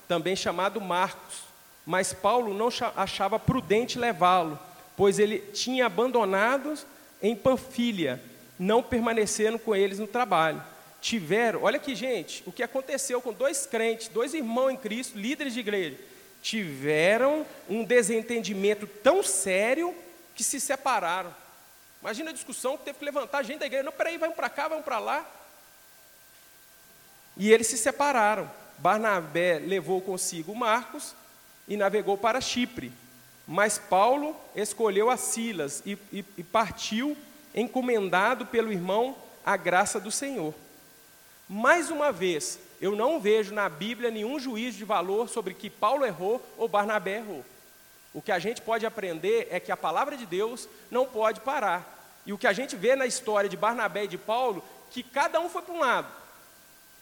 também 0.06 0.36
chamado 0.36 0.80
Marcos, 0.80 1.42
mas 1.86 2.12
Paulo 2.12 2.52
não 2.52 2.68
achava 2.96 3.38
prudente 3.38 3.98
levá-lo, 3.98 4.58
pois 4.96 5.18
ele 5.18 5.38
tinha 5.38 5.86
abandonado 5.86 6.74
em 7.22 7.34
Panfilha, 7.34 8.20
não 8.58 8.82
permanecendo 8.82 9.58
com 9.58 9.74
eles 9.74 9.98
no 9.98 10.06
trabalho. 10.06 10.62
Tiveram, 11.00 11.62
olha 11.62 11.76
aqui, 11.76 11.94
gente, 11.94 12.42
o 12.46 12.52
que 12.52 12.62
aconteceu 12.62 13.20
com 13.20 13.32
dois 13.32 13.66
crentes, 13.66 14.08
dois 14.08 14.34
irmãos 14.34 14.70
em 14.70 14.76
Cristo, 14.76 15.18
líderes 15.18 15.54
de 15.54 15.60
igreja, 15.60 15.98
tiveram 16.44 17.46
um 17.70 17.82
desentendimento 17.82 18.86
tão 18.86 19.22
sério 19.22 19.96
que 20.34 20.44
se 20.44 20.60
separaram. 20.60 21.34
Imagina 22.02 22.28
a 22.28 22.34
discussão 22.34 22.76
que 22.76 22.84
teve 22.84 22.98
que 22.98 23.04
levantar 23.04 23.38
a 23.38 23.42
gente 23.42 23.60
da 23.60 23.66
igreja. 23.66 23.82
Não, 23.82 23.90
peraí, 23.90 24.18
vamos 24.18 24.36
para 24.36 24.50
cá, 24.50 24.68
vamos 24.68 24.84
para 24.84 24.98
lá. 24.98 25.26
E 27.34 27.50
eles 27.50 27.66
se 27.66 27.78
separaram. 27.78 28.50
Barnabé 28.76 29.58
levou 29.58 30.02
consigo 30.02 30.54
Marcos 30.54 31.14
e 31.66 31.78
navegou 31.78 32.18
para 32.18 32.42
Chipre. 32.42 32.92
Mas 33.48 33.78
Paulo 33.78 34.36
escolheu 34.54 35.08
a 35.08 35.16
Silas 35.16 35.82
e, 35.86 35.96
e, 36.12 36.22
e 36.36 36.44
partiu, 36.44 37.16
encomendado 37.54 38.44
pelo 38.44 38.70
irmão 38.70 39.16
a 39.46 39.56
graça 39.56 39.98
do 39.98 40.10
Senhor. 40.10 40.52
Mais 41.48 41.90
uma 41.90 42.12
vez, 42.12 42.58
eu 42.84 42.94
não 42.94 43.18
vejo 43.18 43.54
na 43.54 43.66
Bíblia 43.66 44.10
nenhum 44.10 44.38
juízo 44.38 44.76
de 44.76 44.84
valor 44.84 45.26
sobre 45.26 45.54
que 45.54 45.70
Paulo 45.70 46.04
errou 46.04 46.38
ou 46.58 46.68
Barnabé 46.68 47.16
errou. 47.16 47.42
O 48.12 48.20
que 48.20 48.30
a 48.30 48.38
gente 48.38 48.60
pode 48.60 48.84
aprender 48.84 49.48
é 49.50 49.58
que 49.58 49.72
a 49.72 49.76
palavra 49.76 50.18
de 50.18 50.26
Deus 50.26 50.68
não 50.90 51.06
pode 51.06 51.40
parar. 51.40 51.82
E 52.26 52.32
o 52.34 52.36
que 52.36 52.46
a 52.46 52.52
gente 52.52 52.76
vê 52.76 52.94
na 52.94 53.06
história 53.06 53.48
de 53.48 53.56
Barnabé 53.56 54.04
e 54.04 54.08
de 54.08 54.18
Paulo, 54.18 54.62
que 54.90 55.02
cada 55.02 55.40
um 55.40 55.48
foi 55.48 55.62
para 55.62 55.72
um 55.72 55.80
lado, 55.80 56.08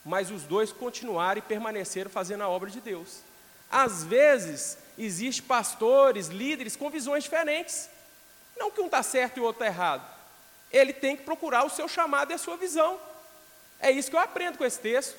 mas 0.05 0.31
os 0.31 0.45
dois 0.45 0.71
continuaram 0.71 1.41
e 1.41 1.43
permaneceram 1.43 2.09
fazendo 2.09 2.43
a 2.45 2.49
obra 2.49 2.71
de 2.71 2.81
Deus. 2.81 3.19
Às 3.69 4.05
vezes, 4.05 4.79
existem 4.97 5.45
pastores, 5.45 6.29
líderes 6.29 6.77
com 6.77 6.91
visões 6.91 7.25
diferentes. 7.25 7.91
Não 8.57 8.71
que 8.71 8.81
um 8.81 8.87
está 8.87 9.03
certo 9.03 9.39
e 9.39 9.41
o 9.41 9.45
outro 9.45 9.65
está 9.65 9.75
errado. 9.75 10.09
Ele 10.71 10.93
tem 10.93 11.17
que 11.17 11.25
procurar 11.25 11.65
o 11.65 11.71
seu 11.71 11.89
chamado 11.89 12.31
e 12.31 12.35
a 12.35 12.39
sua 12.39 12.57
visão. 12.57 13.01
É 13.81 13.91
isso 13.91 14.09
que 14.09 14.15
eu 14.15 14.21
aprendo 14.21 14.59
com 14.59 14.65
esse 14.65 14.79
texto. 14.79 15.17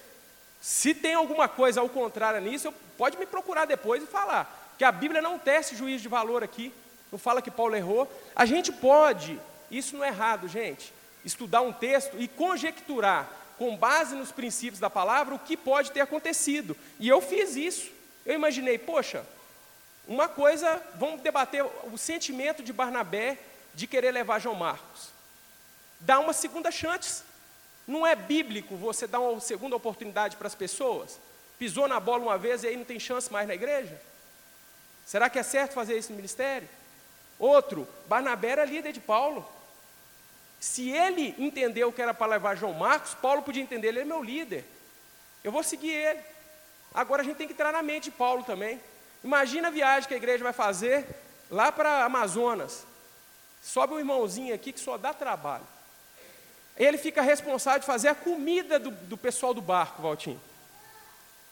Se 0.64 0.94
tem 0.96 1.14
alguma 1.14 1.50
coisa 1.50 1.82
ao 1.82 1.90
contrário 1.90 2.40
nisso, 2.40 2.74
pode 2.98 3.18
me 3.18 3.26
procurar 3.26 3.66
depois 3.66 4.02
e 4.02 4.08
falar 4.08 4.74
que 4.78 4.86
a 4.86 4.94
Bíblia 4.94 5.22
não 5.22 5.38
tece 5.38 5.76
juízo 5.76 6.04
de 6.04 6.08
valor 6.08 6.42
aqui, 6.42 6.74
não 7.12 7.20
fala 7.20 7.42
que 7.42 7.52
Paulo 7.52 7.76
errou. 7.76 8.10
A 8.34 8.46
gente 8.46 8.72
pode, 8.72 9.38
isso 9.70 9.98
não 9.98 10.06
é 10.06 10.08
errado, 10.08 10.48
gente, 10.48 10.94
estudar 11.26 11.60
um 11.60 11.74
texto 11.74 12.16
e 12.18 12.30
conjecturar, 12.30 13.30
com 13.58 13.76
base 13.76 14.16
nos 14.16 14.32
princípios 14.32 14.80
da 14.80 14.90
palavra, 14.90 15.36
o 15.36 15.40
que 15.40 15.58
pode 15.58 15.92
ter 15.92 16.00
acontecido. 16.00 16.78
E 16.98 17.10
eu 17.10 17.20
fiz 17.20 17.58
isso. 17.58 17.92
Eu 18.26 18.34
imaginei, 18.34 18.78
poxa, 18.78 19.26
uma 20.08 20.30
coisa, 20.30 20.82
vamos 20.96 21.20
debater 21.20 21.66
o 21.92 21.98
sentimento 21.98 22.64
de 22.64 22.72
Barnabé 22.72 23.38
de 23.76 23.86
querer 23.86 24.12
levar 24.12 24.40
João 24.40 24.56
Marcos. 24.56 25.10
Dá 26.00 26.20
uma 26.20 26.32
segunda 26.32 26.72
chance. 26.72 27.22
Não 27.88 28.06
é 28.08 28.16
bíblico 28.16 28.76
você 28.76 29.06
dar 29.06 29.20
uma 29.20 29.40
segunda 29.40 29.76
oportunidade 29.76 30.38
para 30.38 30.48
as 30.48 30.56
pessoas? 30.56 31.20
Pisou 31.60 31.88
na 31.88 32.00
bola 32.00 32.24
uma 32.24 32.38
vez 32.38 32.64
e 32.64 32.68
aí 32.68 32.78
não 32.78 32.86
tem 32.86 33.00
chance 33.00 33.32
mais 33.32 33.48
na 33.48 33.54
igreja? 33.54 34.00
Será 35.06 35.30
que 35.30 35.38
é 35.38 35.44
certo 35.44 35.74
fazer 35.74 35.98
isso 35.98 36.12
no 36.12 36.16
ministério? 36.16 36.68
Outro, 37.38 37.88
Barnabé 38.08 38.50
era 38.50 38.66
líder 38.66 38.94
de 38.94 39.00
Paulo. 39.00 39.48
Se 40.60 40.90
ele 40.90 41.36
entendeu 41.38 41.92
que 41.92 42.02
era 42.02 42.14
para 42.14 42.32
levar 42.32 42.56
João 42.56 42.74
Marcos, 42.74 43.14
Paulo 43.16 43.42
podia 43.42 43.62
entender, 43.62 43.90
ele 43.90 44.00
é 44.00 44.06
meu 44.06 44.24
líder. 44.24 44.64
Eu 45.44 45.52
vou 45.52 45.62
seguir 45.62 45.92
ele. 45.92 46.22
Agora 46.94 47.22
a 47.22 47.26
gente 47.26 47.36
tem 47.36 47.48
que 47.48 47.54
entrar 47.54 47.74
na 47.74 47.84
mente 47.84 48.06
de 48.06 48.12
Paulo 48.12 48.44
também. 48.44 48.80
Imagina 49.24 49.68
a 49.68 49.72
viagem 49.72 50.08
que 50.08 50.14
a 50.14 50.18
igreja 50.18 50.44
vai 50.44 50.54
fazer 50.54 51.06
lá 51.52 51.72
para 51.72 52.06
Amazonas. 52.06 52.86
Sobe 53.62 53.94
um 53.94 54.00
irmãozinho 54.00 54.54
aqui 54.54 54.72
que 54.72 54.80
só 54.80 54.98
dá 54.98 55.14
trabalho. 55.14 55.68
Ele 56.78 56.98
fica 56.98 57.22
responsável 57.22 57.80
de 57.80 57.86
fazer 57.86 58.08
a 58.08 58.16
comida 58.16 58.80
do, 58.80 58.92
do 58.92 59.18
pessoal 59.18 59.54
do 59.54 59.62
barco, 59.62 60.02
Valtinho. 60.02 60.42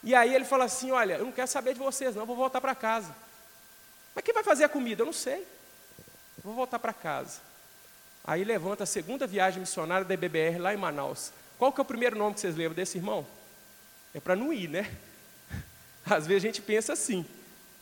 E 0.04 0.16
aí 0.16 0.34
ele 0.34 0.46
fala 0.46 0.66
assim: 0.66 0.92
Olha, 0.92 1.16
eu 1.16 1.26
não 1.26 1.32
quero 1.32 1.48
saber 1.48 1.74
de 1.74 1.80
vocês, 1.80 2.16
não, 2.16 2.26
vou 2.26 2.36
voltar 2.36 2.60
para 2.60 2.74
casa. 2.74 3.16
Mas 4.16 4.24
quem 4.24 4.34
vai 4.34 4.44
fazer 4.44 4.64
a 4.64 4.70
comida? 4.70 5.02
Eu 5.02 5.06
não 5.06 5.14
sei. 5.14 5.46
Vou 6.44 6.54
voltar 6.54 6.80
para 6.80 6.94
casa. 6.94 7.40
Aí 8.24 8.44
levanta 8.44 8.84
a 8.84 8.88
segunda 8.88 9.26
viagem 9.26 9.60
missionária 9.60 10.06
da 10.06 10.14
IBBR 10.14 10.58
lá 10.58 10.74
em 10.74 10.78
Manaus. 10.78 11.32
Qual 11.58 11.72
que 11.72 11.80
é 11.80 11.84
o 11.84 11.86
primeiro 11.86 12.18
nome 12.18 12.34
que 12.34 12.42
vocês 12.42 12.56
lembram 12.56 12.76
desse 12.76 12.98
irmão? 12.98 13.26
É 14.14 14.20
para 14.20 14.36
não 14.36 14.52
ir, 14.52 14.68
né? 14.68 14.92
Às 16.06 16.28
vezes 16.28 16.44
a 16.44 16.48
gente 16.48 16.62
pensa 16.62 16.94
assim. 16.94 17.26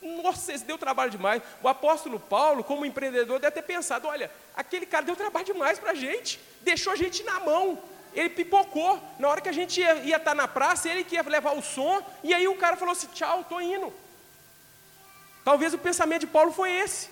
Nossa, 0.01 0.53
esse 0.53 0.63
deu 0.63 0.77
trabalho 0.77 1.11
demais. 1.11 1.41
O 1.61 1.67
apóstolo 1.67 2.19
Paulo, 2.19 2.63
como 2.63 2.85
empreendedor, 2.85 3.39
deve 3.39 3.51
ter 3.51 3.61
pensado: 3.61 4.07
olha, 4.07 4.31
aquele 4.55 4.85
cara 4.85 5.05
deu 5.05 5.15
trabalho 5.15 5.45
demais 5.45 5.77
para 5.77 5.91
a 5.91 5.95
gente, 5.95 6.39
deixou 6.61 6.93
a 6.93 6.95
gente 6.95 7.23
na 7.23 7.39
mão. 7.39 7.77
Ele 8.13 8.29
pipocou. 8.29 9.01
Na 9.19 9.29
hora 9.29 9.41
que 9.41 9.49
a 9.49 9.53
gente 9.53 9.81
ia, 9.81 10.01
estar 10.03 10.19
tá 10.19 10.35
na 10.35 10.47
praça, 10.47 10.89
ele 10.89 11.03
que 11.03 11.15
ia 11.15 11.21
levar 11.23 11.51
o 11.51 11.61
som, 11.61 12.01
e 12.23 12.33
aí 12.33 12.47
o 12.47 12.55
cara 12.55 12.77
falou 12.77 12.93
assim: 12.93 13.07
tchau, 13.07 13.41
estou 13.41 13.61
indo. 13.61 13.93
Talvez 15.43 15.73
o 15.73 15.77
pensamento 15.77 16.21
de 16.21 16.27
Paulo 16.27 16.51
foi 16.51 16.71
esse. 16.71 17.09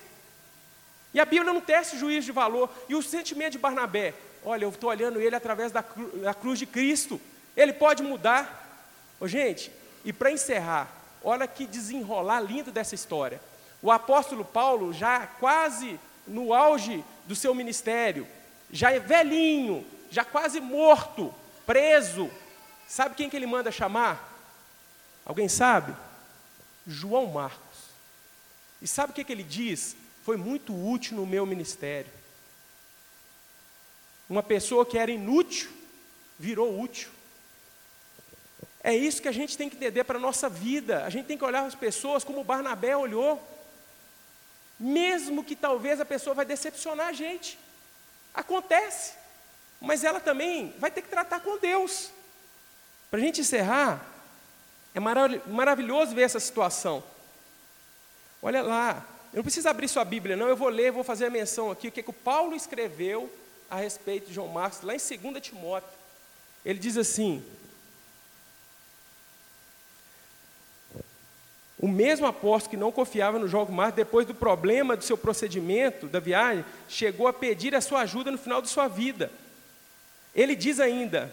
E 1.13 1.19
a 1.19 1.25
Bíblia 1.25 1.51
não 1.51 1.59
teste 1.59 1.97
juízo 1.97 2.27
de 2.27 2.31
valor. 2.31 2.69
E 2.87 2.95
o 2.95 3.01
sentimento 3.01 3.53
de 3.53 3.57
Barnabé, 3.57 4.13
olha, 4.43 4.63
eu 4.65 4.69
estou 4.69 4.89
olhando 4.89 5.19
ele 5.19 5.35
através 5.35 5.71
da, 5.71 5.83
cru, 5.83 6.07
da 6.19 6.33
cruz 6.33 6.59
de 6.59 6.65
Cristo. 6.65 7.19
Ele 7.55 7.73
pode 7.73 8.03
mudar. 8.03 8.85
Ô, 9.19 9.27
gente, 9.27 9.71
e 10.05 10.13
para 10.13 10.31
encerrar, 10.31 10.87
olha 11.27 11.45
que 11.45 11.67
desenrolar 11.67 12.39
lindo 12.39 12.71
dessa 12.71 12.95
história. 12.95 13.41
O 13.81 13.91
apóstolo 13.91 14.45
Paulo, 14.45 14.93
já 14.93 15.27
quase 15.27 15.99
no 16.25 16.53
auge 16.53 17.03
do 17.25 17.35
seu 17.35 17.53
ministério, 17.53 18.25
já 18.71 18.91
é 18.91 18.99
velhinho, 18.99 19.85
já 20.09 20.23
quase 20.23 20.61
morto, 20.61 21.33
preso. 21.65 22.31
Sabe 22.87 23.15
quem 23.15 23.29
que 23.29 23.35
ele 23.35 23.45
manda 23.45 23.71
chamar? 23.71 24.33
Alguém 25.25 25.49
sabe? 25.49 25.93
João 26.87 27.27
Marcos. 27.27 27.77
E 28.81 28.87
sabe 28.87 29.11
o 29.11 29.13
que, 29.13 29.25
que 29.25 29.31
ele 29.33 29.43
diz? 29.43 29.97
Foi 30.23 30.37
muito 30.37 30.73
útil 30.73 31.17
no 31.17 31.25
meu 31.25 31.45
ministério. 31.45 32.11
Uma 34.29 34.41
pessoa 34.41 34.85
que 34.85 34.97
era 34.97 35.11
inútil 35.11 35.69
virou 36.39 36.79
útil. 36.79 37.16
É 38.87 38.95
isso 38.95 39.21
que 39.21 39.27
a 39.27 39.33
gente 39.33 39.57
tem 39.57 39.69
que 39.69 39.75
entender 39.75 40.05
para 40.05 40.17
a 40.17 40.21
nossa 40.21 40.47
vida. 40.47 41.03
A 41.03 41.09
gente 41.09 41.25
tem 41.25 41.37
que 41.37 41.43
olhar 41.43 41.65
as 41.65 41.75
pessoas 41.75 42.23
como 42.23 42.41
Barnabé 42.41 42.95
olhou. 42.95 43.45
Mesmo 44.79 45.43
que 45.43 45.57
talvez 45.57 45.99
a 45.99 46.05
pessoa 46.05 46.33
vai 46.33 46.45
decepcionar 46.45 47.07
a 47.07 47.11
gente. 47.11 47.59
Acontece. 48.33 49.15
Mas 49.81 50.05
ela 50.05 50.21
também 50.21 50.73
vai 50.79 50.89
ter 50.89 51.01
que 51.01 51.09
tratar 51.09 51.41
com 51.41 51.57
Deus. 51.57 52.11
Para 53.11 53.19
a 53.19 53.21
gente 53.21 53.41
encerrar, 53.41 54.05
é 54.95 55.01
maravilhoso 55.01 56.15
ver 56.15 56.21
essa 56.21 56.39
situação. 56.39 57.03
Olha 58.41 58.61
lá, 58.61 59.05
eu 59.33 59.39
não 59.39 59.43
preciso 59.43 59.67
abrir 59.67 59.89
sua 59.89 60.05
Bíblia, 60.05 60.37
não, 60.37 60.47
eu 60.47 60.55
vou 60.55 60.69
ler, 60.69 60.93
vou 60.93 61.03
fazer 61.03 61.25
a 61.25 61.29
menção 61.29 61.69
aqui, 61.69 61.89
o 61.89 61.91
que, 61.91 61.99
é 61.99 62.03
que 62.03 62.09
o 62.09 62.13
Paulo 62.13 62.55
escreveu 62.55 63.29
a 63.69 63.75
respeito 63.75 64.27
de 64.29 64.33
João 64.33 64.47
Marcos, 64.47 64.79
lá 64.79 64.95
em 64.95 64.97
2 64.97 65.43
Timóteo. 65.45 65.89
Ele 66.63 66.79
diz 66.79 66.95
assim: 66.95 67.43
O 71.79 71.87
mesmo 71.87 72.25
apóstolo 72.25 72.71
que 72.71 72.77
não 72.77 72.91
confiava 72.91 73.37
no 73.37 73.47
João 73.47 73.65
Marcos, 73.67 73.95
depois 73.95 74.25
do 74.25 74.33
problema 74.33 74.97
do 74.97 75.03
seu 75.03 75.17
procedimento, 75.17 76.07
da 76.07 76.19
viagem, 76.19 76.65
chegou 76.89 77.27
a 77.27 77.33
pedir 77.33 77.75
a 77.75 77.81
sua 77.81 78.01
ajuda 78.01 78.31
no 78.31 78.37
final 78.37 78.61
de 78.61 78.69
sua 78.69 78.87
vida. 78.87 79.31
Ele 80.33 80.55
diz 80.55 80.79
ainda, 80.79 81.31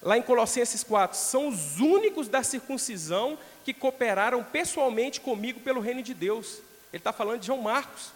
lá 0.00 0.16
em 0.16 0.22
Colossenses 0.22 0.84
4, 0.84 1.18
são 1.18 1.48
os 1.48 1.80
únicos 1.80 2.28
da 2.28 2.42
circuncisão 2.44 3.36
que 3.64 3.74
cooperaram 3.74 4.44
pessoalmente 4.44 5.20
comigo 5.20 5.58
pelo 5.60 5.80
reino 5.80 6.02
de 6.02 6.14
Deus. 6.14 6.58
Ele 6.92 7.00
está 7.00 7.12
falando 7.12 7.40
de 7.40 7.46
João 7.46 7.60
Marcos. 7.60 8.12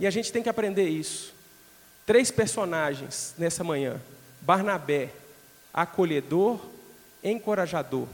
E 0.00 0.06
a 0.06 0.10
gente 0.10 0.32
tem 0.32 0.42
que 0.42 0.48
aprender 0.48 0.88
isso. 0.88 1.34
Três 2.04 2.30
personagens 2.30 3.34
nessa 3.38 3.62
manhã: 3.62 4.00
Barnabé, 4.40 5.10
acolhedor, 5.72 6.60
encorajador. 7.22 8.06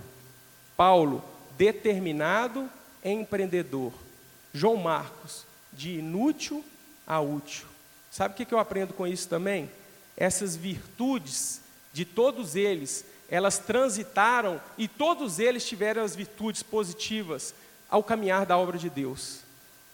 Paulo, 0.76 1.24
determinado, 1.56 2.68
empreendedor. 3.04 3.92
João 4.52 4.76
Marcos, 4.76 5.44
de 5.72 5.98
inútil 5.98 6.64
a 7.06 7.20
útil. 7.20 7.66
Sabe 8.10 8.34
o 8.34 8.46
que 8.46 8.54
eu 8.54 8.58
aprendo 8.58 8.92
com 8.94 9.06
isso 9.06 9.28
também? 9.28 9.70
essas 10.18 10.56
virtudes 10.56 11.60
de 11.92 12.04
todos 12.04 12.56
eles, 12.56 13.04
elas 13.30 13.58
transitaram 13.58 14.60
e 14.76 14.88
todos 14.88 15.38
eles 15.38 15.64
tiveram 15.64 16.02
as 16.02 16.16
virtudes 16.16 16.62
positivas, 16.62 17.54
ao 17.88 18.02
caminhar 18.02 18.44
da 18.44 18.58
obra 18.58 18.76
de 18.76 18.90
Deus. 18.90 19.40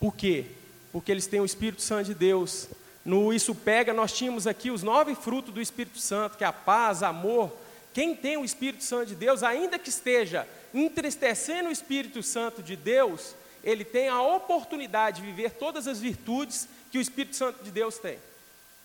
Por 0.00 0.16
quê? 0.16 0.46
Porque 0.90 1.12
eles 1.12 1.26
têm 1.26 1.40
o 1.40 1.44
Espírito 1.44 1.82
Santo 1.82 2.06
de 2.06 2.14
Deus. 2.14 2.68
No 3.04 3.32
Isso 3.32 3.54
Pega, 3.54 3.92
nós 3.92 4.12
tínhamos 4.12 4.46
aqui 4.46 4.70
os 4.70 4.82
nove 4.82 5.14
frutos 5.14 5.52
do 5.52 5.60
Espírito 5.60 5.98
Santo, 5.98 6.38
que 6.38 6.44
é 6.44 6.46
a 6.46 6.52
paz, 6.52 7.02
amor. 7.02 7.54
Quem 7.92 8.16
tem 8.16 8.36
o 8.36 8.44
Espírito 8.44 8.82
Santo 8.82 9.06
de 9.06 9.14
Deus, 9.14 9.42
ainda 9.42 9.78
que 9.78 9.90
esteja 9.90 10.48
entristecendo 10.72 11.68
o 11.68 11.72
Espírito 11.72 12.22
Santo 12.22 12.62
de 12.62 12.74
Deus, 12.74 13.36
ele 13.62 13.84
tem 13.84 14.08
a 14.08 14.22
oportunidade 14.22 15.20
de 15.20 15.26
viver 15.26 15.50
todas 15.52 15.86
as 15.86 16.00
virtudes 16.00 16.66
que 16.90 16.98
o 16.98 17.00
Espírito 17.00 17.36
Santo 17.36 17.62
de 17.62 17.70
Deus 17.70 17.98
tem. 17.98 18.18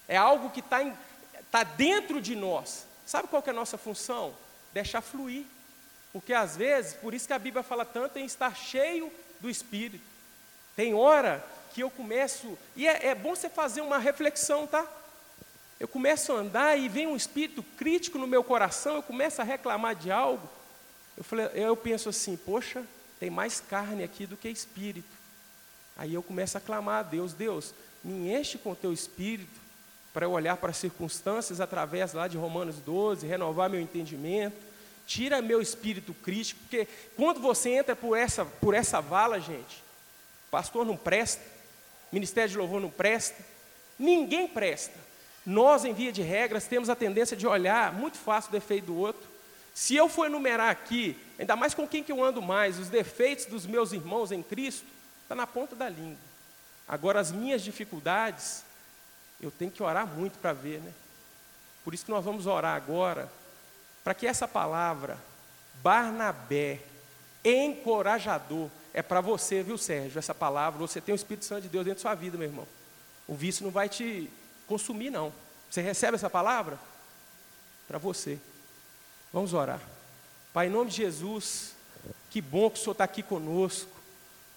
É 0.07 0.17
algo 0.17 0.49
que 0.49 0.59
está 0.59 0.79
tá 1.49 1.63
dentro 1.63 2.21
de 2.21 2.35
nós. 2.35 2.85
Sabe 3.05 3.27
qual 3.27 3.43
é 3.45 3.49
a 3.49 3.53
nossa 3.53 3.77
função? 3.77 4.33
Deixar 4.73 5.01
fluir. 5.01 5.45
Porque 6.11 6.33
às 6.33 6.57
vezes, 6.57 6.93
por 6.93 7.13
isso 7.13 7.27
que 7.27 7.33
a 7.33 7.39
Bíblia 7.39 7.63
fala 7.63 7.85
tanto 7.85 8.17
em 8.19 8.25
estar 8.25 8.55
cheio 8.55 9.11
do 9.39 9.49
Espírito. 9.49 10.03
Tem 10.75 10.93
hora 10.93 11.43
que 11.69 11.81
eu 11.81 11.89
começo, 11.89 12.57
e 12.75 12.87
é, 12.87 13.07
é 13.07 13.15
bom 13.15 13.35
você 13.35 13.49
fazer 13.49 13.81
uma 13.81 13.97
reflexão, 13.97 14.67
tá? 14.67 14.85
Eu 15.79 15.87
começo 15.87 16.33
a 16.33 16.35
andar 16.35 16.77
e 16.77 16.89
vem 16.89 17.07
um 17.07 17.15
espírito 17.15 17.63
crítico 17.77 18.17
no 18.17 18.27
meu 18.27 18.43
coração, 18.43 18.95
eu 18.95 19.03
começo 19.03 19.41
a 19.41 19.45
reclamar 19.45 19.95
de 19.95 20.11
algo. 20.11 20.47
Eu, 21.15 21.23
falei, 21.23 21.49
eu 21.53 21.75
penso 21.75 22.09
assim, 22.09 22.35
poxa, 22.35 22.83
tem 23.19 23.29
mais 23.29 23.59
carne 23.61 24.03
aqui 24.03 24.25
do 24.25 24.35
que 24.35 24.49
espírito. 24.49 25.07
Aí 25.95 26.13
eu 26.13 26.23
começo 26.23 26.57
a 26.57 26.61
clamar 26.61 26.99
a 26.99 27.03
Deus, 27.03 27.33
Deus, 27.33 27.73
me 28.03 28.33
enche 28.33 28.57
com 28.57 28.75
teu 28.75 28.91
espírito 28.91 29.59
para 30.13 30.25
eu 30.25 30.31
olhar 30.31 30.57
para 30.57 30.71
as 30.71 30.77
circunstâncias 30.77 31.61
através 31.61 32.13
lá 32.13 32.27
de 32.27 32.37
Romanos 32.37 32.77
12, 32.77 33.27
renovar 33.27 33.69
meu 33.69 33.79
entendimento, 33.79 34.57
tira 35.05 35.41
meu 35.41 35.61
espírito 35.61 36.13
crítico, 36.13 36.59
porque 36.61 36.87
quando 37.15 37.39
você 37.39 37.69
entra 37.69 37.95
por 37.95 38.17
essa, 38.17 38.45
por 38.45 38.73
essa 38.73 39.01
vala, 39.01 39.39
gente, 39.39 39.83
pastor 40.51 40.85
não 40.85 40.97
presta, 40.97 41.41
ministério 42.11 42.49
de 42.49 42.57
louvor 42.57 42.81
não 42.81 42.89
presta, 42.89 43.43
ninguém 43.97 44.47
presta. 44.47 44.97
Nós, 45.45 45.85
em 45.85 45.93
via 45.93 46.11
de 46.11 46.21
regras, 46.21 46.67
temos 46.67 46.89
a 46.89 46.95
tendência 46.95 47.35
de 47.35 47.47
olhar 47.47 47.93
muito 47.93 48.17
fácil 48.17 48.49
o 48.49 48.51
defeito 48.51 48.87
do 48.87 48.97
outro. 48.97 49.27
Se 49.73 49.95
eu 49.95 50.09
for 50.09 50.25
enumerar 50.25 50.69
aqui, 50.69 51.17
ainda 51.37 51.55
mais 51.55 51.73
com 51.73 51.87
quem 51.87 52.03
que 52.03 52.11
eu 52.11 52.23
ando 52.23 52.41
mais, 52.41 52.77
os 52.77 52.89
defeitos 52.89 53.45
dos 53.45 53.65
meus 53.65 53.91
irmãos 53.93 54.31
em 54.31 54.43
Cristo, 54.43 54.85
está 55.23 55.35
na 55.35 55.47
ponta 55.47 55.75
da 55.75 55.87
língua. 55.87 56.17
Agora, 56.87 57.19
as 57.19 57.31
minhas 57.31 57.61
dificuldades, 57.61 58.63
eu 59.39 59.51
tenho 59.51 59.71
que 59.71 59.81
orar 59.81 60.05
muito 60.07 60.37
para 60.39 60.53
ver, 60.53 60.79
né? 60.81 60.91
Por 61.83 61.93
isso 61.93 62.05
que 62.05 62.11
nós 62.11 62.25
vamos 62.25 62.45
orar 62.45 62.75
agora, 62.75 63.31
para 64.03 64.13
que 64.13 64.27
essa 64.27 64.47
palavra, 64.47 65.17
Barnabé, 65.81 66.79
encorajador, 67.43 68.69
é 68.93 69.01
para 69.01 69.21
você, 69.21 69.61
viu, 69.61 69.77
Sérgio? 69.77 70.17
Essa 70.17 70.33
palavra, 70.33 70.79
você 70.79 70.99
tem 70.99 71.13
o 71.13 71.15
Espírito 71.15 71.45
Santo 71.45 71.61
de 71.61 71.69
Deus 71.69 71.85
dentro 71.85 72.03
da 72.03 72.09
sua 72.09 72.15
vida, 72.15 72.37
meu 72.37 72.47
irmão. 72.47 72.67
O 73.27 73.35
vício 73.35 73.63
não 73.63 73.71
vai 73.71 73.87
te 73.87 74.29
consumir, 74.67 75.09
não. 75.09 75.31
Você 75.69 75.81
recebe 75.81 76.15
essa 76.15 76.29
palavra? 76.29 76.79
Para 77.87 77.97
você. 77.97 78.39
Vamos 79.31 79.53
orar. 79.53 79.81
Pai, 80.51 80.67
em 80.67 80.71
nome 80.71 80.89
de 80.89 80.97
Jesus, 80.97 81.75
que 82.29 82.41
bom 82.41 82.69
que 82.69 82.79
o 82.79 82.81
Senhor 82.81 82.93
está 82.93 83.03
aqui 83.03 83.21
conosco. 83.21 83.89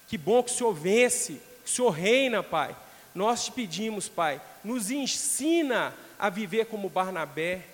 Que 0.07 0.17
bom 0.17 0.41
que 0.43 0.51
o 0.51 0.55
Senhor 0.55 0.73
vence, 0.73 1.33
que 1.63 1.69
o 1.69 1.73
Senhor 1.73 1.89
reina, 1.91 2.41
Pai. 2.41 2.75
Nós 3.13 3.45
te 3.45 3.51
pedimos, 3.51 4.09
Pai, 4.09 4.41
nos 4.63 4.89
ensina 4.89 5.93
a 6.17 6.29
viver 6.29 6.65
como 6.65 6.89
Barnabé. 6.89 7.65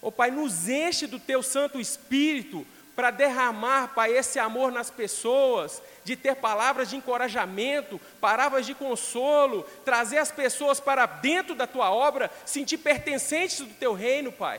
Ô 0.00 0.08
oh, 0.08 0.12
Pai, 0.12 0.30
nos 0.30 0.68
enche 0.68 1.06
do 1.06 1.18
Teu 1.18 1.42
Santo 1.42 1.80
Espírito 1.80 2.66
para 2.98 3.12
derramar, 3.12 3.92
Pai, 3.94 4.10
esse 4.10 4.40
amor 4.40 4.72
nas 4.72 4.90
pessoas, 4.90 5.80
de 6.02 6.16
ter 6.16 6.34
palavras 6.34 6.90
de 6.90 6.96
encorajamento, 6.96 8.00
palavras 8.20 8.66
de 8.66 8.74
consolo, 8.74 9.62
trazer 9.84 10.18
as 10.18 10.32
pessoas 10.32 10.80
para 10.80 11.06
dentro 11.06 11.54
da 11.54 11.64
tua 11.64 11.92
obra, 11.92 12.28
sentir 12.44 12.78
pertencentes 12.78 13.60
do 13.60 13.72
teu 13.74 13.92
reino, 13.92 14.32
Pai. 14.32 14.58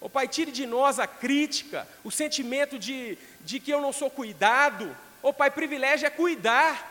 Ô 0.00 0.06
oh, 0.06 0.10
Pai, 0.10 0.26
tire 0.26 0.50
de 0.50 0.66
nós 0.66 0.98
a 0.98 1.06
crítica, 1.06 1.86
o 2.02 2.10
sentimento 2.10 2.76
de, 2.76 3.16
de 3.42 3.60
que 3.60 3.70
eu 3.70 3.80
não 3.80 3.92
sou 3.92 4.10
cuidado. 4.10 4.86
Ô 5.22 5.28
oh, 5.28 5.32
Pai, 5.32 5.48
privilégio 5.48 6.08
é 6.08 6.10
cuidar. 6.10 6.90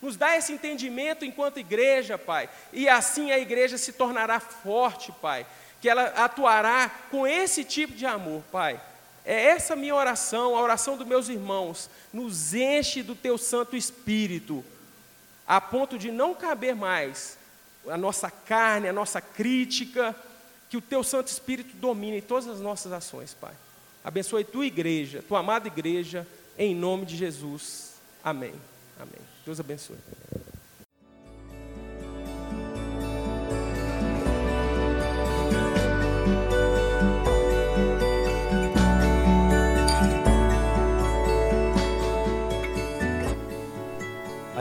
Nos 0.00 0.16
dá 0.16 0.36
esse 0.36 0.52
entendimento 0.52 1.24
enquanto 1.24 1.58
igreja, 1.58 2.16
Pai. 2.16 2.48
E 2.72 2.88
assim 2.88 3.32
a 3.32 3.38
igreja 3.40 3.76
se 3.76 3.92
tornará 3.92 4.38
forte, 4.38 5.10
Pai. 5.20 5.44
Que 5.80 5.88
ela 5.88 6.04
atuará 6.04 6.88
com 7.10 7.26
esse 7.26 7.64
tipo 7.64 7.94
de 7.94 8.06
amor, 8.06 8.44
Pai. 8.52 8.80
É 9.24 9.46
essa 9.46 9.74
minha 9.74 9.94
oração, 9.94 10.54
a 10.54 10.60
oração 10.60 10.96
dos 10.96 11.06
meus 11.06 11.28
irmãos. 11.28 11.88
Nos 12.12 12.52
enche 12.52 13.02
do 13.02 13.14
teu 13.14 13.38
Santo 13.38 13.76
Espírito, 13.76 14.64
a 15.46 15.60
ponto 15.60 15.98
de 15.98 16.10
não 16.10 16.34
caber 16.34 16.74
mais 16.74 17.38
a 17.88 17.96
nossa 17.96 18.30
carne, 18.30 18.88
a 18.88 18.92
nossa 18.92 19.20
crítica, 19.20 20.14
que 20.68 20.76
o 20.76 20.80
teu 20.80 21.02
Santo 21.02 21.28
Espírito 21.28 21.76
domine 21.76 22.20
todas 22.20 22.48
as 22.48 22.60
nossas 22.60 22.92
ações, 22.92 23.34
Pai. 23.34 23.54
Abençoe 24.02 24.44
tua 24.44 24.66
igreja, 24.66 25.24
tua 25.26 25.38
amada 25.40 25.68
igreja, 25.68 26.26
em 26.58 26.74
nome 26.74 27.06
de 27.06 27.16
Jesus. 27.16 27.94
Amém. 28.22 28.54
Amém. 28.98 29.20
Deus 29.44 29.58
abençoe. 29.58 29.96